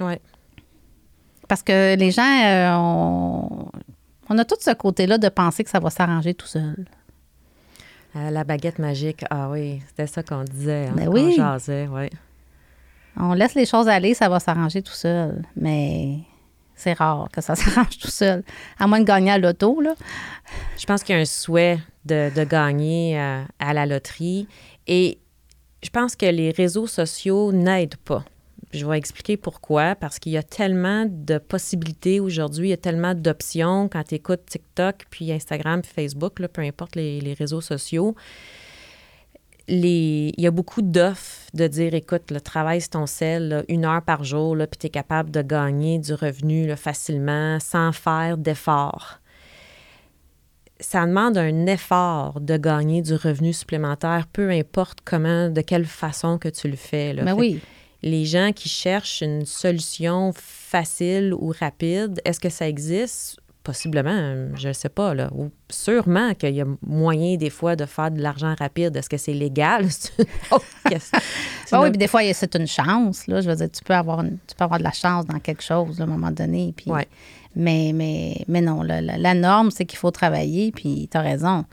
Ouais. 0.00 0.20
Parce 1.48 1.62
que 1.62 1.96
les 1.96 2.10
gens, 2.10 2.22
euh, 2.44 2.74
on, 2.76 3.68
on 4.30 4.38
a 4.38 4.44
tout 4.44 4.56
ce 4.60 4.70
côté-là 4.72 5.18
de 5.18 5.28
penser 5.28 5.64
que 5.64 5.70
ça 5.70 5.80
va 5.80 5.90
s'arranger 5.90 6.32
tout 6.32 6.46
seul. 6.46 6.86
Euh, 8.16 8.30
la 8.30 8.42
baguette 8.44 8.78
magique, 8.78 9.24
ah 9.30 9.50
oui, 9.50 9.82
c'était 9.88 10.06
ça 10.06 10.22
qu'on 10.22 10.42
disait. 10.44 10.86
Hein, 10.86 10.94
Ben 10.96 11.08
oui. 11.08 11.34
jasait, 11.36 11.86
ouais. 11.88 12.10
On 13.16 13.34
laisse 13.34 13.54
les 13.54 13.66
choses 13.66 13.88
aller, 13.88 14.14
ça 14.14 14.28
va 14.28 14.40
s'arranger 14.40 14.82
tout 14.82 14.92
seul. 14.94 15.42
Mais 15.56 16.18
C'est 16.80 16.94
rare 16.94 17.28
que 17.30 17.42
ça 17.42 17.54
s'arrange 17.56 17.98
tout 17.98 18.10
seul. 18.10 18.42
À 18.78 18.86
moins 18.86 19.00
de 19.00 19.04
gagner 19.04 19.32
à 19.32 19.38
l'auto, 19.38 19.80
là. 19.80 19.94
Je 20.78 20.86
pense 20.86 21.02
qu'il 21.02 21.14
y 21.14 21.18
a 21.18 21.20
un 21.20 21.26
souhait 21.26 21.78
de, 22.06 22.44
gagner 22.44 23.20
euh, 23.20 23.42
à 23.58 23.74
la 23.74 23.84
loterie. 23.84 24.48
Et 24.86 25.18
je 25.82 25.90
pense 25.90 26.16
que 26.16 26.24
les 26.24 26.52
réseaux 26.52 26.86
sociaux 26.86 27.52
n'aident 27.52 27.96
pas. 27.96 28.24
Je 28.72 28.86
vais 28.86 28.96
expliquer 28.96 29.36
pourquoi. 29.36 29.94
Parce 29.94 30.18
qu'il 30.18 30.32
y 30.32 30.38
a 30.38 30.42
tellement 30.42 31.04
de 31.06 31.36
possibilités 31.36 32.18
aujourd'hui, 32.18 32.68
il 32.68 32.70
y 32.70 32.74
a 32.74 32.78
tellement 32.78 33.14
d'options 33.14 33.88
quand 33.88 34.04
tu 34.04 34.14
écoutes 34.14 34.46
TikTok, 34.46 35.04
puis 35.10 35.30
Instagram, 35.32 35.82
puis 35.82 35.92
Facebook, 35.94 36.34
peu 36.34 36.62
importe 36.62 36.96
les 36.96 37.34
réseaux 37.38 37.60
sociaux. 37.60 38.16
Les, 39.72 40.34
il 40.36 40.42
y 40.42 40.48
a 40.48 40.50
beaucoup 40.50 40.82
d'offres 40.82 41.46
de 41.54 41.68
dire, 41.68 41.94
écoute, 41.94 42.32
le 42.32 42.40
travail 42.40 42.80
c'est 42.80 42.90
ton 42.90 43.06
sel, 43.06 43.48
là, 43.48 43.62
une 43.68 43.84
heure 43.84 44.02
par 44.02 44.24
jour, 44.24 44.56
là, 44.56 44.66
puis 44.66 44.78
tu 44.78 44.86
es 44.88 44.90
capable 44.90 45.30
de 45.30 45.42
gagner 45.42 46.00
du 46.00 46.12
revenu 46.12 46.66
là, 46.66 46.74
facilement 46.74 47.60
sans 47.60 47.92
faire 47.92 48.36
d'effort. 48.36 49.20
Ça 50.80 51.06
demande 51.06 51.38
un 51.38 51.66
effort 51.66 52.40
de 52.40 52.56
gagner 52.56 53.00
du 53.00 53.14
revenu 53.14 53.52
supplémentaire, 53.52 54.26
peu 54.32 54.50
importe 54.50 54.98
comment, 55.04 55.50
de 55.50 55.60
quelle 55.60 55.86
façon 55.86 56.38
que 56.38 56.48
tu 56.48 56.68
le 56.68 56.76
fais. 56.76 57.12
Là. 57.12 57.24
Fait 57.24 57.32
oui. 57.32 57.60
les 58.02 58.24
gens 58.24 58.50
qui 58.52 58.68
cherchent 58.68 59.20
une 59.20 59.46
solution 59.46 60.32
facile 60.34 61.32
ou 61.32 61.52
rapide, 61.58 62.20
est-ce 62.24 62.40
que 62.40 62.48
ça 62.48 62.68
existe? 62.68 63.39
Possiblement, 63.62 64.56
je 64.56 64.68
ne 64.68 64.72
sais 64.72 64.88
pas. 64.88 65.12
Là. 65.14 65.28
Ou 65.34 65.50
sûrement 65.70 66.32
qu'il 66.34 66.54
y 66.54 66.62
a 66.62 66.64
moyen 66.86 67.36
des 67.36 67.50
fois 67.50 67.76
de 67.76 67.84
faire 67.84 68.10
de 68.10 68.20
l'argent 68.20 68.54
rapide. 68.58 68.96
Est-ce 68.96 69.10
que 69.10 69.18
c'est 69.18 69.34
légal? 69.34 69.84
Une 70.90 71.78
oui, 71.78 71.90
puis 71.90 71.98
des 71.98 72.08
fois, 72.08 72.20
c'est 72.32 72.54
une 72.56 72.66
chance. 72.66 73.26
Là. 73.26 73.40
Je 73.42 73.48
veux 73.50 73.56
dire, 73.56 73.70
tu 73.70 73.84
peux, 73.84 73.94
avoir 73.94 74.20
une- 74.22 74.38
tu 74.46 74.54
peux 74.56 74.64
avoir 74.64 74.78
de 74.78 74.84
la 74.84 74.92
chance 74.92 75.26
dans 75.26 75.38
quelque 75.38 75.62
chose 75.62 75.98
là, 75.98 76.04
à 76.04 76.08
un 76.08 76.10
moment 76.10 76.30
donné. 76.30 76.72
Puis, 76.76 76.90
Ouais. 76.90 77.06
mais, 77.54 77.92
mais, 77.94 78.44
mais 78.48 78.60
non, 78.60 78.82
la, 78.82 79.00
la- 79.00 79.18
la 79.18 79.34
norme, 79.34 79.70
c'est 79.70 79.84
qu'il 79.84 79.98
faut 79.98 80.10
travailler, 80.10 80.72
puis 80.72 81.08
tu 81.10 81.16
as 81.16 81.20
raison. 81.20 81.64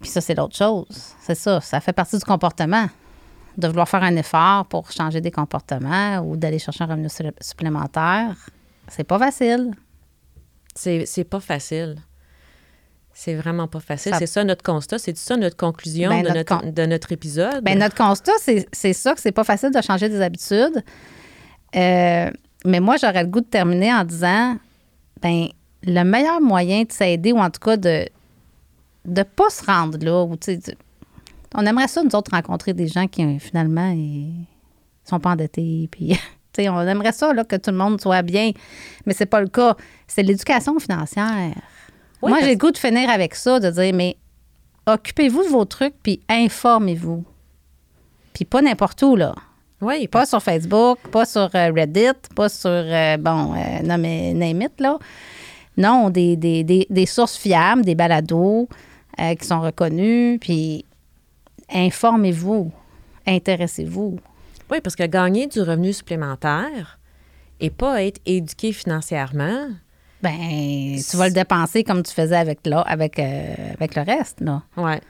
Puis 0.00 0.10
ça, 0.10 0.20
c'est 0.20 0.34
l'autre 0.34 0.56
chose. 0.56 0.86
C'est 1.20 1.34
ça, 1.34 1.60
ça 1.60 1.80
fait 1.80 1.92
partie 1.92 2.16
du 2.18 2.24
comportement. 2.24 2.86
De 3.56 3.66
vouloir 3.66 3.88
faire 3.88 4.02
un 4.04 4.14
effort 4.16 4.66
pour 4.66 4.90
changer 4.92 5.20
des 5.20 5.32
comportements 5.32 6.18
ou 6.20 6.36
d'aller 6.36 6.60
chercher 6.60 6.84
un 6.84 6.86
revenu 6.86 7.08
su- 7.08 7.24
supplémentaire, 7.40 8.36
c'est 8.86 9.02
pas 9.04 9.18
facile. 9.18 9.72
C'est 10.78 11.24
pas 11.24 11.40
facile. 11.40 11.96
C'est 13.12 13.34
vraiment 13.34 13.66
pas 13.66 13.80
facile. 13.80 14.14
C'est 14.18 14.26
ça 14.26 14.44
notre 14.44 14.62
constat? 14.62 14.98
C'est 14.98 15.16
ça 15.16 15.36
notre 15.36 15.56
conclusion 15.56 16.08
Ben, 16.10 16.22
de, 16.22 16.28
notre 16.30 16.56
con- 16.60 16.70
de 16.70 16.86
notre 16.86 17.10
épisode? 17.10 17.64
Bien, 17.64 17.74
notre 17.74 17.96
constat, 17.96 18.32
c'est 18.72 18.92
ça, 18.92 19.14
que 19.14 19.20
c'est 19.20 19.32
pas 19.32 19.42
facile 19.44 19.72
de 19.72 19.80
changer 19.82 20.08
des 20.08 20.20
habitudes. 20.20 20.84
Euh, 21.74 22.30
mais 22.64 22.80
moi, 22.80 22.96
j'aurais 22.96 23.24
le 23.24 23.28
goût 23.28 23.40
de 23.40 23.46
terminer 23.46 23.92
en 23.92 24.04
disant, 24.04 24.56
ben 25.20 25.48
le 25.82 26.02
meilleur 26.04 26.40
moyen 26.40 26.82
de 26.84 26.92
s'aider, 26.92 27.32
ou 27.32 27.38
en 27.38 27.50
tout 27.50 27.60
cas 27.60 27.76
de 27.76 28.06
ne 29.04 29.22
pas 29.24 29.50
se 29.50 29.64
rendre 29.64 29.98
là, 29.98 30.26
de- 30.26 30.74
on 31.54 31.66
aimerait 31.66 31.88
ça, 31.88 32.02
nous 32.04 32.14
autres, 32.14 32.30
rencontrer 32.32 32.72
des 32.72 32.86
gens 32.88 33.06
qui, 33.08 33.24
euh, 33.24 33.38
finalement, 33.40 33.90
ils 33.90 34.44
sont 35.04 35.18
pas 35.18 35.30
endettés, 35.30 35.88
puis... 35.90 36.16
on 36.68 36.80
aimerait 36.80 37.12
ça, 37.12 37.32
là, 37.32 37.44
que 37.44 37.56
tout 37.56 37.70
le 37.70 37.76
monde 37.76 38.00
soit 38.00 38.22
bien, 38.22 38.52
mais 39.06 39.12
c'est 39.14 39.26
pas 39.26 39.40
le 39.40 39.48
cas. 39.48 39.76
C'est 40.06 40.22
l'éducation 40.22 40.78
financière. 40.78 41.54
Oui, 42.22 42.30
Moi, 42.30 42.38
j'ai 42.42 42.52
le 42.52 42.56
goût 42.58 42.70
de 42.70 42.78
finir 42.78 43.08
avec 43.10 43.34
ça, 43.34 43.60
de 43.60 43.70
dire, 43.70 43.94
mais 43.94 44.16
occupez-vous 44.86 45.44
de 45.44 45.48
vos 45.48 45.64
trucs, 45.64 45.94
puis 46.02 46.20
informez-vous. 46.28 47.24
Puis 48.32 48.44
pas 48.44 48.62
n'importe 48.62 49.02
où, 49.02 49.14
là. 49.16 49.34
Oui, 49.80 50.08
Pas 50.08 50.26
sur 50.26 50.42
Facebook, 50.42 50.98
pas 51.12 51.24
sur 51.24 51.48
euh, 51.54 51.70
Reddit, 51.72 52.18
pas 52.34 52.48
sur, 52.48 52.68
euh, 52.70 53.16
bon, 53.16 53.54
euh, 53.54 53.82
non, 53.84 53.96
mais 53.98 54.34
name 54.34 54.62
it, 54.62 54.72
là. 54.80 54.98
Non, 55.76 56.10
des, 56.10 56.36
des, 56.36 56.64
des, 56.64 56.86
des 56.90 57.06
sources 57.06 57.36
fiables, 57.36 57.84
des 57.84 57.94
balados 57.94 58.68
euh, 59.20 59.34
qui 59.36 59.46
sont 59.46 59.60
reconnus, 59.60 60.40
puis 60.40 60.84
informez-vous, 61.72 62.72
intéressez-vous. 63.26 64.18
Oui, 64.70 64.80
parce 64.82 64.96
que 64.96 65.04
gagner 65.04 65.46
du 65.46 65.60
revenu 65.60 65.92
supplémentaire 65.92 66.98
et 67.60 67.70
pas 67.70 68.02
être 68.04 68.20
éduqué 68.26 68.72
financièrement, 68.72 69.68
Ben, 70.22 70.96
tu 71.10 71.16
vas 71.16 71.28
le 71.28 71.34
dépenser 71.34 71.84
comme 71.84 72.02
tu 72.02 72.12
faisais 72.12 72.36
avec, 72.36 72.66
là, 72.66 72.80
avec, 72.82 73.18
euh, 73.18 73.54
avec 73.74 73.94
le 73.94 74.02
reste, 74.02 74.40
là. 74.40 74.62
ouais. 74.76 75.00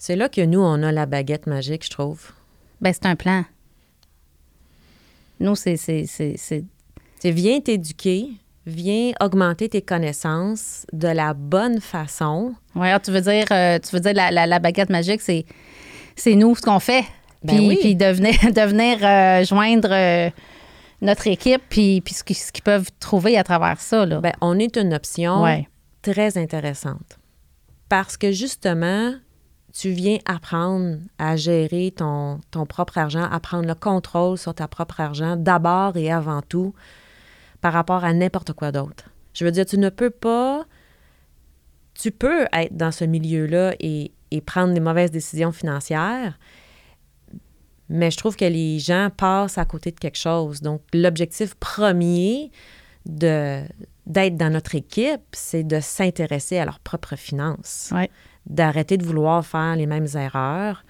C'est 0.00 0.14
là 0.16 0.28
que 0.28 0.40
nous, 0.42 0.60
on 0.60 0.82
a 0.84 0.92
la 0.92 1.06
baguette 1.06 1.46
magique, 1.48 1.84
je 1.84 1.90
trouve. 1.90 2.30
Ben, 2.80 2.92
c'est 2.92 3.06
un 3.06 3.16
plan. 3.16 3.44
Nous, 5.40 5.56
c'est... 5.56 5.76
c'est, 5.76 6.06
c'est, 6.06 6.34
c'est- 6.36 6.64
C'est 7.20 7.30
viens 7.32 7.60
t'éduquer, 7.60 8.28
viens 8.66 9.10
augmenter 9.20 9.68
tes 9.68 9.82
connaissances 9.82 10.86
de 10.92 11.08
la 11.08 11.34
bonne 11.34 11.80
façon. 11.80 12.54
Ah, 12.78 13.00
tu 13.00 13.10
veux 13.10 13.20
dire, 13.20 13.46
euh, 13.50 13.78
tu 13.80 13.90
veux 13.96 14.00
dire 14.00 14.14
la, 14.14 14.30
la, 14.30 14.46
la 14.46 14.58
baguette 14.60 14.90
magique, 14.90 15.20
c'est, 15.20 15.44
c'est 16.14 16.36
nous 16.36 16.54
ce 16.54 16.62
qu'on 16.62 16.78
fait. 16.78 17.04
Ben 17.42 17.56
puis, 17.56 17.68
oui. 17.68 17.78
puis 17.80 17.96
de 17.96 18.06
venir, 18.06 18.34
de 18.42 18.60
venir, 18.60 18.98
euh, 19.02 19.44
joindre 19.44 19.90
euh, 19.92 20.30
notre 21.00 21.26
équipe, 21.26 21.62
puis, 21.68 22.00
puis 22.00 22.14
ce, 22.14 22.24
qu'ils, 22.24 22.62
peuvent 22.62 22.90
trouver 23.00 23.38
à 23.38 23.44
travers 23.44 23.80
ça. 23.80 24.04
Là. 24.06 24.20
Ben, 24.20 24.32
on 24.40 24.58
est 24.58 24.76
une 24.76 24.94
option 24.94 25.42
ouais. 25.44 25.68
très 26.02 26.36
intéressante. 26.36 27.18
Parce 27.88 28.16
que 28.16 28.32
justement, 28.32 29.14
tu 29.72 29.90
viens 29.90 30.18
apprendre 30.24 30.98
à 31.18 31.36
gérer 31.36 31.92
ton, 31.96 32.40
ton 32.50 32.66
propre 32.66 32.98
argent, 32.98 33.28
à 33.30 33.40
prendre 33.40 33.66
le 33.66 33.74
contrôle 33.74 34.36
sur 34.36 34.54
ta 34.54 34.66
propre 34.66 35.00
argent, 35.00 35.36
d'abord 35.36 35.96
et 35.96 36.10
avant 36.10 36.42
tout, 36.42 36.74
par 37.60 37.72
rapport 37.72 38.04
à 38.04 38.12
n'importe 38.12 38.52
quoi 38.52 38.72
d'autre. 38.72 39.04
Je 39.34 39.44
veux 39.44 39.52
dire, 39.52 39.66
tu 39.66 39.78
ne 39.78 39.88
peux 39.88 40.10
pas... 40.10 40.64
Tu 41.94 42.12
peux 42.12 42.46
être 42.52 42.76
dans 42.76 42.92
ce 42.92 43.04
milieu-là 43.04 43.74
et, 43.80 44.12
et 44.30 44.40
prendre 44.40 44.72
des 44.72 44.80
mauvaises 44.80 45.10
décisions 45.10 45.50
financières, 45.50 46.38
mais 47.88 48.10
je 48.10 48.16
trouve 48.16 48.36
que 48.36 48.44
les 48.44 48.78
gens 48.78 49.10
passent 49.16 49.58
à 49.58 49.64
côté 49.64 49.90
de 49.90 49.98
quelque 49.98 50.18
chose. 50.18 50.60
Donc, 50.60 50.82
l'objectif 50.92 51.54
premier 51.54 52.50
de, 53.06 53.62
d'être 54.06 54.36
dans 54.36 54.50
notre 54.52 54.74
équipe, 54.74 55.20
c'est 55.32 55.64
de 55.64 55.80
s'intéresser 55.80 56.58
à 56.58 56.64
leurs 56.64 56.80
propres 56.80 57.16
finances, 57.16 57.90
Ouais. 57.94 58.10
d'arrêter 58.46 58.96
de 58.98 59.04
vouloir 59.04 59.44
faire 59.46 59.76
les 59.76 59.86
mêmes 59.86 60.08
erreurs. 60.14 60.84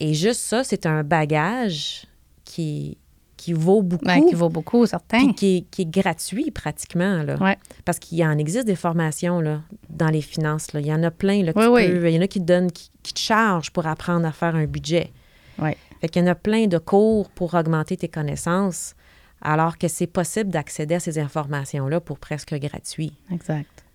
Et 0.00 0.12
juste 0.14 0.40
ça, 0.40 0.64
c'est 0.64 0.86
un 0.86 1.02
bagage 1.04 2.06
qui, 2.44 2.98
qui 3.36 3.52
vaut 3.52 3.82
beaucoup, 3.82 4.04
Ouais, 4.06 4.22
qui 4.28 4.34
vaut 4.34 4.48
beaucoup, 4.48 4.84
certain. 4.86 5.32
qui, 5.32 5.56
est- 5.58 5.70
qui 5.70 5.82
est 5.82 5.90
gratuit 5.90 6.50
pratiquement. 6.50 7.22
Là. 7.22 7.36
Ouais. 7.36 7.56
Parce 7.84 7.98
qu'il 7.98 8.18
y 8.18 8.26
en 8.26 8.36
existe 8.38 8.66
des 8.66 8.76
formations 8.76 9.40
là, 9.40 9.60
dans 9.88 10.08
les 10.08 10.20
finances. 10.22 10.72
Là. 10.72 10.80
Il 10.80 10.86
y 10.86 10.92
en 10.92 11.02
a 11.02 11.10
plein. 11.10 11.42
Là, 11.42 11.52
que 11.52 11.58
Oui, 11.58 11.64
tu 11.86 11.92
oui. 11.92 12.00
peux- 12.00 12.08
il 12.10 12.14
y 12.14 12.18
en 12.18 12.22
a 12.22 12.26
qui 12.26 12.40
te 12.40 12.44
donnent, 12.44 12.70
qui, 12.72 12.90
qui 13.02 13.14
te 13.14 13.20
chargent 13.20 13.70
pour 13.70 13.86
apprendre 13.86 14.26
à 14.26 14.32
faire 14.32 14.54
un 14.56 14.66
budget. 14.66 15.12
Ouais. 15.58 15.76
Fait 16.04 16.08
qu'il 16.10 16.20
y 16.22 16.24
en 16.26 16.30
a 16.32 16.34
plein 16.34 16.66
de 16.66 16.76
cours 16.76 17.30
pour 17.30 17.54
augmenter 17.54 17.96
tes 17.96 18.08
connaissances, 18.10 18.94
alors 19.40 19.78
que 19.78 19.88
c'est 19.88 20.06
possible 20.06 20.50
d'accéder 20.50 20.96
à 20.96 21.00
ces 21.00 21.18
informations-là 21.18 21.98
pour 22.02 22.18
presque 22.18 22.54
gratuit. 22.56 23.16
Exact. 23.32 23.86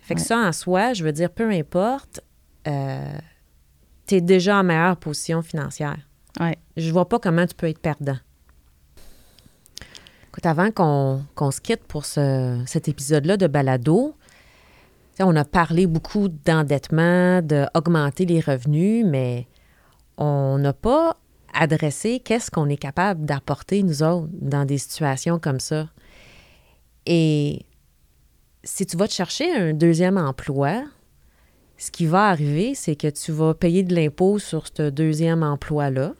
Fait 0.00 0.16
que 0.16 0.18
Ouais. 0.18 0.26
ça, 0.26 0.38
en 0.38 0.50
soi, 0.50 0.92
je 0.92 1.04
veux 1.04 1.12
dire, 1.12 1.30
peu 1.30 1.48
importe, 1.48 2.20
euh, 2.66 3.12
tu 4.08 4.16
es 4.16 4.20
déjà 4.20 4.58
en 4.58 4.64
meilleure 4.64 4.96
position 4.96 5.40
financière. 5.40 5.98
Ouais. 6.40 6.58
Je 6.76 6.90
vois 6.90 7.08
pas 7.08 7.20
comment 7.20 7.46
tu 7.46 7.54
peux 7.54 7.68
être 7.68 7.78
perdant. 7.78 8.18
Écoute, 10.30 10.46
avant 10.46 10.72
qu'on 10.72 11.50
se 11.52 11.60
quitte 11.60 11.84
pour 11.84 12.06
ce- 12.06 12.60
cet 12.66 12.88
épisode-là 12.88 13.36
de 13.36 13.46
balado, 13.46 14.16
on 15.20 15.36
a 15.36 15.44
parlé 15.44 15.86
beaucoup 15.86 16.26
d'endettement, 16.28 17.40
d'augmenter 17.40 18.26
les 18.26 18.40
revenus, 18.40 19.04
mais 19.06 19.46
on 20.20 20.58
n'a 20.58 20.72
pas 20.72 21.16
adressé 21.52 22.20
qu'est-ce 22.20 22.50
qu'on 22.50 22.68
est 22.68 22.76
capable 22.76 23.24
d'apporter, 23.24 23.82
nous 23.82 24.02
autres, 24.02 24.28
dans 24.32 24.64
des 24.64 24.78
situations 24.78 25.40
comme 25.40 25.58
ça. 25.58 25.88
Et 27.06 27.64
si 28.62 28.86
tu 28.86 28.96
vas 28.96 29.08
te 29.08 29.12
chercher 29.12 29.50
un 29.52 29.72
deuxième 29.72 30.18
emploi, 30.18 30.84
ce 31.78 31.90
qui 31.90 32.06
va 32.06 32.26
arriver, 32.26 32.74
c'est 32.74 32.94
que 32.94 33.08
tu 33.08 33.32
vas 33.32 33.54
payer 33.54 33.82
de 33.82 33.94
l'impôt 33.94 34.38
sur 34.38 34.66
ce 34.66 34.90
deuxième 34.90 35.42
emploi-là. 35.42 36.12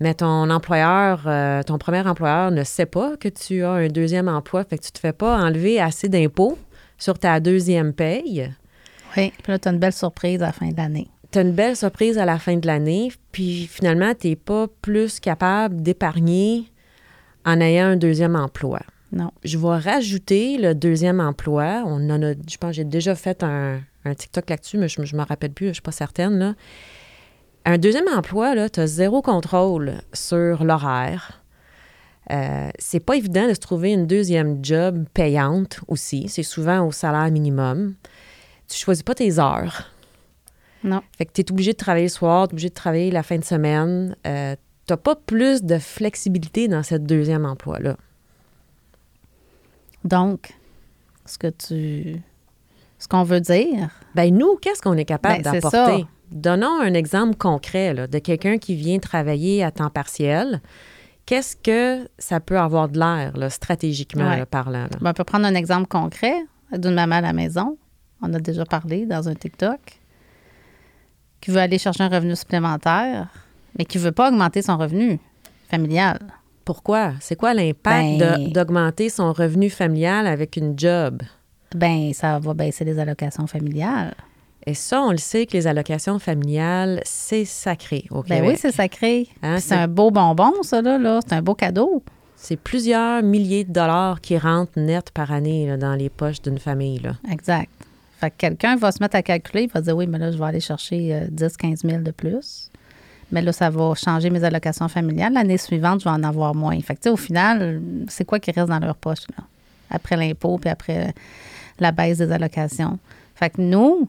Mais 0.00 0.14
ton 0.14 0.48
employeur, 0.48 1.24
euh, 1.26 1.62
ton 1.62 1.78
premier 1.78 2.06
employeur 2.06 2.50
ne 2.50 2.64
sait 2.64 2.86
pas 2.86 3.16
que 3.16 3.28
tu 3.28 3.64
as 3.64 3.70
un 3.70 3.88
deuxième 3.88 4.28
emploi, 4.28 4.64
fait 4.64 4.78
que 4.78 4.84
tu 4.84 4.90
ne 4.90 4.94
te 4.94 4.98
fais 5.00 5.12
pas 5.12 5.36
enlever 5.36 5.80
assez 5.80 6.08
d'impôts 6.08 6.58
sur 6.98 7.18
ta 7.18 7.40
deuxième 7.40 7.92
paye. 7.92 8.52
Oui. 9.16 9.32
Puis 9.42 9.52
là, 9.52 9.58
tu 9.58 9.68
as 9.68 9.72
une 9.72 9.78
belle 9.78 9.92
surprise 9.92 10.42
à 10.42 10.46
la 10.46 10.52
fin 10.52 10.68
de 10.68 10.76
l'année. 10.76 11.11
Tu 11.32 11.38
as 11.38 11.42
une 11.42 11.52
belle 11.52 11.76
surprise 11.76 12.18
à 12.18 12.26
la 12.26 12.38
fin 12.38 12.56
de 12.56 12.66
l'année, 12.66 13.10
puis 13.32 13.66
finalement, 13.66 14.12
tu 14.14 14.28
n'es 14.28 14.36
pas 14.36 14.66
plus 14.82 15.18
capable 15.18 15.80
d'épargner 15.80 16.70
en 17.46 17.58
ayant 17.60 17.86
un 17.86 17.96
deuxième 17.96 18.36
emploi. 18.36 18.80
Non. 19.12 19.30
Je 19.42 19.56
vais 19.56 19.78
rajouter 19.78 20.58
le 20.58 20.74
deuxième 20.74 21.20
emploi. 21.20 21.82
On 21.86 22.10
en 22.10 22.22
a, 22.22 22.32
je 22.32 22.56
pense 22.58 22.70
que 22.70 22.76
j'ai 22.76 22.84
déjà 22.84 23.14
fait 23.14 23.42
un, 23.42 23.80
un 24.04 24.14
TikTok 24.14 24.50
là-dessus, 24.50 24.78
mais 24.78 24.88
je 24.88 25.00
ne 25.00 25.16
me 25.16 25.24
rappelle 25.24 25.52
plus, 25.52 25.66
je 25.66 25.70
ne 25.70 25.74
suis 25.74 25.82
pas 25.82 25.92
certaine. 25.92 26.38
Là. 26.38 26.54
Un 27.64 27.78
deuxième 27.78 28.08
emploi, 28.08 28.68
tu 28.68 28.80
as 28.80 28.86
zéro 28.86 29.22
contrôle 29.22 29.94
sur 30.12 30.64
l'horaire. 30.64 31.42
Euh, 32.30 32.70
c'est 32.78 33.00
pas 33.00 33.16
évident 33.16 33.48
de 33.48 33.54
se 33.54 33.60
trouver 33.60 33.92
une 33.92 34.06
deuxième 34.06 34.64
job 34.64 35.04
payante 35.14 35.80
aussi. 35.88 36.28
C'est 36.28 36.42
souvent 36.42 36.86
au 36.86 36.92
salaire 36.92 37.30
minimum. 37.30 37.94
Tu 38.68 38.78
choisis 38.78 39.02
pas 39.02 39.14
tes 39.14 39.38
heures. 39.38 39.91
Non. 40.84 41.00
Fait 41.16 41.26
que 41.26 41.32
tu 41.32 41.40
es 41.42 41.50
obligé 41.52 41.72
de 41.72 41.76
travailler 41.76 42.06
le 42.06 42.10
soir, 42.10 42.48
tu 42.48 42.52
es 42.52 42.54
obligé 42.54 42.68
de 42.68 42.74
travailler 42.74 43.10
la 43.10 43.22
fin 43.22 43.38
de 43.38 43.44
semaine. 43.44 44.16
Euh, 44.26 44.56
tu 44.86 44.92
n'as 44.92 44.96
pas 44.96 45.14
plus 45.14 45.62
de 45.62 45.78
flexibilité 45.78 46.66
dans 46.68 46.82
ce 46.82 46.94
deuxième 46.96 47.44
emploi-là. 47.46 47.96
Donc, 50.04 50.52
ce 51.26 51.38
que 51.38 51.48
tu. 51.48 52.20
Ce 52.98 53.08
qu'on 53.08 53.22
veut 53.24 53.40
dire. 53.40 53.90
Ben 54.14 54.34
nous, 54.36 54.56
qu'est-ce 54.56 54.80
qu'on 54.82 54.96
est 54.96 55.04
capable 55.04 55.42
Ben, 55.42 55.50
c'est 55.52 55.60
d'apporter? 55.60 56.02
ça. 56.02 56.08
Donnons 56.30 56.80
un 56.80 56.94
exemple 56.94 57.36
concret 57.36 57.92
là, 57.94 58.06
de 58.06 58.18
quelqu'un 58.18 58.58
qui 58.58 58.74
vient 58.74 58.98
travailler 58.98 59.62
à 59.62 59.70
temps 59.70 59.90
partiel. 59.90 60.62
Qu'est-ce 61.26 61.56
que 61.56 62.08
ça 62.18 62.40
peut 62.40 62.58
avoir 62.58 62.88
de 62.88 62.98
l'air, 62.98 63.34
stratégiquement 63.52 64.28
Ouais. 64.30 64.38
là, 64.38 64.46
parlant? 64.46 64.84
là? 64.84 64.98
Ben, 65.00 65.10
on 65.10 65.12
peut 65.12 65.24
prendre 65.24 65.46
un 65.46 65.54
exemple 65.54 65.86
concret 65.88 66.34
d'une 66.72 66.94
maman 66.94 67.16
à 67.16 67.20
la 67.20 67.32
maison. 67.32 67.76
On 68.22 68.32
a 68.34 68.38
déjà 68.40 68.64
parlé 68.64 69.04
dans 69.06 69.28
un 69.28 69.34
TikTok. 69.34 69.78
Qui 71.42 71.50
veut 71.50 71.58
aller 71.60 71.76
chercher 71.76 72.04
un 72.04 72.08
revenu 72.08 72.34
supplémentaire, 72.36 73.28
mais 73.78 73.84
qui 73.84 73.98
ne 73.98 74.04
veut 74.04 74.12
pas 74.12 74.30
augmenter 74.30 74.62
son 74.62 74.78
revenu 74.78 75.18
familial. 75.68 76.18
Pourquoi? 76.64 77.12
C'est 77.20 77.36
quoi 77.36 77.52
l'impact 77.52 78.18
Ben- 78.18 78.50
d'augmenter 78.52 79.10
son 79.10 79.32
revenu 79.32 79.68
familial 79.68 80.26
avec 80.26 80.56
une 80.56 80.78
job? 80.78 81.22
Ben, 81.74 82.12
ça 82.14 82.38
va 82.38 82.54
baisser 82.54 82.84
les 82.84 82.98
allocations 82.98 83.46
familiales. 83.46 84.14
Et 84.64 84.74
ça, 84.74 85.02
on 85.02 85.10
le 85.10 85.16
sait 85.18 85.46
que 85.46 85.54
les 85.54 85.66
allocations 85.66 86.20
familiales, 86.20 87.00
c'est 87.04 87.44
sacré 87.44 88.04
au 88.10 88.22
Ben 88.22 88.44
oui, 88.46 88.54
c'est 88.56 88.70
sacré. 88.70 89.26
Hein, 89.42 89.58
c'est 89.58 89.74
un 89.74 89.88
beau 89.88 90.12
bonbon, 90.12 90.62
ça, 90.62 90.80
là. 90.80 90.98
là. 90.98 91.18
C'est 91.26 91.34
un 91.34 91.42
beau 91.42 91.54
cadeau. 91.54 92.04
C'est 92.36 92.56
plusieurs 92.56 93.22
milliers 93.22 93.64
de 93.64 93.72
dollars 93.72 94.20
qui 94.20 94.38
rentrent 94.38 94.78
net 94.78 95.10
par 95.12 95.32
année 95.32 95.66
là, 95.66 95.76
dans 95.76 95.94
les 95.94 96.10
poches 96.10 96.42
d'une 96.42 96.58
famille. 96.58 96.98
Là. 97.00 97.12
Exact. 97.30 97.70
Fait 98.22 98.30
que 98.30 98.36
quelqu'un 98.36 98.76
va 98.76 98.92
se 98.92 99.02
mettre 99.02 99.16
à 99.16 99.22
calculer, 99.24 99.64
il 99.64 99.68
va 99.68 99.80
dire 99.80 99.96
oui, 99.96 100.06
mais 100.06 100.16
là, 100.16 100.30
je 100.30 100.38
vais 100.38 100.44
aller 100.44 100.60
chercher 100.60 101.12
euh, 101.12 101.26
10, 101.28 101.56
15 101.56 101.80
000 101.82 102.02
de 102.02 102.12
plus. 102.12 102.70
Mais 103.32 103.42
là, 103.42 103.52
ça 103.52 103.68
va 103.68 103.96
changer 103.96 104.30
mes 104.30 104.44
allocations 104.44 104.86
familiales. 104.86 105.32
L'année 105.32 105.58
suivante, 105.58 105.98
je 105.98 106.04
vais 106.04 106.14
en 106.14 106.22
avoir 106.22 106.54
moins. 106.54 106.78
Fait 106.82 106.94
que, 106.94 107.08
au 107.08 107.16
final, 107.16 107.82
c'est 108.06 108.24
quoi 108.24 108.38
qui 108.38 108.52
reste 108.52 108.68
dans 108.68 108.78
leur 108.78 108.94
poche? 108.94 109.26
Après 109.90 110.14
l'impôt, 110.14 110.56
puis 110.56 110.70
après 110.70 111.12
la 111.80 111.90
baisse 111.90 112.18
des 112.18 112.30
allocations. 112.30 113.00
Fait 113.34 113.50
que 113.50 113.60
nous, 113.60 114.08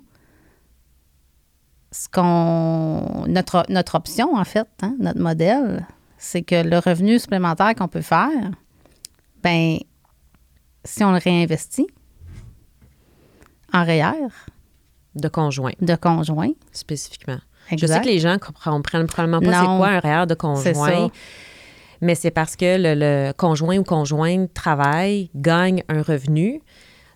ce 1.92 2.08
qu'on. 2.08 3.26
Notre, 3.28 3.66
notre 3.70 3.96
option, 3.96 4.36
en 4.36 4.44
fait, 4.44 4.68
hein, 4.84 4.96
notre 5.00 5.22
modèle, 5.22 5.88
c'est 6.20 6.44
que 6.44 6.62
le 6.62 6.78
revenu 6.78 7.18
supplémentaire 7.18 7.74
qu'on 7.74 7.88
peut 7.88 8.02
faire, 8.02 8.52
ben 9.42 9.80
si 10.86 11.04
on 11.04 11.14
le 11.14 11.18
réinvestit 11.18 11.88
en 13.74 13.84
REER 13.84 14.30
De 15.16 15.28
conjoint, 15.28 15.74
de 15.82 15.96
conjoint, 15.96 16.52
spécifiquement. 16.72 17.40
exact. 17.70 17.82
Je 17.82 17.88
sais 17.88 18.02
que 18.02 18.06
les 18.08 18.20
gens 18.20 18.38
comprennent 18.64 19.08
probablement 19.08 19.40
pas 19.42 19.60
c'est 19.60 19.66
quoi 19.66 19.88
un 19.90 20.00
REER 20.00 20.26
de 20.28 20.34
C'est 20.34 20.74
conjoint. 20.74 21.12
Mais 22.02 22.16
c'est 22.16 22.32
parce 22.32 22.56
que 22.56 22.78
le, 22.78 22.96
le 22.96 23.32
conjoint 23.34 23.78
ou 23.78 23.84
conjointe 23.84 24.54
travaille, 24.54 25.30
gagne 25.36 25.84
un 25.88 26.02
revenu. 26.02 26.62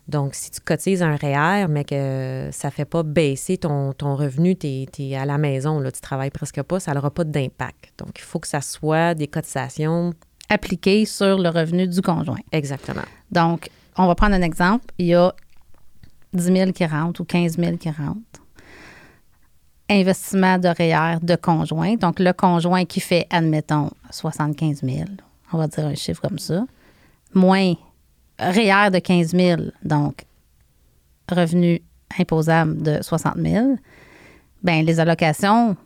Donc, 0.06 0.34
si 0.34 0.50
tu 0.50 0.60
cotises 0.60 1.02
un 1.02 1.16
REER, 1.16 1.66
mais 1.68 1.84
que 1.84 2.48
ça 2.50 2.68
ne 2.68 2.72
fait 2.72 2.86
pas 2.86 3.02
baisser 3.02 3.58
ton, 3.58 3.92
ton 3.92 4.16
revenu, 4.16 4.56
tu 4.56 4.66
es, 4.66 5.16
à 5.16 5.26
la 5.26 5.36
maison, 5.36 5.80
là, 5.80 5.92
tu 5.92 6.00
travailles 6.00 6.30
presque 6.30 6.62
pas, 6.62 6.80
ça 6.80 6.94
n'aura 6.94 7.10
pas 7.10 7.24
d'impact. 7.24 7.90
Donc, 7.98 8.12
il 8.16 8.22
faut 8.22 8.38
que 8.38 8.48
ça 8.48 8.62
soit 8.62 9.12
des 9.14 9.26
cotisations. 9.26 10.14
appliqué 10.48 11.04
sur 11.04 11.36
le 11.36 11.50
revenu 11.50 11.86
du 11.86 12.00
conjoint. 12.00 12.38
Exactement. 12.52 13.02
Donc, 13.30 13.68
on 13.98 14.06
va 14.06 14.14
prendre 14.14 14.34
un 14.34 14.40
exemple. 14.40 14.86
Il 14.96 15.06
y 15.08 15.14
a 15.14 15.34
10 16.32 16.42
000 16.44 16.72
qui 16.72 16.84
rentrent 16.86 17.20
ou 17.20 17.24
15 17.24 17.56
000 17.56 17.76
qui 17.76 17.90
rentrent. 17.90 18.44
Investissement 19.90 20.58
de 20.58 20.68
REER 20.68 21.18
de 21.22 21.36
conjoint. 21.36 21.94
Donc, 21.94 22.20
le 22.20 22.32
conjoint 22.32 22.84
qui 22.84 23.00
fait, 23.00 23.26
admettons, 23.30 23.90
75 24.10 24.82
000, 24.82 25.04
on 25.52 25.58
va 25.58 25.66
dire 25.66 25.86
un 25.86 25.94
chiffre 25.94 26.20
comme 26.20 26.38
ça, 26.38 26.66
moins 27.34 27.74
REER 28.38 28.90
de 28.90 28.98
15 28.98 29.30
000, 29.30 29.62
donc 29.82 30.24
revenu 31.30 31.80
imposable 32.18 32.82
de 32.82 33.02
60 33.02 33.36
000, 33.36 33.76
bien, 34.62 34.82
les 34.82 35.00
allocations, 35.00 35.76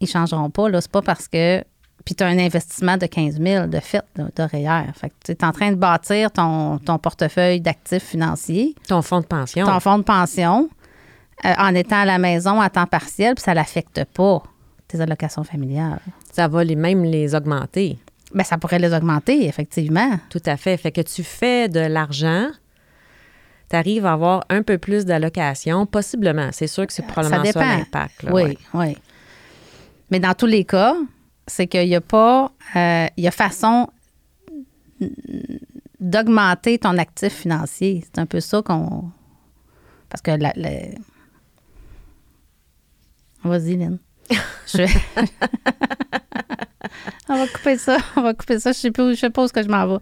ils 0.00 0.04
ne 0.04 0.08
changeront 0.08 0.50
pas. 0.50 0.68
Là, 0.68 0.80
c'est 0.80 0.90
pas 0.90 1.02
parce 1.02 1.28
que. 1.28 1.64
Puis 2.04 2.14
tu 2.14 2.24
as 2.24 2.26
un 2.26 2.38
investissement 2.38 2.96
de 2.96 3.06
15 3.06 3.40
000 3.40 3.66
de 3.68 3.78
fait 3.80 4.02
REER. 4.18 4.92
Fait 4.94 5.10
que 5.10 5.14
tu 5.24 5.32
es 5.32 5.44
en 5.44 5.52
train 5.52 5.70
de 5.70 5.76
bâtir 5.76 6.30
ton, 6.32 6.78
ton 6.78 6.98
portefeuille 6.98 7.60
d'actifs 7.60 8.02
financiers, 8.02 8.74
Ton 8.88 9.02
fonds 9.02 9.20
de 9.20 9.26
pension. 9.26 9.66
ton 9.66 9.78
fonds 9.80 9.98
de 9.98 10.02
pension, 10.02 10.68
euh, 11.44 11.52
en 11.58 11.74
étant 11.74 12.00
à 12.00 12.04
la 12.04 12.18
maison 12.18 12.60
à 12.60 12.70
temps 12.70 12.86
partiel, 12.86 13.34
puis 13.34 13.44
ça 13.44 13.54
l'affecte 13.54 14.04
pas 14.14 14.42
tes 14.88 15.00
allocations 15.00 15.44
familiales. 15.44 16.00
Ça 16.32 16.48
va 16.48 16.64
les, 16.64 16.76
même 16.76 17.04
les 17.04 17.34
augmenter. 17.34 17.98
Bien, 18.34 18.44
ça 18.44 18.58
pourrait 18.58 18.78
les 18.78 18.92
augmenter, 18.94 19.46
effectivement. 19.46 20.18
Tout 20.30 20.42
à 20.46 20.56
fait. 20.56 20.76
Fait 20.76 20.92
que 20.92 21.02
tu 21.02 21.22
fais 21.22 21.68
de 21.68 21.80
l'argent, 21.80 22.48
tu 23.70 23.76
arrives 23.76 24.06
à 24.06 24.12
avoir 24.12 24.44
un 24.48 24.62
peu 24.62 24.78
plus 24.78 25.04
d'allocations, 25.04 25.86
possiblement. 25.86 26.48
C'est 26.52 26.66
sûr 26.66 26.86
que 26.86 26.92
c'est 26.92 27.06
probablement 27.06 27.44
ça, 27.44 27.52
dépend. 27.52 27.60
l'impact. 27.60 28.24
oui, 28.30 28.42
ouais. 28.42 28.56
oui. 28.74 28.96
Mais 30.10 30.20
dans 30.20 30.34
tous 30.34 30.46
les 30.46 30.64
cas, 30.64 30.94
c'est 31.46 31.66
qu'il 31.66 31.86
n'y 31.88 31.94
a 31.96 32.00
pas. 32.00 32.50
euh, 32.76 33.06
il 33.16 33.24
y 33.24 33.28
a 33.28 33.30
façon 33.30 33.88
d'augmenter 36.00 36.78
ton 36.78 36.96
actif 36.98 37.32
financier. 37.34 38.04
C'est 38.04 38.18
un 38.20 38.26
peu 38.26 38.40
ça 38.40 38.62
qu'on. 38.62 39.10
Parce 40.08 40.22
que 40.22 40.30
la. 40.32 40.52
la- 40.56 40.70
Vas-y, 43.44 43.76
Lynn. 43.76 43.98
Je... 44.72 44.82
on 47.28 47.36
va 47.36 47.46
couper 47.48 47.76
ça. 47.76 47.96
On 48.16 48.22
va 48.22 48.34
couper 48.34 48.60
ça. 48.60 48.72
Je 48.72 48.78
sais 48.78 48.90
plus 48.92 49.14
je 49.14 49.20
sais 49.20 49.30
pas 49.30 49.44
où 49.44 49.48
que 49.48 49.62
je 49.62 49.68
m'en 49.68 49.86
vais. 49.86 49.98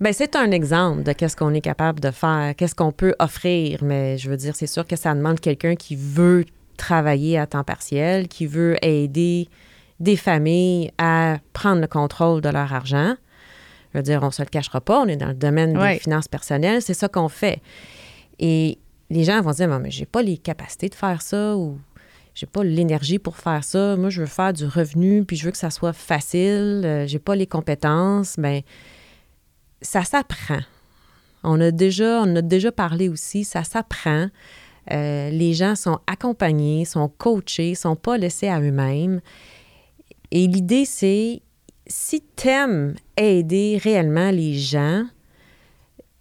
Ben, 0.00 0.12
c'est 0.12 0.36
un 0.36 0.50
exemple 0.52 1.02
de 1.02 1.12
qu'est-ce 1.12 1.36
qu'on 1.36 1.52
est 1.54 1.60
capable 1.60 1.98
de 2.00 2.10
faire, 2.12 2.54
qu'est-ce 2.56 2.74
qu'on 2.74 2.92
peut 2.92 3.14
offrir. 3.18 3.82
Mais 3.82 4.16
je 4.16 4.30
veux 4.30 4.36
dire, 4.36 4.54
c'est 4.54 4.68
sûr 4.68 4.86
que 4.86 4.94
ça 4.96 5.12
demande 5.14 5.40
quelqu'un 5.40 5.74
qui 5.74 5.96
veut 5.96 6.44
travailler 6.76 7.36
à 7.36 7.46
temps 7.46 7.64
partiel, 7.64 8.28
qui 8.28 8.46
veut 8.46 8.76
aider 8.84 9.48
des 10.00 10.16
familles 10.16 10.90
à 10.98 11.38
prendre 11.52 11.80
le 11.80 11.86
contrôle 11.86 12.40
de 12.40 12.48
leur 12.48 12.72
argent. 12.72 13.14
Je 13.92 13.98
veux 13.98 14.02
dire, 14.02 14.22
on 14.22 14.30
se 14.30 14.42
le 14.42 14.48
cachera 14.48 14.80
pas, 14.80 15.00
on 15.00 15.06
est 15.06 15.16
dans 15.16 15.28
le 15.28 15.34
domaine 15.34 15.72
des 15.72 15.98
finances 15.98 16.28
personnelles, 16.28 16.82
c'est 16.82 16.94
ça 16.94 17.08
qu'on 17.08 17.28
fait. 17.28 17.60
Et 18.38 18.78
les 19.10 19.24
gens 19.24 19.40
vont 19.40 19.50
dire, 19.52 19.68
mais 19.80 19.90
j'ai 19.90 20.06
pas 20.06 20.22
les 20.22 20.36
capacités 20.36 20.88
de 20.88 20.94
faire 20.94 21.22
ça 21.22 21.56
ou 21.56 21.78
j'ai 22.34 22.46
pas 22.46 22.62
l'énergie 22.62 23.18
pour 23.18 23.36
faire 23.36 23.64
ça. 23.64 23.96
Moi, 23.96 24.10
je 24.10 24.20
veux 24.20 24.26
faire 24.26 24.52
du 24.52 24.64
revenu, 24.66 25.24
puis 25.24 25.36
je 25.36 25.46
veux 25.46 25.50
que 25.50 25.58
ça 25.58 25.70
soit 25.70 25.92
facile. 25.92 26.82
euh, 26.84 27.06
j'ai 27.06 27.18
pas 27.18 27.34
les 27.34 27.46
compétences. 27.46 28.36
Ben, 28.38 28.60
ça 29.82 30.04
s'apprend. 30.04 30.60
On 31.42 31.60
a 31.60 31.70
déjà, 31.70 32.22
on 32.22 32.36
a 32.36 32.42
déjà 32.42 32.70
parlé 32.70 33.08
aussi, 33.08 33.44
ça 33.44 33.64
s'apprend. 33.64 34.28
Euh, 34.92 35.30
les 35.30 35.54
gens 35.54 35.74
sont 35.74 35.98
accompagnés, 36.06 36.84
sont 36.84 37.08
coachés, 37.08 37.74
sont 37.74 37.96
pas 37.96 38.16
laissés 38.16 38.48
à 38.48 38.60
eux-mêmes. 38.60 39.20
Et 40.30 40.46
l'idée, 40.46 40.84
c'est 40.84 41.42
si 41.86 42.22
tu 42.36 42.48
aimes 42.48 42.94
aider 43.16 43.80
réellement 43.82 44.30
les 44.30 44.54
gens, 44.54 45.04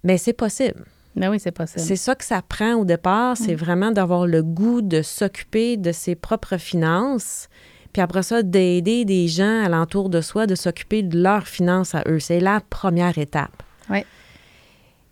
ben 0.03 0.17
c'est 0.17 0.33
possible. 0.33 0.85
Ben 1.15 1.31
oui, 1.31 1.39
c'est 1.39 1.51
possible. 1.51 1.81
C'est 1.81 1.95
ça 1.95 2.15
que 2.15 2.23
ça 2.23 2.41
prend 2.41 2.75
au 2.75 2.85
départ, 2.85 3.35
c'est 3.35 3.55
vraiment 3.55 3.91
d'avoir 3.91 4.27
le 4.27 4.43
goût 4.43 4.81
de 4.81 5.01
s'occuper 5.01 5.75
de 5.75 5.91
ses 5.91 6.15
propres 6.15 6.57
finances, 6.57 7.49
puis 7.91 8.01
après 8.01 8.21
ça, 8.21 8.43
d'aider 8.43 9.03
des 9.03 9.27
gens 9.27 9.63
alentour 9.63 10.09
de 10.09 10.21
soi 10.21 10.45
de 10.45 10.53
s'occuper 10.53 11.01
de 11.01 11.19
leurs 11.19 11.47
finances 11.47 11.95
à 11.95 12.03
eux. 12.07 12.19
C'est 12.19 12.39
la 12.39 12.61
première 12.69 13.17
étape. 13.17 13.63
Oui. 13.89 14.05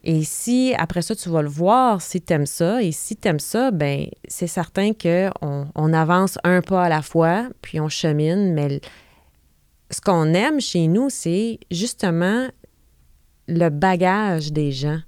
Et 0.08 0.24
si, 0.24 0.74
après 0.78 1.02
ça, 1.02 1.16
tu 1.16 1.30
vas 1.30 1.42
le 1.42 1.50
voir, 1.50 2.00
si 2.00 2.22
tu 2.22 2.32
aimes 2.32 2.46
ça, 2.46 2.82
et 2.84 2.92
si 2.92 3.16
tu 3.16 3.28
aimes 3.28 3.40
ça, 3.40 3.72
ben 3.72 4.06
c'est 4.28 4.46
certain 4.48 4.92
qu'on 4.94 5.68
on 5.74 5.94
avance 5.94 6.38
un 6.44 6.62
pas 6.62 6.84
à 6.84 6.90
la 6.90 7.02
fois, 7.02 7.48
puis 7.64 7.80
on 7.80 7.90
chemine, 7.90 8.54
mais 8.54 8.82
ce 9.90 10.00
qu'on 10.02 10.34
aime 10.36 10.62
chez 10.62 10.88
nous, 10.88 11.10
c'est 11.10 11.60
justement 11.72 12.48
le 13.48 13.70
bagage 13.70 14.52
des 14.54 14.72
gens, 14.72 15.00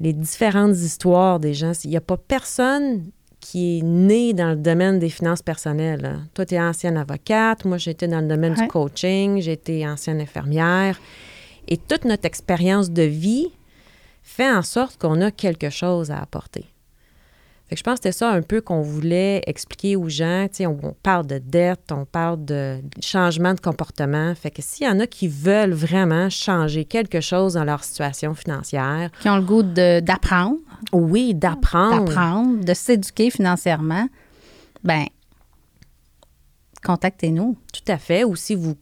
les 0.00 0.14
différentes 0.14 0.76
histoires 0.76 1.38
des 1.38 1.52
gens. 1.52 1.72
Il 1.84 1.90
n'y 1.90 1.96
a 1.98 2.00
pas 2.02 2.16
personne 2.16 3.10
qui 3.40 3.78
est 3.78 3.82
né 3.82 4.32
dans 4.32 4.50
le 4.50 4.56
domaine 4.56 4.98
des 5.00 5.08
finances 5.10 5.42
personnelles. 5.42 6.00
là. 6.00 6.14
Toi, 6.32 6.46
tu 6.46 6.54
es 6.54 6.60
ancienne 6.60 6.96
avocate, 6.96 7.64
moi, 7.66 7.76
j'étais 7.76 8.08
dans 8.08 8.20
le 8.20 8.28
domaine 8.28 8.52
Ouais. 8.54 8.62
du 8.62 8.68
coaching, 8.68 9.40
j'étais 9.42 9.86
ancienne 9.86 10.20
infirmière. 10.20 10.98
Et 11.68 11.76
toute 11.76 12.04
notre 12.06 12.24
expérience 12.24 12.90
de 12.90 13.02
vie 13.02 13.50
fait 14.22 14.50
en 14.50 14.62
sorte 14.62 14.98
qu'on 15.00 15.20
a 15.20 15.30
quelque 15.30 15.70
chose 15.70 16.10
à 16.10 16.18
apporter. 16.20 16.66
Fait 17.68 17.76
que 17.76 17.78
je 17.78 17.84
pense 17.84 17.94
que 17.94 18.04
c'était 18.04 18.12
ça 18.18 18.30
un 18.30 18.42
peu 18.42 18.60
qu'on 18.60 18.82
voulait 18.82 19.42
expliquer 19.46 19.96
aux 19.96 20.08
gens. 20.08 20.46
Tu 20.48 20.58
sais, 20.58 20.66
on, 20.66 20.78
on 20.82 20.94
parle 21.02 21.26
de 21.26 21.38
dette, 21.38 21.90
on 21.90 22.04
parle 22.04 22.44
de 22.44 22.80
changement 23.00 23.54
de 23.54 23.60
comportement. 23.60 24.34
Fait 24.34 24.50
que 24.50 24.60
s'il 24.60 24.86
y 24.86 24.90
en 24.90 25.00
a 25.00 25.06
qui 25.06 25.26
veulent 25.26 25.72
vraiment 25.72 26.28
changer 26.28 26.84
quelque 26.84 27.20
chose 27.22 27.54
dans 27.54 27.64
leur 27.64 27.82
situation 27.82 28.34
financière, 28.34 29.10
Qui 29.20 29.28
ont 29.30 29.36
le 29.36 29.42
goût 29.42 29.62
d'apprendre, 29.62 30.58
oui, 30.92 31.34
d'apprendre. 31.34 32.04
d'apprendre, 32.04 32.62
de 32.62 32.74
s'éduquer 32.74 33.30
financièrement, 33.30 34.06
ben 34.84 35.06
contactez-nous. 36.84 37.56
Tout 37.72 37.90
à 37.92 37.96
fait. 37.96 38.24
Ou 38.24 38.36
si 38.36 38.54
vous, 38.54 38.74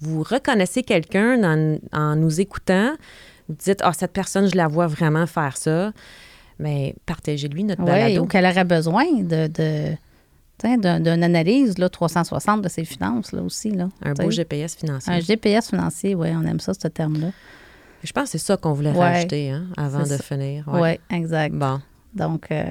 vous 0.00 0.22
reconnaissez 0.22 0.82
quelqu'un 0.82 1.42
en, 1.44 1.78
en 1.98 2.16
nous 2.16 2.40
écoutant, 2.40 2.92
vous 3.48 3.54
dites, 3.56 3.80
ah, 3.82 3.92
cette 3.92 4.12
personne, 4.12 4.48
je 4.50 4.56
la 4.56 4.68
vois 4.68 4.86
vraiment 4.86 5.26
faire 5.26 5.56
ça, 5.56 5.92
mais 6.58 6.94
partagez-lui 7.06 7.64
notre 7.64 7.82
Oui, 7.82 7.86
balado. 7.90 8.22
ou 8.22 8.26
qu'elle 8.26 8.46
aurait 8.46 8.64
besoin 8.64 9.04
de, 9.22 9.46
de 9.48 9.96
d'une 10.62 11.22
analyse 11.24 11.76
là, 11.78 11.88
360 11.90 12.62
de 12.62 12.68
ses 12.68 12.84
finances 12.84 13.32
là, 13.32 13.42
aussi. 13.42 13.70
Là, 13.70 13.88
Un 14.02 14.12
beau. 14.14 14.30
GPS 14.30 14.76
financier. 14.76 15.12
Un 15.12 15.20
GPS 15.20 15.68
financier, 15.68 16.14
oui, 16.14 16.28
on 16.34 16.42
aime 16.46 16.60
ça, 16.60 16.72
ce 16.74 16.88
terme-là. 16.88 17.32
Je 18.02 18.12
pense 18.12 18.24
que 18.24 18.38
c'est 18.38 18.46
ça 18.46 18.56
qu'on 18.56 18.72
voulait 18.72 18.92
Ouais. 18.92 18.98
rajouter 18.98 19.50
hein, 19.50 19.64
avant 19.76 20.00
de 20.00 20.04
ça. 20.06 20.18
finir. 20.18 20.64
Oui, 20.68 20.80
Ouais. 20.80 21.00
exact. 21.10 21.54
Bon. 21.54 21.80
Donc, 22.14 22.46
euh, 22.50 22.64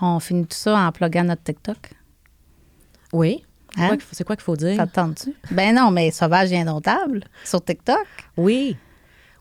on 0.00 0.18
finit 0.20 0.46
tout 0.46 0.56
ça 0.56 0.78
en 0.78 0.92
pluguant 0.92 1.24
notre 1.24 1.42
TikTok? 1.42 1.92
Oui. 3.12 3.44
C'est 3.74 3.82
Hein? 3.82 3.86
quoi 3.88 3.96
qu'il 3.96 4.04
faut- 4.06 4.14
C'est 4.14 4.24
quoi 4.24 4.36
qu'il 4.36 4.44
faut 4.44 4.56
dire? 4.56 4.76
Ça 4.76 4.86
te 4.86 4.94
tente-tu? 4.94 5.34
Ben 5.50 5.74
non, 5.74 5.90
mais 5.90 6.10
Sauvage 6.10 6.52
et 6.52 6.58
Indomptable 6.58 7.24
sur 7.44 7.64
TikTok. 7.64 8.06
Oui. 8.36 8.76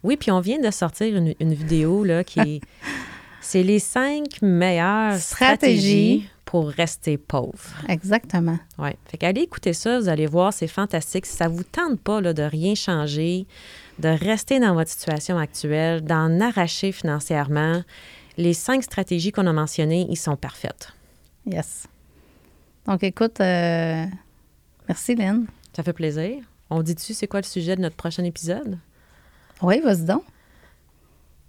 Oui, 0.03 0.17
puis 0.17 0.31
on 0.31 0.39
vient 0.39 0.59
de 0.59 0.71
sortir 0.71 1.15
une, 1.15 1.33
une 1.39 1.53
vidéo 1.53 2.03
là, 2.03 2.23
qui 2.23 2.39
est. 2.39 2.61
c'est 3.41 3.63
les 3.63 3.79
cinq 3.79 4.41
meilleures 4.41 5.15
Stratégies. 5.17 6.21
stratégies 6.23 6.29
pour 6.45 6.69
rester 6.69 7.17
pauvre. 7.17 7.59
Exactement. 7.87 8.57
Oui. 8.77 8.89
Fait 9.05 9.17
qu'allez 9.17 9.41
écouter 9.41 9.73
ça, 9.73 9.99
vous 9.99 10.09
allez 10.09 10.25
voir, 10.27 10.51
c'est 10.53 10.67
fantastique. 10.67 11.25
Si 11.25 11.35
ça 11.37 11.47
vous 11.47 11.63
tente 11.63 11.99
pas 12.01 12.19
là, 12.19 12.33
de 12.33 12.43
rien 12.43 12.75
changer, 12.75 13.45
de 13.99 14.09
rester 14.09 14.59
dans 14.59 14.73
votre 14.73 14.89
situation 14.89 15.37
actuelle, 15.37 16.01
d'en 16.03 16.39
arracher 16.41 16.91
financièrement, 16.91 17.83
les 18.37 18.53
cinq 18.53 18.83
stratégies 18.83 19.31
qu'on 19.31 19.45
a 19.47 19.53
mentionnées, 19.53 20.07
ils 20.09 20.17
sont 20.17 20.35
parfaites. 20.35 20.89
Yes. 21.45 21.85
Donc, 22.87 23.03
écoute, 23.03 23.39
euh, 23.41 24.05
merci, 24.87 25.15
Lynn. 25.15 25.45
Ça 25.75 25.83
fait 25.83 25.93
plaisir. 25.93 26.43
On 26.69 26.81
dit-tu 26.81 27.13
c'est 27.13 27.27
quoi 27.27 27.39
le 27.41 27.45
sujet 27.45 27.75
de 27.75 27.81
notre 27.81 27.95
prochain 27.95 28.23
épisode? 28.23 28.77
Oui, 29.61 29.79
vas-y 29.81 30.03
donc. 30.05 30.23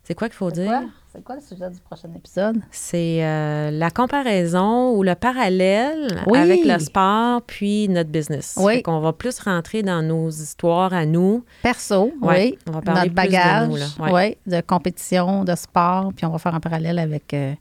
C'est 0.04 0.14
quoi 0.14 0.28
qu'il 0.28 0.36
faut 0.36 0.50
dire? 0.50 0.82
C'est 1.12 1.22
quoi 1.22 1.36
le 1.36 1.40
sujet 1.40 1.70
du 1.70 1.78
prochain 1.78 2.08
épisode? 2.16 2.60
C'est 2.72 3.24
euh, 3.24 3.70
la 3.70 3.90
comparaison 3.90 4.90
ou 4.96 5.02
le 5.04 5.14
parallèle 5.14 6.22
Oui. 6.26 6.38
avec 6.38 6.64
le 6.64 6.78
sport 6.80 7.42
puis 7.42 7.88
notre 7.88 8.10
business. 8.10 8.56
Oui. 8.60 8.82
Qu'on 8.82 8.98
va 9.00 9.12
plus 9.12 9.38
rentrer 9.38 9.82
dans 9.82 10.02
nos 10.02 10.28
histoires 10.28 10.92
à 10.92 11.06
nous. 11.06 11.44
Perso, 11.62 12.12
Ouais, 12.20 12.52
oui. 12.52 12.58
on 12.68 12.72
va 12.72 12.80
parler 12.82 13.10
Notre 13.10 13.22
plus 13.22 13.28
de 13.30 13.66
nous, 13.68 13.76
là. 13.76 14.12
oui, 14.12 14.36
de 14.46 14.60
compétition, 14.60 15.44
de 15.44 15.54
sport, 15.54 16.12
puis 16.16 16.26
on 16.26 16.30
va 16.30 16.38
faire 16.38 16.54
un 16.54 16.60
parallèle 16.60 16.98
avec 16.98 17.32
euh, 17.32 17.54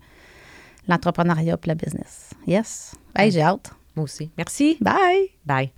l'entrepreneuriat 0.88 1.57
et 1.63 1.67
la 1.67 1.75
business. 1.75 2.32
Yes. 2.47 2.95
Hey, 3.15 3.32
j'ai 3.32 3.41
hâte. 3.41 3.71
Moi 3.95 4.05
aussi. 4.05 4.32
Merci. 4.38 4.77
Bye! 4.82 5.29
Bye. 5.45 5.71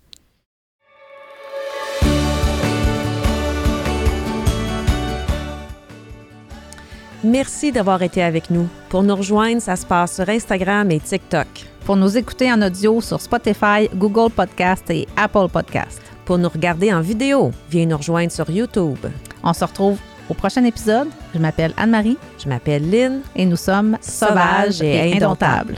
Merci 7.23 7.71
d'avoir 7.71 8.01
été 8.01 8.21
avec 8.21 8.49
nous. 8.49 8.67
Pour 8.89 9.01
nous 9.01 9.15
rejoindre, 9.15 9.61
ça 9.61 9.77
se 9.77 9.85
passe 9.85 10.15
sur 10.15 10.27
Instagram 10.27 10.91
et 10.91 10.99
TikTok. 10.99 11.47
Pour 11.85 11.95
nous 11.95 12.17
écouter 12.17 12.51
en 12.51 12.61
audio 12.61 12.99
sur 12.99 13.21
Spotify, 13.21 13.89
Google 13.95 14.29
Podcast 14.29 14.89
et 14.89 15.07
Apple 15.15 15.47
Podcast. 15.51 16.01
Pour 16.25 16.37
nous 16.37 16.49
regarder 16.49 16.93
en 16.93 16.99
vidéo, 16.99 17.51
viens 17.69 17.85
nous 17.85 17.97
rejoindre 17.97 18.31
sur 18.31 18.49
YouTube. 18.49 18.99
On 19.41 19.53
se 19.53 19.63
retrouve 19.63 19.99
au 20.33 20.35
prochain 20.35 20.63
épisode. 20.65 21.09
Je 21.33 21.39
m'appelle 21.39 21.73
Anne-Marie 21.77 22.17
Je 22.43 22.49
m'appelle 22.49 22.89
Lynn. 22.89 23.21
et 23.35 23.45
nous 23.45 23.55
sommes 23.55 23.97
sauvages 24.01 24.81
et 24.81 25.13
indomptables. 25.15 25.77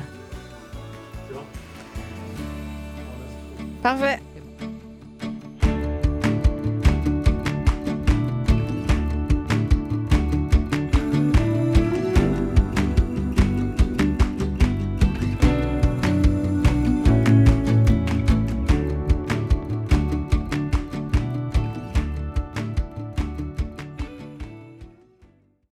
Parfait. 3.83 4.19